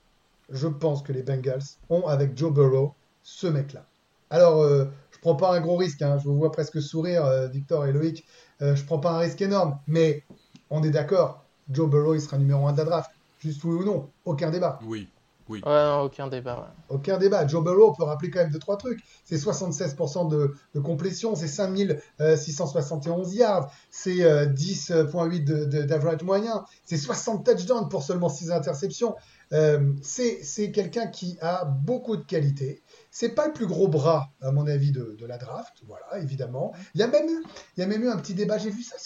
je 0.50 0.68
pense 0.68 1.02
que 1.02 1.12
les 1.12 1.22
Bengals 1.22 1.62
ont 1.90 2.06
avec 2.06 2.36
Joe 2.36 2.52
Burrow 2.52 2.94
ce 3.22 3.46
mec-là. 3.46 3.87
Alors, 4.30 4.62
je 4.62 4.68
euh, 4.68 4.84
je 5.10 5.18
prends 5.20 5.34
pas 5.34 5.56
un 5.56 5.60
gros 5.60 5.76
risque, 5.76 6.02
hein. 6.02 6.18
je 6.18 6.28
vous 6.28 6.36
vois 6.36 6.52
presque 6.52 6.80
sourire, 6.80 7.24
euh, 7.24 7.48
Victor 7.48 7.86
et 7.86 7.92
Loïc. 7.92 8.24
Je 8.60 8.66
euh, 8.66 8.76
je 8.76 8.84
prends 8.84 8.98
pas 8.98 9.12
un 9.12 9.18
risque 9.18 9.40
énorme, 9.40 9.78
mais 9.86 10.24
on 10.70 10.82
est 10.82 10.90
d'accord, 10.90 11.44
Joe 11.70 11.88
Burrow, 11.88 12.14
il 12.14 12.20
sera 12.20 12.38
numéro 12.38 12.66
1 12.66 12.72
de 12.72 12.78
la 12.78 12.84
draft. 12.84 13.10
Juste 13.40 13.64
oui 13.64 13.74
ou 13.74 13.84
non, 13.84 14.10
aucun 14.24 14.50
débat. 14.50 14.78
Oui. 14.84 15.08
Oui. 15.48 15.62
aucun 15.64 16.28
débat. 16.28 16.74
Aucun 16.90 17.16
débat. 17.16 17.46
Joe 17.46 17.64
Burrow, 17.64 17.88
on 17.88 17.94
peut 17.94 18.04
rappeler 18.04 18.28
quand 18.30 18.40
même 18.40 18.50
deux, 18.50 18.58
trois 18.58 18.76
trucs. 18.76 19.00
C'est 19.24 19.36
76% 19.36 20.28
de, 20.28 20.54
de, 20.74 20.80
complétion, 20.80 21.34
c'est 21.34 21.48
5671 21.48 23.34
yards, 23.34 23.72
c'est 23.90 24.18
10.8 24.18 25.64
d'average 25.86 26.22
moyen, 26.22 26.66
c'est 26.84 26.98
60 26.98 27.46
touchdowns 27.46 27.88
pour 27.88 28.02
seulement 28.02 28.28
6 28.28 28.50
interceptions. 28.50 29.16
C'est 29.50 30.70
quelqu'un 30.72 31.06
qui 31.06 31.38
a 31.40 31.64
beaucoup 31.64 32.16
de 32.16 32.24
qualités. 32.24 32.82
C'est 33.10 33.30
pas 33.30 33.46
le 33.46 33.52
plus 33.52 33.66
gros 33.66 33.88
bras, 33.88 34.30
à 34.42 34.52
mon 34.52 34.66
avis, 34.66 34.92
de, 34.92 35.16
la 35.26 35.38
draft, 35.38 35.74
voilà, 35.86 36.22
évidemment. 36.22 36.72
Il 36.94 37.00
y, 37.00 37.02
a 37.02 37.08
même 37.08 37.28
eu, 37.28 37.42
il 37.76 37.80
y 37.80 37.82
a 37.82 37.86
même 37.86 38.02
eu 38.02 38.08
un 38.08 38.16
petit 38.16 38.34
débat, 38.34 38.58
j'ai 38.58 38.70
vu 38.70 38.82
ça 38.82 38.96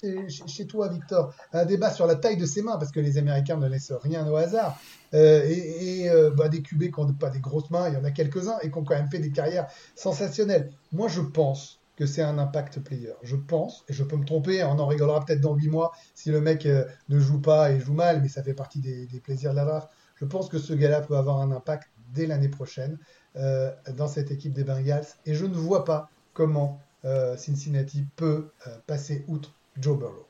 chez, 0.46 0.66
toi, 0.66 0.88
Victor, 0.88 1.34
un 1.52 1.64
débat 1.64 1.90
sur 1.90 2.06
la 2.06 2.16
taille 2.16 2.36
de 2.36 2.46
ses 2.46 2.62
mains, 2.62 2.76
parce 2.76 2.90
que 2.92 3.00
les 3.00 3.18
Américains 3.18 3.56
ne 3.56 3.68
laissent 3.68 3.92
rien 3.92 4.28
au 4.28 4.36
hasard. 4.36 4.78
Euh, 5.14 5.44
et, 5.46 6.10
euh, 6.10 6.30
bah, 6.30 6.48
des 6.48 6.62
QB 6.62 6.90
qui 6.94 7.00
n'ont 7.00 7.12
pas 7.12 7.30
des 7.30 7.40
grosses 7.40 7.70
mains, 7.70 7.88
il 7.88 7.94
y 7.94 7.96
en 7.96 8.04
a 8.04 8.10
quelques-uns, 8.10 8.58
et 8.62 8.70
qui 8.70 8.78
ont 8.78 8.84
quand 8.84 8.94
même 8.94 9.10
fait 9.10 9.18
des 9.18 9.30
carrières 9.30 9.68
sensationnelles. 9.94 10.72
Moi, 10.90 11.08
je 11.08 11.20
pense 11.20 11.80
que 11.96 12.06
c'est 12.06 12.22
un 12.22 12.38
impact 12.38 12.80
player. 12.80 13.14
Je 13.22 13.36
pense, 13.36 13.84
et 13.88 13.92
je 13.92 14.02
peux 14.02 14.16
me 14.16 14.24
tromper, 14.24 14.64
on 14.64 14.78
en 14.78 14.86
rigolera 14.86 15.24
peut-être 15.24 15.40
dans 15.40 15.54
8 15.54 15.68
mois 15.68 15.92
si 16.14 16.30
le 16.30 16.40
mec 16.40 16.66
euh, 16.66 16.84
ne 17.08 17.20
joue 17.20 17.40
pas 17.40 17.70
et 17.70 17.80
joue 17.80 17.92
mal, 17.92 18.20
mais 18.22 18.28
ça 18.28 18.42
fait 18.42 18.54
partie 18.54 18.80
des, 18.80 19.06
des 19.06 19.20
plaisirs 19.20 19.52
de 19.52 19.56
la 19.56 19.64
draft. 19.64 19.88
Je 20.22 20.26
pense 20.26 20.48
que 20.48 20.58
ce 20.58 20.72
gars-là 20.72 21.02
peut 21.02 21.18
avoir 21.18 21.40
un 21.40 21.52
impact 21.52 21.90
dès 22.14 22.26
l'année 22.26 22.48
prochaine. 22.48 22.98
Euh, 23.36 23.70
dans 23.96 24.08
cette 24.08 24.30
équipe 24.30 24.52
des 24.52 24.62
Bengals. 24.62 25.06
Et 25.24 25.34
je 25.34 25.46
ne 25.46 25.54
vois 25.54 25.86
pas 25.86 26.10
comment 26.34 26.82
euh, 27.06 27.34
Cincinnati 27.38 28.04
peut 28.14 28.50
euh, 28.66 28.76
passer 28.86 29.24
outre 29.26 29.54
Joe 29.78 29.98
Burrow. 29.98 30.28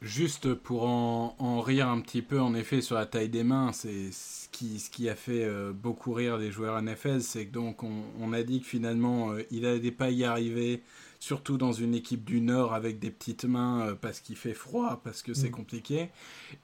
Juste 0.00 0.54
pour 0.54 0.84
en, 0.84 1.60
rire 1.60 1.88
un 1.88 2.00
petit 2.00 2.22
peu, 2.22 2.40
en 2.40 2.54
effet, 2.54 2.80
sur 2.80 2.94
la 2.94 3.06
taille 3.06 3.28
des 3.28 3.42
mains, 3.42 3.72
c'est 3.72 4.12
ce 4.12 4.48
qui, 4.48 5.08
a 5.08 5.16
fait 5.16 5.44
beaucoup 5.72 6.12
rire 6.12 6.36
les 6.36 6.52
joueurs 6.52 6.80
NFL, 6.80 7.20
c'est 7.20 7.46
que 7.46 7.52
donc 7.52 7.82
on, 7.82 8.32
a 8.32 8.44
dit 8.44 8.60
que 8.60 8.66
finalement 8.68 9.32
il 9.50 9.62
n'allait 9.62 9.90
pas 9.90 10.10
y 10.10 10.22
arriver, 10.22 10.84
surtout 11.18 11.58
dans 11.58 11.72
une 11.72 11.94
équipe 11.94 12.24
du 12.24 12.40
Nord 12.40 12.74
avec 12.74 12.98
des 12.98 13.10
petites 13.10 13.44
mains 13.44 13.96
parce 14.00 14.20
qu'il 14.20 14.36
fait 14.36 14.54
froid, 14.54 15.00
parce 15.04 15.22
que 15.22 15.34
c'est 15.34 15.48
mm. 15.48 15.52
compliqué. 15.52 16.10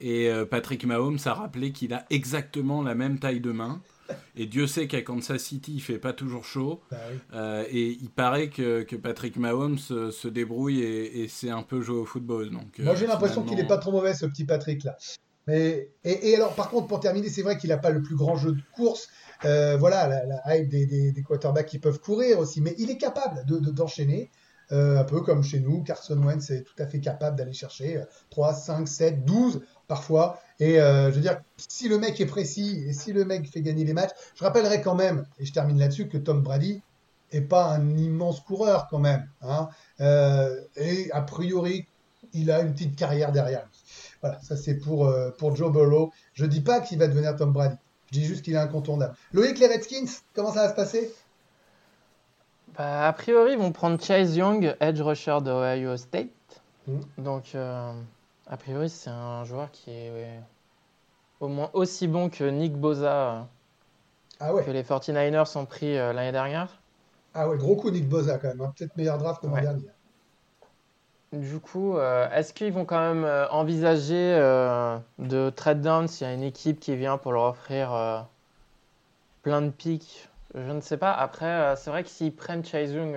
Et 0.01 0.31
Patrick 0.51 0.85
Mahomes 0.85 1.19
a 1.25 1.35
rappelé 1.35 1.73
qu'il 1.73 1.93
a 1.93 2.05
exactement 2.11 2.83
la 2.83 2.95
même 2.95 3.19
taille 3.19 3.41
de 3.41 3.53
main. 3.53 3.81
Et 4.37 4.47
Dieu 4.47 4.67
sait 4.67 4.87
qu'à 4.87 5.03
Kansas 5.03 5.43
City, 5.43 5.75
il 5.75 5.81
fait 5.81 5.99
pas 5.99 6.13
toujours 6.13 6.45
chaud. 6.45 6.81
Bah 6.91 6.97
euh, 7.35 7.65
et 7.71 7.91
il 8.01 8.11
paraît 8.11 8.49
que, 8.49 8.83
que 8.83 8.97
Patrick 8.97 9.37
Mahomes 9.37 9.79
se, 9.79 10.29
débrouille 10.29 10.83
et, 10.83 11.29
c'est 11.29 11.51
un 11.51 11.63
peu 11.63 11.81
joué 11.81 11.97
au 11.97 12.05
football. 12.05 12.51
Donc, 12.51 12.79
Moi, 12.79 12.95
j'ai 12.95 13.05
euh, 13.05 13.09
l'impression 13.09 13.43
qu'il 13.43 13.57
n'est 13.57 13.67
pas 13.67 13.79
trop 13.79 13.93
mauvais, 13.93 14.15
ce 14.15 14.27
petit 14.27 14.45
Patrick 14.45 14.85
là. 14.85 14.97
Mais, 15.47 15.91
et, 16.05 16.35
alors, 16.37 16.55
par 16.55 16.71
contre, 16.71 16.87
pour 16.87 17.01
terminer, 17.01 17.29
c'est 17.29 17.43
vrai 17.43 17.59
qu'il 17.59 17.69
n'a 17.69 17.77
pas 17.77 17.91
le 17.91 18.03
plus 18.03 18.17
grand 18.17 18.37
jeu 18.37 18.53
de 18.53 18.63
course. 18.75 19.09
Euh, 19.45 19.77
voilà, 19.77 20.25
la, 20.25 20.57
hype 20.57 20.69
des, 20.69 21.13
des, 21.13 21.23
quarterbacks 21.23 21.67
qui 21.67 21.79
peuvent 21.79 22.01
courir 22.01 22.39
aussi. 22.39 22.63
Mais 22.63 22.75
il 22.79 22.91
est 22.91 22.97
capable 22.97 23.45
d'enchaîner. 23.47 24.31
De, 24.33 24.44
un 24.71 25.05
peu 25.05 25.21
comme 25.21 25.43
chez 25.43 25.61
nous, 25.61 25.83
Carson 25.83 26.19
Wentz 26.23 26.51
est 26.51 26.63
tout 26.63 26.83
à 26.83 26.87
fait 26.87 27.01
capable 27.01 27.37
d'aller 27.37 27.53
chercher 27.53 28.03
3, 28.31 28.55
5, 28.55 28.89
7, 28.89 29.25
12 29.25 29.61
parfois. 29.87 30.41
Et 30.61 30.81
euh, 30.81 31.11
je 31.11 31.17
veux 31.17 31.21
dire, 31.21 31.41
si 31.57 31.89
le 31.89 31.99
mec 31.99 32.21
est 32.21 32.27
précis 32.27 32.85
et 32.87 32.93
si 32.93 33.13
le 33.13 33.25
mec 33.25 33.49
fait 33.51 33.63
gagner 33.63 33.85
les 33.85 33.93
matchs, 33.93 34.13
je 34.35 34.45
rappellerai 34.45 34.81
quand 34.81 34.95
même, 34.95 35.27
et 35.39 35.45
je 35.45 35.53
termine 35.53 35.79
là-dessus, 35.79 36.09
que 36.09 36.19
Tom 36.19 36.43
Brady 36.43 36.83
est 37.33 37.41
pas 37.41 37.67
un 37.67 37.97
immense 37.97 38.41
coureur 38.41 38.87
quand 38.89 39.01
même. 39.01 39.29
Hein. 39.43 39.69
Euh, 40.01 40.61
et 40.77 41.11
a 41.13 41.23
priori, 41.23 41.87
il 42.33 42.51
a 42.51 42.61
une 42.61 42.73
petite 42.73 42.97
carrière 42.97 43.33
derrière 43.33 43.69
Voilà, 44.21 44.41
ça 44.43 44.57
c'est 44.57 44.77
pour, 44.77 45.07
euh, 45.07 45.31
pour 45.39 45.57
Joe 45.57 45.73
Burrow. 45.73 46.13
Je 46.35 46.47
dis 46.47 46.61
pas 46.61 46.81
qu'il 46.81 46.99
va 46.99 47.09
devenir 47.09 47.35
Tom 47.37 47.53
Brady. 47.53 47.77
Je 48.13 48.21
dis 48.21 48.25
juste 48.27 48.45
qu'il 48.45 48.55
est 48.55 48.59
incontournable. 48.59 49.15
Loïc, 49.33 49.59
les 49.59 49.67
Redskins, 49.67 50.07
comment 50.35 50.53
ça 50.53 50.67
va 50.67 50.71
se 50.71 50.77
passer? 50.77 51.13
Bah, 52.77 53.07
A 53.07 53.13
priori, 53.13 53.53
ils 53.53 53.59
vont 53.59 53.73
prendre 53.73 54.01
Chase 54.03 54.37
Young, 54.37 54.77
edge 54.81 55.01
rusher 55.01 55.39
de 55.43 55.51
Ohio 55.51 55.97
State. 55.97 56.29
Hmm. 56.87 57.01
Donc, 57.19 57.55
a 57.55 58.57
priori, 58.57 58.91
c'est 58.91 59.11
un 59.11 59.45
joueur 59.45 59.71
qui 59.71 59.91
est 59.91 60.41
au 61.41 61.49
moins 61.49 61.71
aussi 61.73 62.09
bon 62.09 62.31
que 62.31 62.45
Nick 62.45 62.75
Boza, 62.75 63.47
ah 64.41 64.53
que 64.65 64.71
les 64.71 64.83
49ers 64.83 65.57
ont 65.59 65.67
pris 65.67 65.97
euh, 65.97 66.13
l'année 66.13 66.33
dernière. 66.33 66.81
Ah 67.35 67.49
ouais, 67.49 67.57
gros 67.57 67.77
coup 67.77 67.91
Nick 67.91 68.09
Boza 68.09 68.39
quand 68.39 68.49
même, 68.49 68.61
hein. 68.61 68.73
peut-être 68.77 68.97
meilleur 68.97 69.19
draft 69.19 69.43
que 69.43 69.47
l'an 69.47 69.61
dernier. 69.61 69.89
Du 71.33 71.59
coup, 71.59 71.97
euh, 71.97 72.31
est-ce 72.31 72.53
qu'ils 72.53 72.73
vont 72.73 72.85
quand 72.85 73.01
même 73.01 73.25
euh, 73.25 73.49
envisager 73.51 74.37
de 75.19 75.51
trade 75.51 75.81
down 75.81 76.07
s'il 76.07 76.27
y 76.27 76.31
a 76.31 76.33
une 76.33 76.45
équipe 76.45 76.79
qui 76.79 76.95
vient 76.97 77.19
pour 77.19 77.33
leur 77.33 77.45
offrir 77.45 78.27
plein 79.43 79.63
de 79.63 79.71
pics 79.71 80.29
Je 80.55 80.71
ne 80.71 80.81
sais 80.81 80.97
pas. 80.97 81.13
Après, 81.13 81.75
c'est 81.77 81.91
vrai 81.91 82.05
que 82.05 82.09
s'ils 82.09 82.35
prennent 82.35 82.65
Chase 82.65 82.93
Young 82.93 83.17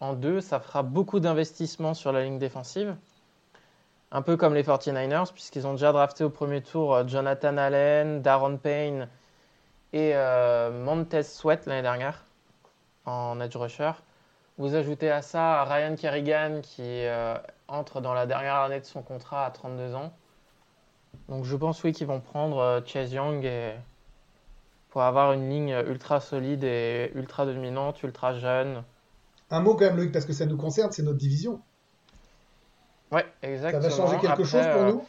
en 0.00 0.12
deux, 0.14 0.40
ça 0.40 0.60
fera 0.60 0.82
beaucoup 0.82 1.20
d'investissements 1.20 1.94
sur 1.94 2.12
la 2.12 2.22
ligne 2.24 2.38
défensive 2.38 2.96
un 4.10 4.22
peu 4.22 4.36
comme 4.36 4.54
les 4.54 4.62
49ers, 4.62 5.32
puisqu'ils 5.32 5.66
ont 5.66 5.72
déjà 5.72 5.92
drafté 5.92 6.24
au 6.24 6.30
premier 6.30 6.62
tour 6.62 6.94
euh, 6.94 7.06
Jonathan 7.06 7.56
Allen, 7.56 8.22
Darren 8.22 8.56
Payne 8.56 9.08
et 9.92 10.12
euh, 10.14 10.70
Montez 10.84 11.22
Sweat 11.22 11.66
l'année 11.66 11.82
dernière 11.82 12.24
en 13.04 13.40
edge 13.40 13.56
rusher. 13.56 13.92
Vous 14.56 14.74
ajoutez 14.74 15.10
à 15.10 15.22
ça 15.22 15.64
Ryan 15.64 15.94
Kerrigan 15.94 16.60
qui 16.62 16.82
euh, 16.82 17.36
entre 17.68 18.00
dans 18.00 18.14
la 18.14 18.26
dernière 18.26 18.56
année 18.56 18.80
de 18.80 18.84
son 18.84 19.02
contrat 19.02 19.46
à 19.46 19.50
32 19.50 19.94
ans. 19.94 20.12
Donc 21.28 21.44
je 21.44 21.56
pense 21.56 21.82
oui 21.84 21.92
qu'ils 21.92 22.06
vont 22.06 22.20
prendre 22.20 22.82
Chase 22.86 23.12
Young 23.12 23.46
pour 24.98 25.04
avoir 25.04 25.32
une 25.32 25.48
ligne 25.48 25.76
ultra 25.86 26.18
solide 26.18 26.64
et 26.64 27.12
ultra 27.14 27.46
dominante, 27.46 28.02
ultra 28.02 28.34
jeune. 28.34 28.82
Un 29.48 29.60
mot 29.60 29.76
quand 29.76 29.84
même 29.84 29.96
Luc, 29.96 30.10
parce 30.10 30.24
que 30.24 30.32
ça 30.32 30.44
nous 30.44 30.56
concerne, 30.56 30.90
c'est 30.90 31.04
notre 31.04 31.18
division. 31.18 31.60
Ouais, 33.12 33.24
exactement. 33.44 33.80
Ça 33.80 33.88
va 33.90 33.96
changer 33.96 34.18
quelque 34.18 34.42
chose 34.42 34.66
pour 34.72 34.82
nous? 34.82 35.04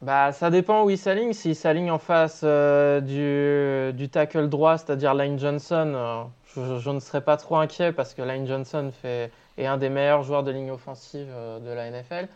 bah, 0.00 0.32
ça 0.32 0.48
dépend 0.48 0.82
où 0.84 0.88
il 0.88 0.96
s'aligne. 0.96 1.34
S'il 1.34 1.54
s'aligne 1.54 1.90
en 1.90 1.98
face 1.98 2.40
euh, 2.42 3.02
du, 3.02 3.94
du, 3.94 4.08
tackle 4.08 4.48
droit, 4.48 4.78
c'est-à-dire 4.78 5.12
Lane 5.12 5.38
Johnson, 5.38 5.92
euh, 5.94 6.78
je, 6.78 6.88
ne 6.88 7.00
serais 7.00 7.20
pas 7.20 7.36
trop 7.36 7.58
inquiet 7.58 7.92
parce 7.92 8.14
que 8.14 8.22
Lane 8.22 8.46
Johnson 8.46 8.90
fait, 9.02 9.30
est 9.58 9.66
un 9.66 9.76
des 9.76 9.90
meilleurs 9.90 10.22
joueurs 10.22 10.42
de 10.42 10.52
ligne 10.52 10.70
offensive 10.70 11.28
euh, 11.28 11.58
de 11.58 11.68
la 11.68 11.90
NFL. 11.90 12.28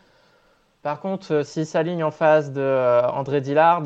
Par 0.83 1.01
contre, 1.01 1.43
s'il 1.43 1.65
s'aligne 1.65 2.05
en 2.05 2.11
face 2.11 2.53
de 2.53 3.01
André 3.15 3.41
Dillard, 3.41 3.81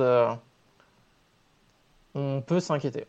on 2.19 2.43
peut 2.43 2.61
s'inquiéter. 2.61 3.07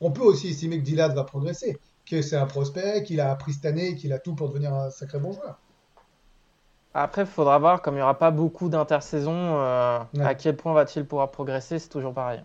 On 0.00 0.10
peut 0.10 0.22
aussi 0.22 0.48
estimer 0.48 0.78
que 0.78 0.84
Dillard 0.84 1.14
va 1.14 1.24
progresser, 1.24 1.78
que 2.06 2.22
c'est 2.22 2.36
un 2.36 2.46
prospect, 2.46 3.02
qu'il 3.04 3.20
a 3.20 3.30
appris 3.30 3.52
cette 3.52 3.66
année, 3.66 3.94
qu'il 3.96 4.12
a 4.12 4.18
tout 4.18 4.34
pour 4.34 4.48
devenir 4.48 4.74
un 4.74 4.90
sacré 4.90 5.18
bon 5.18 5.32
joueur. 5.32 5.58
Après, 6.94 7.22
il 7.22 7.28
faudra 7.28 7.58
voir, 7.58 7.82
comme 7.82 7.94
il 7.94 7.98
n'y 7.98 8.02
aura 8.02 8.18
pas 8.18 8.30
beaucoup 8.30 8.68
d'intersaisons, 8.68 9.60
euh, 9.60 10.00
à 10.20 10.34
quel 10.34 10.56
point 10.56 10.72
va-t-il 10.72 11.04
pouvoir 11.04 11.30
progresser, 11.30 11.78
c'est 11.78 11.88
toujours 11.88 12.14
pareil. 12.14 12.42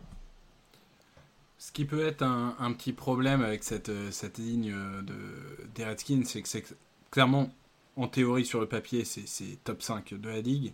Ce 1.58 1.72
qui 1.72 1.86
peut 1.86 2.06
être 2.06 2.24
un, 2.24 2.74
petit 2.74 2.92
problème 2.92 3.42
avec 3.42 3.64
cette, 3.64 3.90
euh, 3.90 4.12
cette 4.12 4.38
ligne 4.38 4.74
euh, 4.74 5.02
de, 5.02 5.16
des 5.76 5.86
Redskins, 5.86 6.24
c'est 6.26 6.42
que 6.42 6.50
c'est 6.50 6.66
clairement, 7.10 7.50
en 7.96 8.08
théorie, 8.08 8.46
sur 8.46 8.60
le 8.60 8.68
papier, 8.68 9.06
c'est 9.06 9.64
top 9.64 9.82
5 9.82 10.14
de 10.14 10.30
la 10.30 10.42
ligue. 10.42 10.74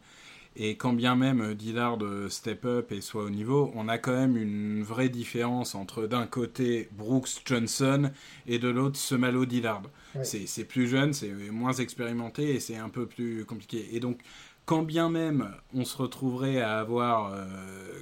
Et 0.56 0.76
quand 0.76 0.94
bien 0.94 1.16
même 1.16 1.54
Dillard 1.54 2.00
step 2.30 2.66
up 2.66 2.92
et 2.92 3.02
soit 3.02 3.24
au 3.24 3.30
niveau, 3.30 3.72
on 3.76 3.88
a 3.88 3.98
quand 3.98 4.12
même 4.12 4.36
une 4.36 4.84
vraie 4.84 5.10
différence 5.10 5.76
entre 5.76 6.08
d'un 6.08 6.26
côté 6.26 6.90
Brooks 6.92 7.42
Johnson 7.46 8.12
et 8.48 8.60
de 8.60 8.68
l'autre 8.68 8.98
Semalo 8.98 9.46
Dillard. 9.46 9.84
C'est 10.24 10.66
plus 10.66 10.88
jeune, 10.88 11.14
c'est 11.14 11.32
moins 11.52 11.74
expérimenté 11.74 12.56
et 12.56 12.60
c'est 12.60 12.76
un 12.76 12.90
peu 12.90 13.06
plus 13.06 13.46
compliqué. 13.46 13.90
Et 13.94 14.00
donc, 14.00 14.20
quand 14.66 14.84
bien 14.84 15.10
même 15.10 15.50
on 15.74 15.86
se 15.86 15.98
retrouverait 15.98 16.62
à 16.62 16.80
avoir 16.80 17.32
euh, 17.34 18.02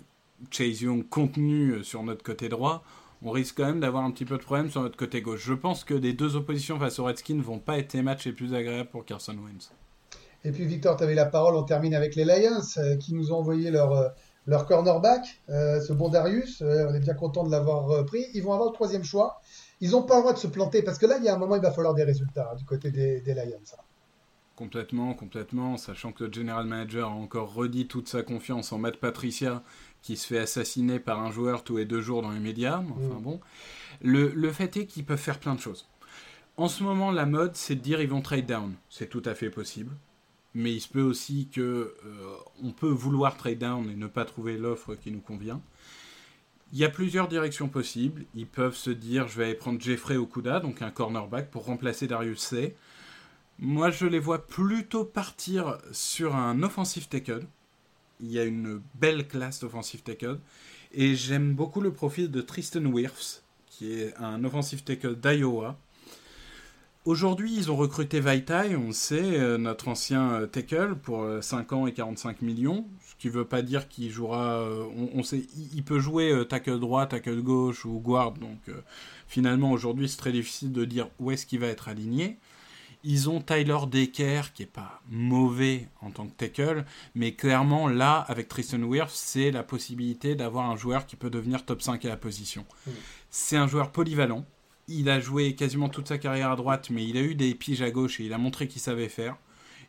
Chase 0.51 0.81
Young 0.81 1.07
contenu 1.07 1.83
sur 1.83 2.03
notre 2.03 2.23
côté 2.23 2.49
droit, 2.49 2.83
on 3.21 3.31
risque 3.31 3.57
quand 3.57 3.65
même 3.65 3.79
d'avoir 3.79 4.03
un 4.03 4.11
petit 4.11 4.25
peu 4.25 4.37
de 4.37 4.43
problème 4.43 4.69
sur 4.69 4.81
notre 4.81 4.97
côté 4.97 5.21
gauche. 5.21 5.43
Je 5.43 5.53
pense 5.53 5.83
que 5.83 5.93
les 5.93 6.13
deux 6.13 6.35
oppositions 6.35 6.79
face 6.79 6.99
aux 6.99 7.05
Redskins 7.05 7.41
vont 7.41 7.59
pas 7.59 7.77
être 7.77 7.93
les 7.93 8.01
matchs 8.01 8.25
les 8.25 8.31
plus 8.31 8.53
agréables 8.53 8.89
pour 8.89 9.05
Carson 9.05 9.35
Wentz. 9.37 9.71
Et 10.43 10.51
puis 10.51 10.65
Victor, 10.65 10.95
tu 10.97 11.03
avais 11.03 11.15
la 11.15 11.25
parole, 11.25 11.55
on 11.55 11.63
termine 11.63 11.93
avec 11.93 12.15
les 12.15 12.25
Lions 12.25 12.61
euh, 12.77 12.95
qui 12.97 13.13
nous 13.13 13.31
ont 13.31 13.38
envoyé 13.38 13.71
leur, 13.71 13.91
euh, 13.93 14.07
leur 14.45 14.65
cornerback, 14.65 15.41
euh, 15.49 15.81
ce 15.81 15.93
bon 15.93 16.09
Darius. 16.09 16.61
on 16.61 16.93
est 16.93 16.99
bien 16.99 17.15
content 17.15 17.43
de 17.43 17.51
l'avoir 17.51 18.05
pris. 18.05 18.25
Ils 18.33 18.43
vont 18.43 18.53
avoir 18.53 18.69
le 18.69 18.73
troisième 18.73 19.03
choix. 19.03 19.41
Ils 19.81 19.91
n'ont 19.91 20.03
pas 20.03 20.15
le 20.15 20.21
droit 20.21 20.33
de 20.33 20.39
se 20.39 20.47
planter 20.47 20.81
parce 20.81 20.97
que 20.97 21.05
là, 21.05 21.17
il 21.17 21.23
y 21.23 21.29
a 21.29 21.35
un 21.35 21.38
moment, 21.38 21.55
il 21.55 21.61
va 21.61 21.71
falloir 21.71 21.93
des 21.93 22.03
résultats 22.03 22.49
hein, 22.51 22.55
du 22.55 22.65
côté 22.65 22.91
des, 22.91 23.21
Lions. 23.33 23.59
Hein. 23.73 23.81
Complètement, 24.55 25.13
complètement, 25.13 25.77
sachant 25.77 26.11
que 26.11 26.23
le 26.23 26.33
general 26.33 26.65
manager 26.65 27.09
a 27.09 27.13
encore 27.13 27.53
redit 27.53 27.88
toute 27.88 28.07
sa 28.07 28.23
confiance 28.23 28.71
en 28.71 28.79
Matt 28.79 28.97
Patricia, 28.97 29.61
qui 30.01 30.17
se 30.17 30.25
fait 30.25 30.39
assassiner 30.39 30.99
par 30.99 31.19
un 31.19 31.29
joueur 31.29 31.63
tous 31.63 31.77
les 31.77 31.85
deux 31.85 32.01
jours 32.01 32.23
dans 32.23 32.31
les 32.31 32.39
médias. 32.39 32.77
Enfin 32.77 33.19
mm. 33.19 33.21
bon, 33.21 33.39
le, 34.01 34.29
le 34.29 34.51
fait 34.51 34.77
est 34.77 34.85
qu'ils 34.85 35.05
peuvent 35.05 35.17
faire 35.17 35.39
plein 35.39 35.55
de 35.55 35.59
choses. 35.59 35.88
En 36.55 36.69
ce 36.69 36.83
moment, 36.83 37.11
la 37.11 37.27
mode, 37.27 37.55
c'est 37.55 37.75
de 37.75 37.81
dire 37.81 38.01
ils 38.01 38.09
vont 38.09 38.21
trade 38.21 38.47
down. 38.47 38.73
C'est 38.89 39.09
tout 39.09 39.21
à 39.25 39.35
fait 39.35 39.51
possible 39.51 39.91
mais 40.57 40.73
il 40.73 40.81
se 40.81 40.87
peut 40.87 41.03
aussi 41.03 41.49
que 41.53 41.61
euh, 41.61 42.35
on 42.63 42.71
peut 42.71 42.89
vouloir 42.89 43.37
trade 43.37 43.59
down 43.59 43.87
et 43.91 43.95
ne 43.95 44.07
pas 44.07 44.25
trouver 44.25 44.57
l'offre 44.57 44.95
qui 44.95 45.11
nous 45.11 45.19
convient. 45.19 45.61
Il 46.73 46.79
y 46.79 46.83
a 46.83 46.89
plusieurs 46.89 47.27
directions 47.27 47.69
possibles. 47.69 48.25
Ils 48.33 48.47
peuvent 48.47 48.75
se 48.75 48.89
dire 48.89 49.27
je 49.27 49.37
vais 49.37 49.45
aller 49.45 49.53
prendre 49.53 49.79
Jeffrey 49.79 50.17
Okuda, 50.17 50.59
donc 50.59 50.81
un 50.81 50.89
cornerback, 50.89 51.51
pour 51.51 51.65
remplacer 51.65 52.07
Darius 52.07 52.39
C. 52.39 52.75
Moi, 53.59 53.91
je 53.91 54.07
les 54.07 54.17
vois 54.17 54.47
plutôt 54.47 55.05
partir 55.05 55.77
sur 55.91 56.35
un 56.35 56.63
offensive 56.63 57.07
tackle. 57.07 57.45
Il 58.19 58.31
y 58.31 58.39
a 58.39 58.43
une 58.43 58.81
belle 58.95 59.27
classe 59.27 59.59
d'offensive 59.59 60.01
tackle. 60.01 60.39
Et 60.91 61.13
j'aime 61.13 61.53
beaucoup 61.53 61.81
le 61.81 61.93
profil 61.93 62.31
de 62.31 62.41
Tristan 62.41 62.85
Wirfs, 62.85 63.43
qui 63.67 63.93
est 63.93 64.15
un 64.17 64.43
offensive 64.43 64.83
tackle 64.83 65.15
d'Iowa, 65.15 65.77
Aujourd'hui, 67.07 67.53
ils 67.55 67.71
ont 67.71 67.77
recruté 67.77 68.19
Vaitai, 68.19 68.75
on 68.75 68.91
sait, 68.91 69.39
euh, 69.39 69.57
notre 69.57 69.87
ancien 69.87 70.29
euh, 70.33 70.45
tackle, 70.45 70.95
pour 70.95 71.25
5 71.39 71.71
euh, 71.71 71.75
ans 71.77 71.87
et 71.87 71.93
45 71.93 72.41
millions. 72.41 72.85
Ce 72.99 73.15
qui 73.15 73.27
ne 73.27 73.31
veut 73.31 73.45
pas 73.45 73.61
dire 73.61 73.87
qu'il 73.87 74.11
jouera. 74.11 74.61
On, 75.15 75.23
sait, 75.23 75.47
il, 75.73 75.85
peut 75.85 75.99
jouer 75.99 76.43
tackle 76.49 76.81
droit, 76.81 77.05
tackle 77.05 77.41
gauche 77.41 77.85
ou 77.85 77.97
guard. 78.01 78.33
Donc 78.33 78.59
finalement, 79.25 79.71
aujourd'hui, 79.71 80.09
c'est 80.09 80.17
très 80.17 80.33
difficile 80.33 80.73
de 80.73 80.83
dire 80.83 81.07
où 81.17 81.31
est-ce 81.31 81.45
qu'il 81.45 81.61
va 81.61 81.67
être 81.67 81.87
aligné. 81.87 82.39
Ils 83.05 83.29
ont 83.29 83.39
Tyler 83.39 83.77
Decker, 83.89 84.51
qui 84.53 84.63
est 84.63 84.65
pas 84.65 85.01
mauvais 85.09 85.87
en 86.01 86.11
tant 86.11 86.27
que 86.27 86.33
tackle, 86.33 86.83
mais 87.15 87.35
clairement, 87.35 87.87
là, 87.87 88.17
avec 88.27 88.49
Tristan 88.49 88.81
Wirth, 88.81 89.13
c'est 89.13 89.51
la 89.51 89.63
possibilité 89.63 90.35
d'avoir 90.35 90.69
un 90.69 90.75
joueur 90.75 91.05
qui 91.05 91.15
peut 91.15 91.29
devenir 91.29 91.63
top 91.63 91.81
5 91.81 92.03
à 92.03 92.09
la 92.09 92.17
position. 92.17 92.65
Mmh. 92.85 92.91
C'est 93.29 93.55
un 93.55 93.67
joueur 93.67 93.93
polyvalent 93.93 94.45
il 94.88 95.09
a 95.09 95.19
joué 95.19 95.55
quasiment 95.55 95.89
toute 95.89 96.07
sa 96.07 96.17
carrière 96.17 96.51
à 96.51 96.55
droite, 96.55 96.89
mais 96.89 97.05
il 97.05 97.17
a 97.17 97.21
eu 97.21 97.35
des 97.35 97.53
piges 97.55 97.81
à 97.81 97.91
gauche 97.91 98.19
et 98.19 98.25
il 98.25 98.33
a 98.33 98.38
montré 98.38 98.67
qu'il 98.67 98.81
savait 98.81 99.09
faire. 99.09 99.38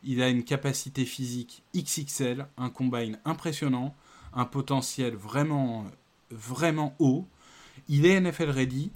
Il 0.03 0.21
a 0.21 0.29
une 0.29 0.43
capacité 0.43 1.05
physique 1.05 1.63
XXL, 1.75 2.47
un 2.57 2.69
combine 2.69 3.19
impressionnant, 3.25 3.95
un 4.33 4.45
potentiel 4.45 5.15
vraiment, 5.15 5.85
vraiment 6.31 6.95
haut. 6.99 7.25
Il 7.87 8.05
est 8.05 8.19
NFL 8.19 8.49
ready. 8.49 8.91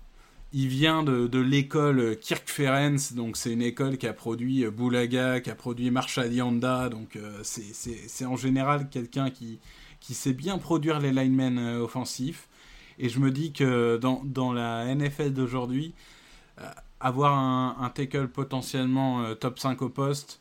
Il 0.56 0.68
vient 0.68 1.02
de, 1.02 1.40
l'école 1.40 2.20
Kirk 2.20 2.48
Ferenc, 2.48 3.14
donc 3.16 3.38
c'est 3.38 3.52
une 3.52 3.64
école 3.64 3.98
qui 3.98 4.06
a 4.06 4.14
produit 4.14 4.68
Boulaga, 4.68 5.42
qui 5.42 5.50
a 5.50 5.56
produit 5.56 5.90
Marshall 5.90 6.32
Yanda, 6.32 6.90
donc 6.90 7.16
euh, 7.16 7.40
c'est 7.42 8.26
en 8.26 8.36
général 8.36 8.88
quelqu'un 8.88 9.32
qui, 9.32 9.58
qui 10.00 10.14
sait 10.14 10.34
bien 10.34 10.60
produire 10.60 11.00
les 11.00 11.12
linemen 11.12 11.58
euh, 11.58 11.80
offensifs. 11.80 12.48
Et 13.00 13.10
je 13.10 13.20
me 13.20 13.32
dis 13.32 13.52
que 13.52 13.98
dans, 13.98 14.22
dans 14.24 14.54
la 14.54 14.94
NFL 14.94 15.34
d'aujourd'hui, 15.34 15.94
euh, 16.62 16.66
avoir 17.00 17.38
un, 17.38 17.92
tackle 17.94 18.30
potentiellement 18.30 19.24
euh, 19.24 19.36
top 19.36 19.60
5 19.60 19.82
au 19.82 19.90
poste 19.90 20.40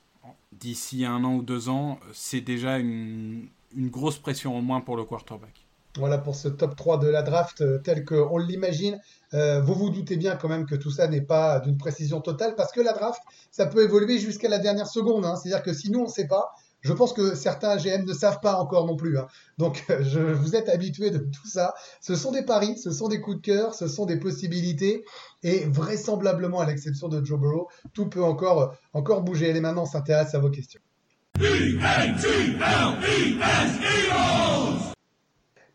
d'ici 0.52 1.04
un 1.04 1.24
an 1.24 1.34
ou 1.34 1.42
deux 1.42 1.68
ans, 1.68 1.98
c'est 2.12 2.40
déjà 2.40 2.78
une, 2.78 3.48
une, 3.74 3.88
grosse 3.88 4.18
pression 4.18 4.56
en 4.56 4.62
moins 4.62 4.80
pour 4.80 4.96
le 4.96 5.04
quarterback. 5.04 5.66
Voilà 5.96 6.18
pour 6.18 6.36
ce 6.36 6.48
top 6.48 6.76
3 6.76 6.98
de 6.98 7.08
la 7.08 7.22
draft 7.22 7.62
euh, 7.62 7.78
tel 7.78 8.04
qu'on 8.04 8.38
l'imagine. 8.38 9.00
vous 9.32 9.74
vous 9.74 9.90
doutez 9.90 10.16
bien 10.16 10.36
quand 10.36 10.48
même 10.48 10.66
que 10.66 10.76
tout 10.76 10.90
ça 10.90 11.08
n'est 11.08 11.22
pas 11.22 11.58
d'une 11.60 11.78
précision 11.78 12.20
totale 12.20 12.54
parce 12.54 12.70
que 12.70 12.80
la 12.80 12.92
draft, 12.92 13.22
ça 13.50 13.66
peut 13.66 13.82
évoluer 13.82 14.18
jusqu'à 14.18 14.48
la 14.48 14.58
dernière 14.58 14.86
seconde. 14.86 15.24
Hein. 15.24 15.36
C'est-à-dire 15.36 15.64
que 15.64 15.72
si 15.72 15.90
nous, 15.90 16.00
on 16.00 16.04
ne 16.04 16.10
sait 16.10 16.28
pas, 16.28 16.54
je 16.82 16.92
pense 16.92 17.12
que 17.12 17.34
certains 17.34 17.76
GM 17.76 18.04
ne 18.04 18.12
savent 18.12 18.40
pas 18.40 18.56
encore 18.56 18.86
non 18.86 18.96
plus. 18.96 19.18
Hein. 19.18 19.26
Donc, 19.58 19.84
je, 20.00 20.20
vous 20.20 20.56
êtes 20.56 20.68
habitués 20.68 21.10
de 21.10 21.18
tout 21.18 21.46
ça. 21.46 21.74
Ce 22.00 22.14
sont 22.14 22.32
des 22.32 22.42
paris, 22.42 22.76
ce 22.78 22.90
sont 22.90 23.08
des 23.08 23.20
coups 23.20 23.36
de 23.36 23.42
cœur, 23.42 23.74
ce 23.74 23.88
sont 23.88 24.06
des 24.06 24.18
possibilités. 24.18 25.04
Et 25.42 25.64
vraisemblablement, 25.66 26.60
à 26.60 26.66
l'exception 26.66 27.08
de 27.08 27.24
Joe 27.24 27.40
Burrow, 27.40 27.68
tout 27.94 28.08
peut 28.08 28.22
encore, 28.22 28.74
encore 28.92 29.22
bouger. 29.22 29.50
Et 29.50 29.60
maintenant, 29.60 29.82
on 29.82 29.86
s'intéresse 29.86 30.34
à 30.34 30.38
vos 30.38 30.50
questions. 30.50 30.80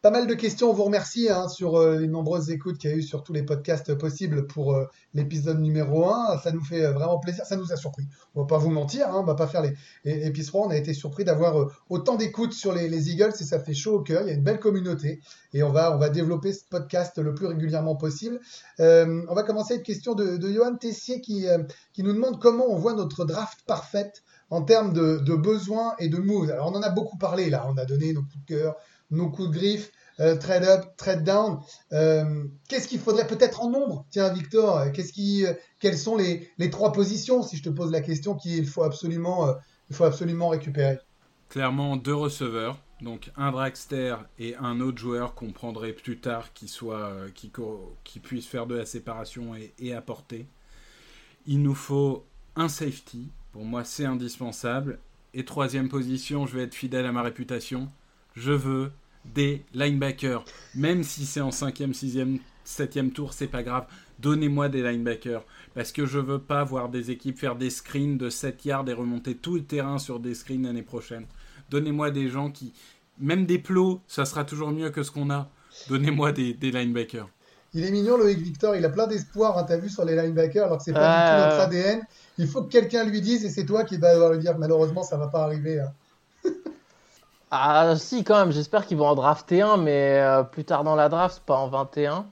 Pas 0.03 0.11
mal 0.11 0.27
de 0.27 0.33
questions, 0.35 0.69
on 0.69 0.73
vous 0.73 0.83
remercie 0.83 1.27
hein, 1.27 1.47
sur 1.49 1.75
euh, 1.75 1.97
les 1.97 2.07
nombreuses 2.07 2.51
écoutes 2.51 2.77
qu'il 2.77 2.91
y 2.91 2.93
a 2.93 2.95
eu 2.95 3.01
sur 3.01 3.23
tous 3.23 3.33
les 3.33 3.41
podcasts 3.41 3.95
possibles 3.95 4.45
pour 4.45 4.75
euh, 4.75 4.85
l'épisode 5.15 5.59
numéro 5.59 6.07
1. 6.07 6.37
Ça 6.43 6.51
nous 6.51 6.63
fait 6.63 6.85
euh, 6.85 6.91
vraiment 6.91 7.17
plaisir, 7.17 7.47
ça 7.47 7.55
nous 7.55 7.73
a 7.73 7.75
surpris. 7.75 8.03
On 8.35 8.41
va 8.41 8.47
pas 8.47 8.59
vous 8.59 8.69
mentir, 8.69 9.07
hein, 9.07 9.15
on 9.15 9.23
va 9.23 9.33
pas 9.33 9.47
faire 9.47 9.63
les, 9.63 9.73
les, 10.05 10.31
On 10.53 10.69
a 10.69 10.77
été 10.77 10.93
surpris 10.93 11.23
d'avoir 11.23 11.71
autant 11.89 12.15
d'écoutes 12.15 12.53
sur 12.53 12.73
les, 12.73 13.09
Eagles 13.09 13.33
et 13.39 13.43
ça 13.43 13.59
fait 13.59 13.73
chaud 13.73 13.95
au 13.95 14.01
cœur. 14.01 14.21
Il 14.21 14.27
y 14.27 14.31
a 14.31 14.35
une 14.35 14.43
belle 14.43 14.59
communauté 14.59 15.19
et 15.53 15.63
on 15.63 15.71
va, 15.71 15.95
on 15.95 15.97
va 15.97 16.09
développer 16.09 16.53
ce 16.53 16.63
podcast 16.69 17.17
le 17.17 17.33
plus 17.33 17.47
régulièrement 17.47 17.95
possible. 17.95 18.39
on 18.77 19.33
va 19.33 19.43
commencer 19.43 19.73
avec 19.73 19.87
une 19.87 19.95
question 19.95 20.13
de, 20.13 20.39
Johan 20.39 20.75
Tessier 20.75 21.21
qui, 21.21 21.47
qui 21.93 22.03
nous 22.03 22.13
demande 22.13 22.39
comment 22.39 22.65
on 22.69 22.77
voit 22.77 22.93
notre 22.93 23.25
draft 23.25 23.61
parfaite 23.65 24.21
en 24.49 24.61
termes 24.61 24.93
de, 24.93 25.17
de 25.17 25.35
besoins 25.35 25.95
et 25.99 26.07
de 26.07 26.17
moves. 26.17 26.51
Alors 26.51 26.71
on 26.71 26.75
en 26.75 26.83
a 26.83 26.89
beaucoup 26.89 27.17
parlé 27.17 27.49
là, 27.49 27.65
on 27.67 27.77
a 27.77 27.85
donné 27.85 28.13
nos 28.13 28.21
coups 28.21 28.45
de 28.45 28.55
cœur, 28.55 28.75
nos 29.11 29.29
coups 29.29 29.49
de 29.49 29.53
griffe, 29.53 29.91
euh, 30.19 30.35
trade 30.35 30.63
up, 30.63 30.85
trade 30.97 31.23
down. 31.23 31.59
Euh, 31.93 32.45
qu'est-ce 32.67 32.87
qu'il 32.87 32.99
faudrait 32.99 33.27
peut-être 33.27 33.61
en 33.61 33.69
nombre? 33.69 34.05
Tiens, 34.09 34.33
Victor, 34.33 34.91
qu'est-ce 34.91 35.13
qui, 35.13 35.45
euh, 35.45 35.53
quelles 35.79 35.97
sont 35.97 36.17
les, 36.17 36.49
les, 36.57 36.69
trois 36.69 36.91
positions, 36.91 37.43
si 37.43 37.57
je 37.57 37.63
te 37.63 37.69
pose 37.69 37.91
la 37.91 38.01
question, 38.01 38.35
qu'il 38.35 38.65
faut 38.67 38.83
absolument, 38.83 39.55
il 39.89 39.95
faut 39.95 40.05
absolument 40.05 40.49
récupérer? 40.49 40.99
Clairement, 41.49 41.97
deux 41.97 42.15
receveurs. 42.15 42.79
Donc 43.01 43.31
un 43.37 43.51
dragster 43.51 44.15
et 44.39 44.55
un 44.55 44.81
autre 44.81 44.97
joueur 44.97 45.35
qu'on 45.35 45.51
prendrait 45.51 45.93
plus 45.93 46.19
tard 46.19 46.51
qui, 46.53 46.67
soit, 46.67 47.13
qui, 47.35 47.51
qui 48.03 48.19
puisse 48.19 48.47
faire 48.47 48.65
de 48.65 48.73
la 48.73 48.87
séparation 48.87 49.55
et, 49.55 49.71
et 49.77 49.93
apporter. 49.93 50.47
Il 51.45 51.61
nous 51.61 51.75
faut 51.75 52.25
un 52.55 52.69
safety. 52.69 53.29
Pour 53.51 53.65
moi, 53.65 53.83
c'est 53.83 54.05
indispensable. 54.05 54.97
Et 55.35 55.45
troisième 55.45 55.89
position, 55.89 56.47
je 56.47 56.57
vais 56.57 56.63
être 56.63 56.73
fidèle 56.73 57.05
à 57.05 57.11
ma 57.11 57.21
réputation 57.21 57.87
je 58.37 58.51
veux 58.51 58.91
des 59.25 59.65
linebackers. 59.73 60.45
Même 60.75 61.03
si 61.03 61.25
c'est 61.25 61.41
en 61.41 61.49
5e, 61.49 61.93
6e, 61.93 62.39
7e 62.65 63.11
tour, 63.11 63.33
c'est 63.33 63.47
pas 63.47 63.63
grave. 63.63 63.85
Donnez-moi 64.19 64.69
des 64.69 64.83
linebackers. 64.83 65.43
Parce 65.73 65.91
que 65.91 66.05
je 66.05 66.19
veux 66.19 66.39
pas 66.39 66.63
voir 66.63 66.89
des 66.89 67.11
équipes 67.11 67.37
faire 67.37 67.55
des 67.55 67.69
screens 67.69 68.17
de 68.17 68.29
7 68.29 68.63
yards 68.65 68.87
et 68.87 68.93
remonter 68.93 69.35
tout 69.35 69.55
le 69.55 69.63
terrain 69.63 69.97
sur 69.97 70.19
des 70.19 70.35
screens 70.35 70.63
l'année 70.63 70.83
prochaine. 70.83 71.25
Donnez-moi 71.69 72.11
des 72.11 72.29
gens 72.29 72.51
qui. 72.51 72.73
Même 73.19 73.47
des 73.47 73.57
plots, 73.57 74.01
ça 74.07 74.25
sera 74.25 74.45
toujours 74.45 74.69
mieux 74.69 74.91
que 74.91 75.01
ce 75.01 75.09
qu'on 75.09 75.31
a. 75.31 75.49
Donnez-moi 75.89 76.31
des, 76.31 76.53
linebackers. 76.53 77.27
Il 77.73 77.83
est 77.83 77.91
mignon, 77.91 78.17
Loïc 78.17 78.37
Victor. 78.37 78.75
Il 78.75 78.85
a 78.85 78.89
plein 78.89 79.07
d'espoir, 79.07 79.57
hein, 79.57 79.65
t'as 79.67 79.77
vu, 79.77 79.89
sur 79.89 80.05
les 80.05 80.15
linebackers, 80.15 80.65
alors 80.65 80.77
que 80.77 80.83
c'est 80.83 80.93
pas 80.93 80.99
du 80.99 81.31
tout 81.31 81.49
notre 81.49 81.63
ADN. 81.63 82.01
Il 82.37 82.47
faut 82.47 82.61
que 82.63 82.69
quelqu'un 82.69 83.03
lui 83.03 83.21
dise, 83.21 83.43
et 83.45 83.49
c'est 83.49 83.65
toi 83.65 83.83
qui 83.83 83.97
vas 83.97 84.13
devoir 84.13 84.33
lui 84.33 84.39
dire, 84.39 84.57
malheureusement, 84.59 85.01
ça 85.01 85.17
va 85.17 85.27
pas 85.27 85.43
arriver. 85.43 85.79
Hein. 85.79 85.91
Ah 87.51 87.95
si 87.97 88.23
quand 88.23 88.37
même, 88.39 88.51
j'espère 88.51 88.85
qu'ils 88.85 88.97
vont 88.97 89.07
en 89.07 89.15
drafter 89.15 89.61
un, 89.61 89.77
mais 89.77 90.19
euh, 90.19 90.43
plus 90.43 90.65
tard 90.65 90.83
dans 90.83 90.95
la 90.95 91.09
draft, 91.09 91.41
pas 91.45 91.57
en 91.57 91.67
21. 91.67 92.25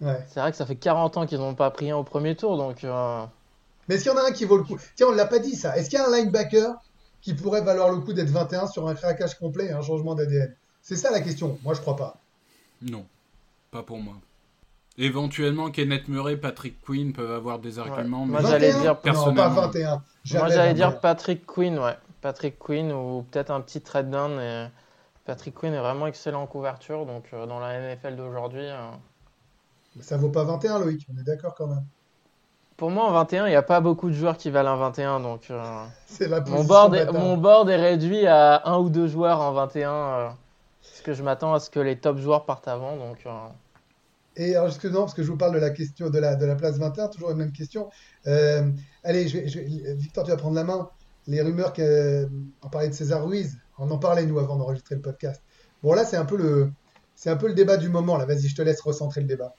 C'est 0.00 0.40
vrai 0.40 0.50
que 0.50 0.56
ça 0.56 0.64
fait 0.64 0.76
40 0.76 1.16
ans 1.18 1.26
qu'ils 1.26 1.38
n'ont 1.38 1.54
pas 1.54 1.70
pris 1.70 1.90
un 1.90 1.96
au 1.96 2.04
premier 2.04 2.34
tour, 2.34 2.56
donc... 2.56 2.84
Euh, 2.84 3.24
mais 3.90 3.96
est-ce 3.96 4.04
qu'il 4.04 4.12
y 4.12 4.14
en 4.14 4.18
a 4.18 4.28
un 4.28 4.32
qui 4.32 4.44
vaut 4.44 4.56
le 4.56 4.62
coup? 4.62 4.78
Tiens, 4.94 5.08
on 5.08 5.12
ne 5.12 5.16
l'a 5.16 5.26
pas 5.26 5.40
dit 5.40 5.56
ça. 5.56 5.76
Est-ce 5.76 5.90
qu'il 5.90 5.98
y 5.98 6.02
a 6.02 6.06
un 6.06 6.16
linebacker 6.16 6.76
qui 7.20 7.34
pourrait 7.34 7.62
valoir 7.62 7.90
le 7.90 7.98
coup 7.98 8.12
d'être 8.12 8.30
21 8.30 8.68
sur 8.68 8.86
un 8.86 8.94
craquage 8.94 9.36
complet 9.36 9.66
et 9.66 9.72
un 9.72 9.82
changement 9.82 10.14
d'ADN 10.14 10.54
C'est 10.80 10.96
ça 10.96 11.10
la 11.10 11.20
question. 11.20 11.58
Moi, 11.64 11.74
je 11.74 11.80
crois 11.80 11.96
pas. 11.96 12.16
Non, 12.82 13.04
pas 13.72 13.82
pour 13.82 13.98
moi. 13.98 14.14
Éventuellement, 14.96 15.70
Kenneth 15.70 16.08
Murray, 16.08 16.36
Patrick 16.36 16.80
Quinn 16.82 17.12
peuvent 17.12 17.32
avoir 17.32 17.58
des 17.58 17.78
arguments. 17.78 18.26
Moi, 18.26 18.42
j'allais 18.42 18.72
dire 18.74 18.96
non, 19.04 19.34
pas 19.34 19.48
21. 19.48 20.02
Moi, 20.34 20.48
j'allais 20.48 20.74
dire 20.74 21.00
Patrick 21.00 21.44
Quinn, 21.44 21.78
ouais. 21.78 21.96
Patrick 22.20 22.58
Quinn 22.58 22.92
ou 22.92 23.22
peut-être 23.30 23.50
un 23.50 23.60
petit 23.60 23.80
trade 23.82 24.10
down. 24.10 24.38
Et 24.40 24.66
Patrick 25.24 25.54
Quinn 25.54 25.74
est 25.74 25.80
vraiment 25.80 26.06
excellent 26.08 26.42
en 26.42 26.46
couverture, 26.46 27.06
donc 27.06 27.26
euh, 27.34 27.46
dans 27.46 27.60
la 27.60 27.78
NFL 27.80 28.16
d'aujourd'hui. 28.16 28.66
euh, 28.66 28.90
Ça 30.00 30.16
vaut 30.16 30.30
pas 30.30 30.42
21, 30.42 30.80
Loïc, 30.80 31.06
on 31.14 31.16
est 31.20 31.22
d'accord 31.22 31.54
quand 31.54 31.68
même. 31.68 31.86
Pour 32.76 32.90
moi, 32.90 33.04
en 33.04 33.12
21, 33.12 33.46
il 33.46 33.50
n'y 33.50 33.56
a 33.56 33.62
pas 33.62 33.80
beaucoup 33.80 34.08
de 34.08 34.14
joueurs 34.14 34.36
qui 34.38 34.50
valent 34.50 34.70
un 34.72 34.76
21, 34.76 35.20
donc 35.20 35.50
euh, 35.50 35.84
C'est 36.06 36.28
la 36.28 36.40
mon, 36.46 36.64
board 36.64 36.94
est, 36.94 37.12
mon 37.12 37.36
board 37.36 37.68
est 37.70 37.76
réduit 37.76 38.26
à 38.26 38.62
un 38.68 38.78
ou 38.78 38.88
deux 38.90 39.06
joueurs 39.06 39.40
en 39.40 39.52
21. 39.52 39.90
euh, 39.92 40.28
parce 40.82 41.02
que 41.02 41.12
je 41.14 41.22
m'attends 41.22 41.54
à 41.54 41.60
ce 41.60 41.70
que 41.70 41.80
les 41.80 41.98
top 42.00 42.18
joueurs 42.18 42.46
partent 42.46 42.68
avant, 42.68 42.96
donc 42.96 43.18
euh, 43.26 43.30
Et 44.36 44.54
alors, 44.56 44.68
jusque 44.68 44.86
non, 44.86 45.00
parce 45.00 45.14
que 45.14 45.22
je 45.22 45.30
vous 45.30 45.36
parle 45.36 45.54
de 45.54 45.58
la 45.60 45.70
question 45.70 46.08
de 46.10 46.18
la, 46.18 46.36
de 46.36 46.46
la 46.46 46.54
place 46.56 46.78
21, 46.78 47.08
toujours 47.08 47.30
la 47.30 47.34
même 47.34 47.52
question. 47.52 47.90
Euh, 48.26 48.70
allez, 49.04 49.28
je 49.28 49.38
vais, 49.38 49.48
je 49.48 49.58
vais- 49.60 49.94
Victor, 49.94 50.24
tu 50.24 50.30
vas 50.30 50.36
prendre 50.36 50.54
la 50.54 50.64
main. 50.64 50.88
Les 51.26 51.42
rumeurs 51.42 51.72
qu'on 51.72 52.68
parlait 52.70 52.88
de 52.88 52.94
César 52.94 53.24
Ruiz, 53.24 53.58
on 53.78 53.90
en 53.90 53.98
parlait 53.98 54.26
nous 54.26 54.38
avant 54.38 54.56
d'enregistrer 54.56 54.96
le 54.96 55.00
podcast. 55.02 55.42
Bon, 55.82 55.94
là, 55.94 56.04
c'est 56.04 56.16
un 56.16 56.24
peu 56.24 56.36
le, 56.36 56.70
c'est 57.14 57.30
un 57.30 57.36
peu 57.36 57.48
le 57.48 57.54
débat 57.54 57.76
du 57.76 57.88
moment. 57.88 58.16
Là, 58.16 58.26
vas-y, 58.26 58.48
je 58.48 58.54
te 58.56 58.62
laisse 58.62 58.80
recentrer 58.80 59.20
le 59.20 59.26
débat. 59.26 59.54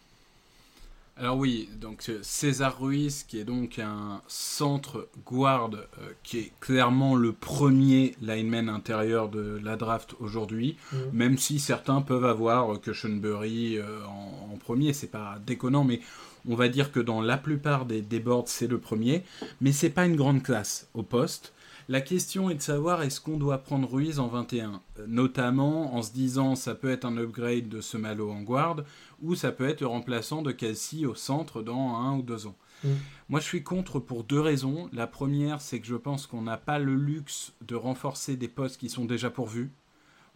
Alors 1.18 1.38
oui, 1.38 1.70
donc 1.80 2.06
euh, 2.10 2.20
César 2.24 2.80
Ruiz, 2.80 3.24
qui 3.28 3.40
est 3.40 3.44
donc 3.44 3.78
un 3.80 4.22
centre 4.28 5.08
guard, 5.26 5.70
euh, 5.74 6.14
qui 6.24 6.40
est 6.40 6.52
clairement 6.62 7.16
le 7.16 7.32
premier 7.34 8.16
lineman 8.22 8.70
intérieur 8.70 9.30
de 9.30 9.60
la 9.64 9.76
draft 9.76 10.16
aujourd'hui, 10.20 10.78
Mhm. 10.94 11.00
même 11.14 11.38
si 11.38 11.60
certains 11.60 12.02
peuvent 12.02 12.26
avoir 12.26 12.74
euh, 12.74 12.78
que 12.78 12.92
euh, 12.92 14.06
en, 14.08 14.54
en 14.54 14.58
premier, 14.58 14.94
c'est 14.94 15.12
pas 15.12 15.38
déconnant, 15.46 15.84
mais 15.84 16.00
on 16.48 16.56
va 16.56 16.70
dire 16.70 16.92
que 16.92 17.00
dans 17.00 17.22
la 17.22 17.38
plupart 17.38 17.86
des, 17.86 18.02
des 18.02 18.20
boards, 18.20 18.48
c'est 18.48 18.68
le 18.68 18.80
premier, 18.80 19.24
mais 19.60 19.72
c'est 19.72 19.90
pas 19.90 20.06
une 20.06 20.16
grande 20.16 20.44
classe 20.44 20.90
au 20.94 21.04
poste. 21.04 21.54
La 21.92 22.00
question 22.00 22.50
est 22.50 22.56
de 22.56 22.62
savoir 22.62 23.02
est-ce 23.02 23.20
qu'on 23.20 23.38
doit 23.38 23.58
prendre 23.58 23.92
Ruiz 23.92 24.20
en 24.20 24.28
21, 24.28 24.82
euh, 25.00 25.06
notamment 25.08 25.96
en 25.96 26.02
se 26.02 26.14
disant 26.14 26.56
ça 26.56 26.76
peut 26.76 26.90
être 26.90 27.04
un 27.06 27.18
upgrade 27.18 27.68
de 27.68 27.82
ce 27.82 27.98
Malo 27.98 28.32
en 28.32 28.42
guard, 28.42 28.78
ou 29.22 29.36
ça 29.36 29.52
peut 29.52 29.68
être 29.68 29.82
le 29.82 29.88
remplaçant 29.88 30.42
de 30.42 30.52
Kelsey 30.52 31.06
au 31.06 31.16
centre 31.16 31.62
dans 31.62 31.98
un 31.98 32.18
ou 32.18 32.22
deux 32.22 32.48
ans. 32.48 32.56
Mm. 32.84 32.90
Moi, 33.30 33.40
je 33.40 33.46
suis 33.46 33.64
contre 33.64 34.00
pour 34.00 34.24
deux 34.24 34.40
raisons. 34.40 34.90
La 34.94 35.06
première, 35.08 35.60
c'est 35.60 35.80
que 35.80 35.88
je 35.88 35.96
pense 35.96 36.28
qu'on 36.28 36.44
n'a 36.44 36.58
pas 36.58 36.80
le 36.80 36.96
luxe 36.96 37.54
de 37.62 37.76
renforcer 37.76 38.38
des 38.38 38.48
postes 38.48 38.80
qui 38.80 38.90
sont 38.90 39.06
déjà 39.06 39.30
pourvus. 39.30 39.72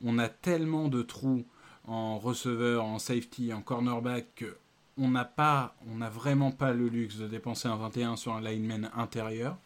On 0.03 0.20
a 0.20 0.28
tellement 0.28 0.88
de 0.88 1.03
trous 1.03 1.45
en 1.88 2.18
receveur, 2.18 2.84
en 2.84 2.99
safety, 2.99 3.53
en 3.53 3.62
cornerback 3.62 4.26
que 4.36 4.58
on 4.98 5.10
n'a 5.10 5.26
pas, 5.26 5.76
on 5.91 5.96
n'a 5.98 6.10
vraiment 6.10 6.52
pas 6.52 6.72
le 6.72 6.88
luxe 6.88 7.18
de 7.18 7.28
dépenser 7.28 7.68
un 7.68 7.76
21 7.76 8.16
sur 8.16 8.34
un 8.34 8.41
lineman 8.41 8.89
intérieur. 8.96 9.58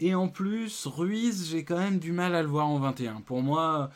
Et 0.00 0.14
en 0.14 0.28
plus, 0.28 0.86
Ruiz, 0.86 1.50
j'ai 1.50 1.64
quand 1.64 1.78
même 1.78 1.98
du 1.98 2.12
mal 2.12 2.34
à 2.34 2.42
le 2.42 2.48
voir 2.48 2.66
en 2.68 2.78
21. 2.78 3.20
Pour 3.22 3.42
moi, 3.42 3.90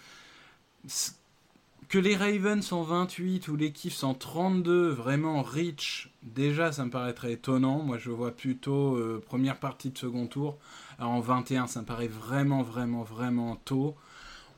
que 1.93 1.99
les 1.99 2.17
Ravens 2.17 2.73
en 2.73 2.83
28 2.83 3.49
ou 3.49 3.57
les 3.57 3.73
Chiefs 3.75 4.03
en 4.03 4.15
32, 4.15 4.89
vraiment 4.89 5.43
rich, 5.43 6.11
déjà 6.23 6.73
ça 6.73 6.87
me 6.87 6.91
paraîtrait 6.91 7.33
étonnant. 7.33 7.81
Moi 7.81 7.99
je 7.99 8.11
vois 8.11 8.31
plutôt 8.31 8.97
euh, 8.97 9.23
première 9.25 9.59
partie 9.59 9.91
de 9.91 9.99
second 9.99 10.27
tour. 10.27 10.57
Alors 10.99 11.13
en 11.13 11.21
21, 11.21 11.67
ça 11.67 11.83
me 11.83 11.87
paraît 11.87 12.09
vraiment, 12.09 12.63
vraiment, 12.63 13.03
vraiment 13.03 13.57
tôt. 13.57 13.95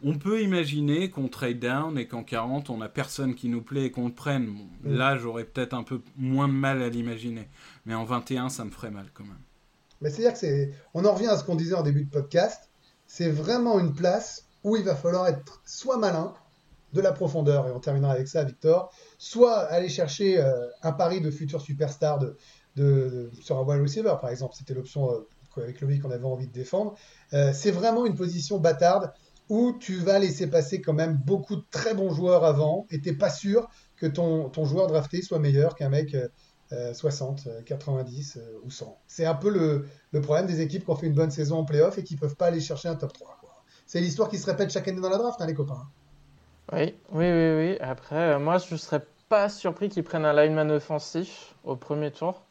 On 0.06 0.18
peut 0.18 0.42
imaginer 0.42 1.08
qu'on 1.10 1.28
trade 1.28 1.58
down 1.58 1.98
et 1.98 2.06
qu'en 2.06 2.22
40, 2.22 2.68
on 2.70 2.80
a 2.82 2.88
personne 2.88 3.34
qui 3.34 3.48
nous 3.48 3.62
plaît 3.62 3.86
et 3.86 3.90
qu'on 3.90 4.06
le 4.08 4.14
prenne. 4.14 4.46
Bon, 4.46 4.64
Mm. 4.90 4.96
Là, 4.96 5.16
j'aurais 5.16 5.44
peut-être 5.44 5.72
un 5.74 5.82
peu 5.82 6.02
moins 6.16 6.46
de 6.48 6.52
mal 6.52 6.82
à 6.82 6.88
l'imaginer. 6.90 7.48
Mais 7.86 7.94
en 7.94 8.04
21, 8.04 8.50
ça 8.50 8.64
me 8.64 8.70
ferait 8.70 8.90
mal 8.90 9.06
quand 9.14 9.24
même. 9.24 9.38
Mais 10.02 10.10
c'est-à-dire 10.10 10.32
que 10.34 10.38
c'est, 10.38 10.72
on 10.92 11.04
en 11.06 11.12
revient 11.14 11.28
à 11.28 11.38
ce 11.38 11.44
qu'on 11.44 11.54
disait 11.54 11.74
en 11.74 11.82
début 11.82 12.04
de 12.04 12.10
podcast. 12.10 12.68
C'est 13.06 13.30
vraiment 13.30 13.78
une 13.78 13.94
place 13.94 14.44
où 14.62 14.76
il 14.76 14.84
va 14.84 14.94
falloir 14.94 15.26
être 15.28 15.62
soit 15.64 15.96
malin, 15.96 16.34
de 16.92 17.00
la 17.00 17.12
profondeur, 17.12 17.66
et 17.66 17.72
on 17.72 17.80
terminera 17.80 18.12
avec 18.12 18.28
ça, 18.28 18.44
Victor, 18.44 18.92
soit 19.18 19.58
aller 19.64 19.88
chercher 19.88 20.40
euh, 20.40 20.52
un 20.82 20.92
pari 20.92 21.20
de 21.20 21.28
futur 21.30 21.60
superstar 21.60 22.18
de, 22.20 22.36
de, 22.76 22.84
de- 22.84 23.30
sur 23.42 23.58
un 23.58 23.62
wide 23.62 23.80
receiver, 23.82 24.14
par 24.20 24.30
exemple. 24.30 24.54
C'était 24.56 24.74
l'option 24.74 25.10
euh, 25.10 25.26
avec 25.56 25.80
Loïc 25.80 26.02
qu'on 26.02 26.10
avait 26.12 26.24
envie 26.24 26.46
de 26.46 26.52
défendre. 26.52 26.94
Euh, 27.32 27.52
c'est 27.52 27.72
vraiment 27.72 28.06
une 28.06 28.14
position 28.14 28.58
bâtarde 28.58 29.12
où 29.48 29.72
tu 29.78 29.96
vas 29.96 30.18
laisser 30.18 30.48
passer 30.48 30.80
quand 30.80 30.92
même 30.92 31.16
beaucoup 31.16 31.56
de 31.56 31.64
très 31.70 31.94
bons 31.94 32.12
joueurs 32.12 32.44
avant, 32.44 32.86
et 32.90 33.00
t'es 33.00 33.12
pas 33.12 33.30
sûr 33.30 33.68
que 33.96 34.06
ton, 34.06 34.48
ton 34.48 34.64
joueur 34.64 34.86
drafté 34.86 35.22
soit 35.22 35.38
meilleur 35.38 35.74
qu'un 35.74 35.88
mec 35.88 36.14
euh, 36.14 36.28
euh, 36.72 36.94
60, 36.94 37.46
euh, 37.46 37.62
90 37.62 38.36
euh, 38.36 38.58
ou 38.64 38.70
100. 38.70 38.98
C'est 39.06 39.26
un 39.26 39.34
peu 39.34 39.50
le, 39.50 39.86
le 40.12 40.20
problème 40.20 40.46
des 40.46 40.60
équipes 40.60 40.84
qui 40.84 40.90
ont 40.90 40.96
fait 40.96 41.06
une 41.06 41.14
bonne 41.14 41.30
saison 41.30 41.58
en 41.58 41.64
playoff 41.64 41.98
et 41.98 42.04
qui 42.04 42.16
peuvent 42.16 42.36
pas 42.36 42.46
aller 42.46 42.60
chercher 42.60 42.88
un 42.88 42.96
top 42.96 43.12
3. 43.12 43.36
quoi. 43.40 43.62
C'est 43.86 44.00
l'histoire 44.00 44.28
qui 44.28 44.38
se 44.38 44.46
répète 44.46 44.70
chaque 44.70 44.88
année 44.88 45.00
dans 45.00 45.10
la 45.10 45.18
draft, 45.18 45.40
hein, 45.40 45.46
les 45.46 45.54
copains. 45.54 45.86
Oui, 46.72 46.94
oui, 47.12 47.30
oui, 47.30 47.50
oui. 47.56 47.78
Après, 47.80 48.34
euh, 48.34 48.38
moi, 48.38 48.58
je 48.58 48.76
serais 48.76 49.04
pas 49.28 49.48
surpris 49.48 49.88
qu'ils 49.88 50.04
prennent 50.04 50.24
un 50.24 50.32
lineman 50.32 50.70
offensif 50.70 51.54
au 51.64 51.76
premier 51.76 52.10
tour. 52.10 52.42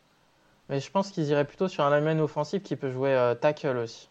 Mais 0.69 0.79
je 0.79 0.89
pense 0.91 1.11
qu'ils 1.11 1.25
iraient 1.25 1.45
plutôt 1.45 1.67
sur 1.67 1.83
un 1.83 1.95
lineman 1.95 2.21
offensif 2.21 2.63
qui 2.63 2.75
peut 2.75 2.91
jouer 2.91 3.13
euh, 3.13 3.35
tackle 3.35 3.77
aussi. 3.77 4.09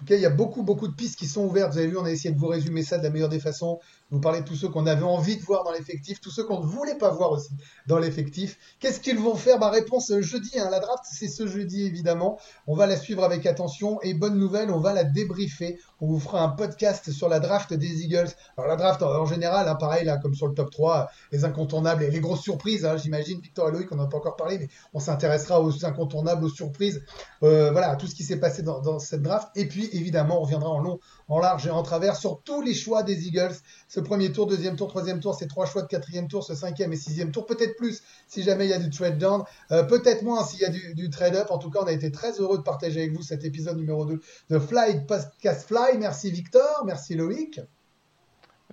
Tout 0.00 0.14
il 0.14 0.20
y 0.20 0.26
a 0.26 0.30
beaucoup, 0.30 0.62
beaucoup 0.62 0.88
de 0.88 0.94
pistes 0.94 1.18
qui 1.18 1.26
sont 1.26 1.44
ouvertes. 1.44 1.72
Vous 1.72 1.78
avez 1.78 1.88
vu, 1.88 1.98
on 1.98 2.04
a 2.04 2.10
essayé 2.10 2.34
de 2.34 2.38
vous 2.38 2.46
résumer 2.46 2.82
ça 2.82 2.96
de 2.96 3.02
la 3.02 3.10
meilleure 3.10 3.28
des 3.28 3.38
façons. 3.38 3.78
Vous 4.10 4.20
parlez 4.20 4.40
de 4.40 4.44
tous 4.46 4.56
ceux 4.56 4.68
qu'on 4.68 4.86
avait 4.86 5.04
envie 5.04 5.36
de 5.36 5.42
voir 5.42 5.62
dans 5.64 5.72
l'effectif, 5.72 6.20
tous 6.20 6.30
ceux 6.30 6.44
qu'on 6.44 6.60
ne 6.60 6.66
voulait 6.66 6.96
pas 6.98 7.10
voir 7.10 7.30
aussi 7.32 7.50
dans 7.86 7.98
l'effectif. 7.98 8.58
Qu'est-ce 8.80 9.00
qu'ils 9.00 9.18
vont 9.18 9.36
faire? 9.36 9.58
Ma 9.58 9.70
réponse 9.70 10.10
euh, 10.10 10.20
jeudi. 10.20 10.58
hein. 10.58 10.68
La 10.70 10.80
draft, 10.80 11.04
c'est 11.10 11.28
ce 11.28 11.46
jeudi, 11.46 11.84
évidemment. 11.84 12.38
On 12.66 12.74
va 12.74 12.86
la 12.86 12.96
suivre 12.96 13.22
avec 13.24 13.46
attention. 13.46 14.00
Et 14.02 14.14
bonne 14.14 14.36
nouvelle, 14.38 14.70
on 14.70 14.80
va 14.80 14.92
la 14.92 15.04
débriefer. 15.04 15.78
On 16.00 16.06
vous 16.08 16.18
fera 16.18 16.42
un 16.42 16.48
podcast 16.48 17.10
sur 17.12 17.28
la 17.28 17.38
draft 17.40 17.72
des 17.72 18.02
Eagles. 18.02 18.28
Alors, 18.56 18.68
la 18.68 18.76
draft, 18.76 19.02
en, 19.02 19.26
général, 19.26 19.68
hein, 19.68 19.74
pareil, 19.76 20.10
comme 20.22 20.34
sur 20.34 20.48
le 20.48 20.54
top 20.54 20.70
3, 20.70 21.08
les 21.30 21.44
incontournables 21.44 22.02
et 22.02 22.10
les 22.10 22.20
grosses 22.20 22.42
surprises. 22.42 22.84
hein, 22.84 22.96
J'imagine, 22.96 23.40
Victor 23.40 23.68
et 23.68 23.72
Loïc, 23.72 23.92
on 23.92 23.96
n'en 23.96 24.04
a 24.04 24.08
pas 24.08 24.16
encore 24.16 24.36
parlé, 24.36 24.58
mais 24.58 24.68
on 24.92 24.98
s'intéressera 25.00 25.60
aux 25.62 25.84
incontournables, 25.84 26.44
aux 26.44 26.48
surprises. 26.48 27.02
Euh, 27.42 27.70
voilà, 27.70 27.90
à 27.90 27.96
tout 27.96 28.06
ce 28.06 28.14
qui 28.14 28.24
s'est 28.24 28.40
passé 28.40 28.62
dans, 28.62 28.80
dans 28.80 28.98
cette 28.98 29.22
draft. 29.22 29.48
Et 29.54 29.68
puis, 29.68 29.88
évidemment, 29.92 30.38
on 30.40 30.42
reviendra 30.42 30.70
en 30.70 30.78
long, 30.78 30.98
en 31.30 31.38
large 31.38 31.66
et 31.66 31.70
en 31.70 31.82
travers 31.82 32.16
sur 32.16 32.42
tous 32.42 32.60
les 32.60 32.74
choix 32.74 33.02
des 33.02 33.26
Eagles. 33.26 33.54
Ce 33.88 34.00
premier 34.00 34.32
tour, 34.32 34.46
deuxième 34.46 34.76
tour, 34.76 34.88
troisième 34.88 35.20
tour, 35.20 35.34
ces 35.34 35.46
trois 35.46 35.64
choix 35.64 35.82
de 35.82 35.86
quatrième 35.86 36.28
tour, 36.28 36.44
ce 36.44 36.54
cinquième 36.54 36.92
et 36.92 36.96
sixième 36.96 37.30
tour. 37.30 37.46
Peut-être 37.46 37.76
plus 37.76 38.02
si 38.26 38.42
jamais 38.42 38.66
il 38.66 38.70
y 38.70 38.74
a 38.74 38.78
du 38.78 38.90
trade 38.90 39.16
down. 39.16 39.44
Euh, 39.70 39.84
Peut-être 39.84 40.22
moins 40.22 40.44
s'il 40.44 40.60
y 40.60 40.64
a 40.64 40.70
du, 40.70 40.94
du 40.94 41.08
trade 41.08 41.36
up. 41.36 41.46
En 41.50 41.58
tout 41.58 41.70
cas, 41.70 41.80
on 41.82 41.86
a 41.86 41.92
été 41.92 42.10
très 42.10 42.40
heureux 42.40 42.58
de 42.58 42.62
partager 42.62 43.00
avec 43.00 43.16
vous 43.16 43.22
cet 43.22 43.44
épisode 43.44 43.78
numéro 43.78 44.04
2 44.04 44.20
de 44.50 44.58
Fly 44.58 45.06
Podcast 45.06 45.66
Fly. 45.66 45.98
Merci 45.98 46.30
Victor, 46.30 46.82
merci 46.84 47.14
Loïc. 47.14 47.60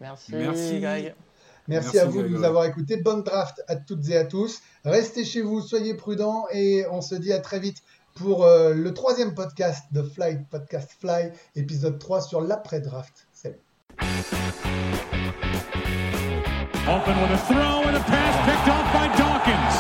Merci, 0.02 0.32
Merci. 0.34 0.60
Merci, 0.60 0.80
Greg. 0.80 1.16
Merci, 1.68 2.00
à 2.00 2.06
vous 2.06 2.24
de 2.24 2.30
nous 2.30 2.44
avoir 2.44 2.66
écoutés. 2.66 2.98
Bonne 2.98 3.24
draft 3.24 3.62
à 3.68 3.76
toutes 3.76 4.08
et 4.10 4.18
à 4.18 4.24
tous. 4.24 4.62
Restez 4.86 5.26
chez 5.26 5.42
vous, 5.42 5.62
soyez 5.62 5.96
prudents 5.96 6.46
et 6.52 6.86
on 6.90 7.02
se 7.02 7.14
dit 7.14 7.34
à 7.34 7.40
très 7.40 7.60
vite 7.60 7.80
pour 8.18 8.46
euh, 8.46 8.74
le 8.74 8.94
troisième 8.94 9.34
podcast 9.34 9.86
de 9.92 10.02
Fly 10.02 10.40
Podcast 10.50 10.92
Fly, 11.00 11.32
épisode 11.56 12.00
3 12.00 12.22
sur 12.22 12.42
l'après-draft. 12.42 13.28
Salut. 13.32 13.60
Open 16.88 17.22
with 17.22 17.32
a 17.32 17.38
throw 17.48 17.84
and 17.88 17.96
a 17.96 18.00
pass 18.00 18.36
picked 18.46 18.70
off 18.70 18.94
by 18.94 19.08
Dawkins. 19.18 19.76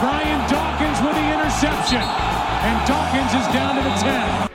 Brian 0.00 0.40
Dawkins 0.48 1.00
with 1.02 1.14
the 1.14 1.26
interception. 1.34 2.00
And 2.00 2.86
Dawkins 2.86 3.34
is 3.34 3.46
down 3.52 3.76
to 3.76 3.82
the 3.82 3.94
10. 4.00 4.47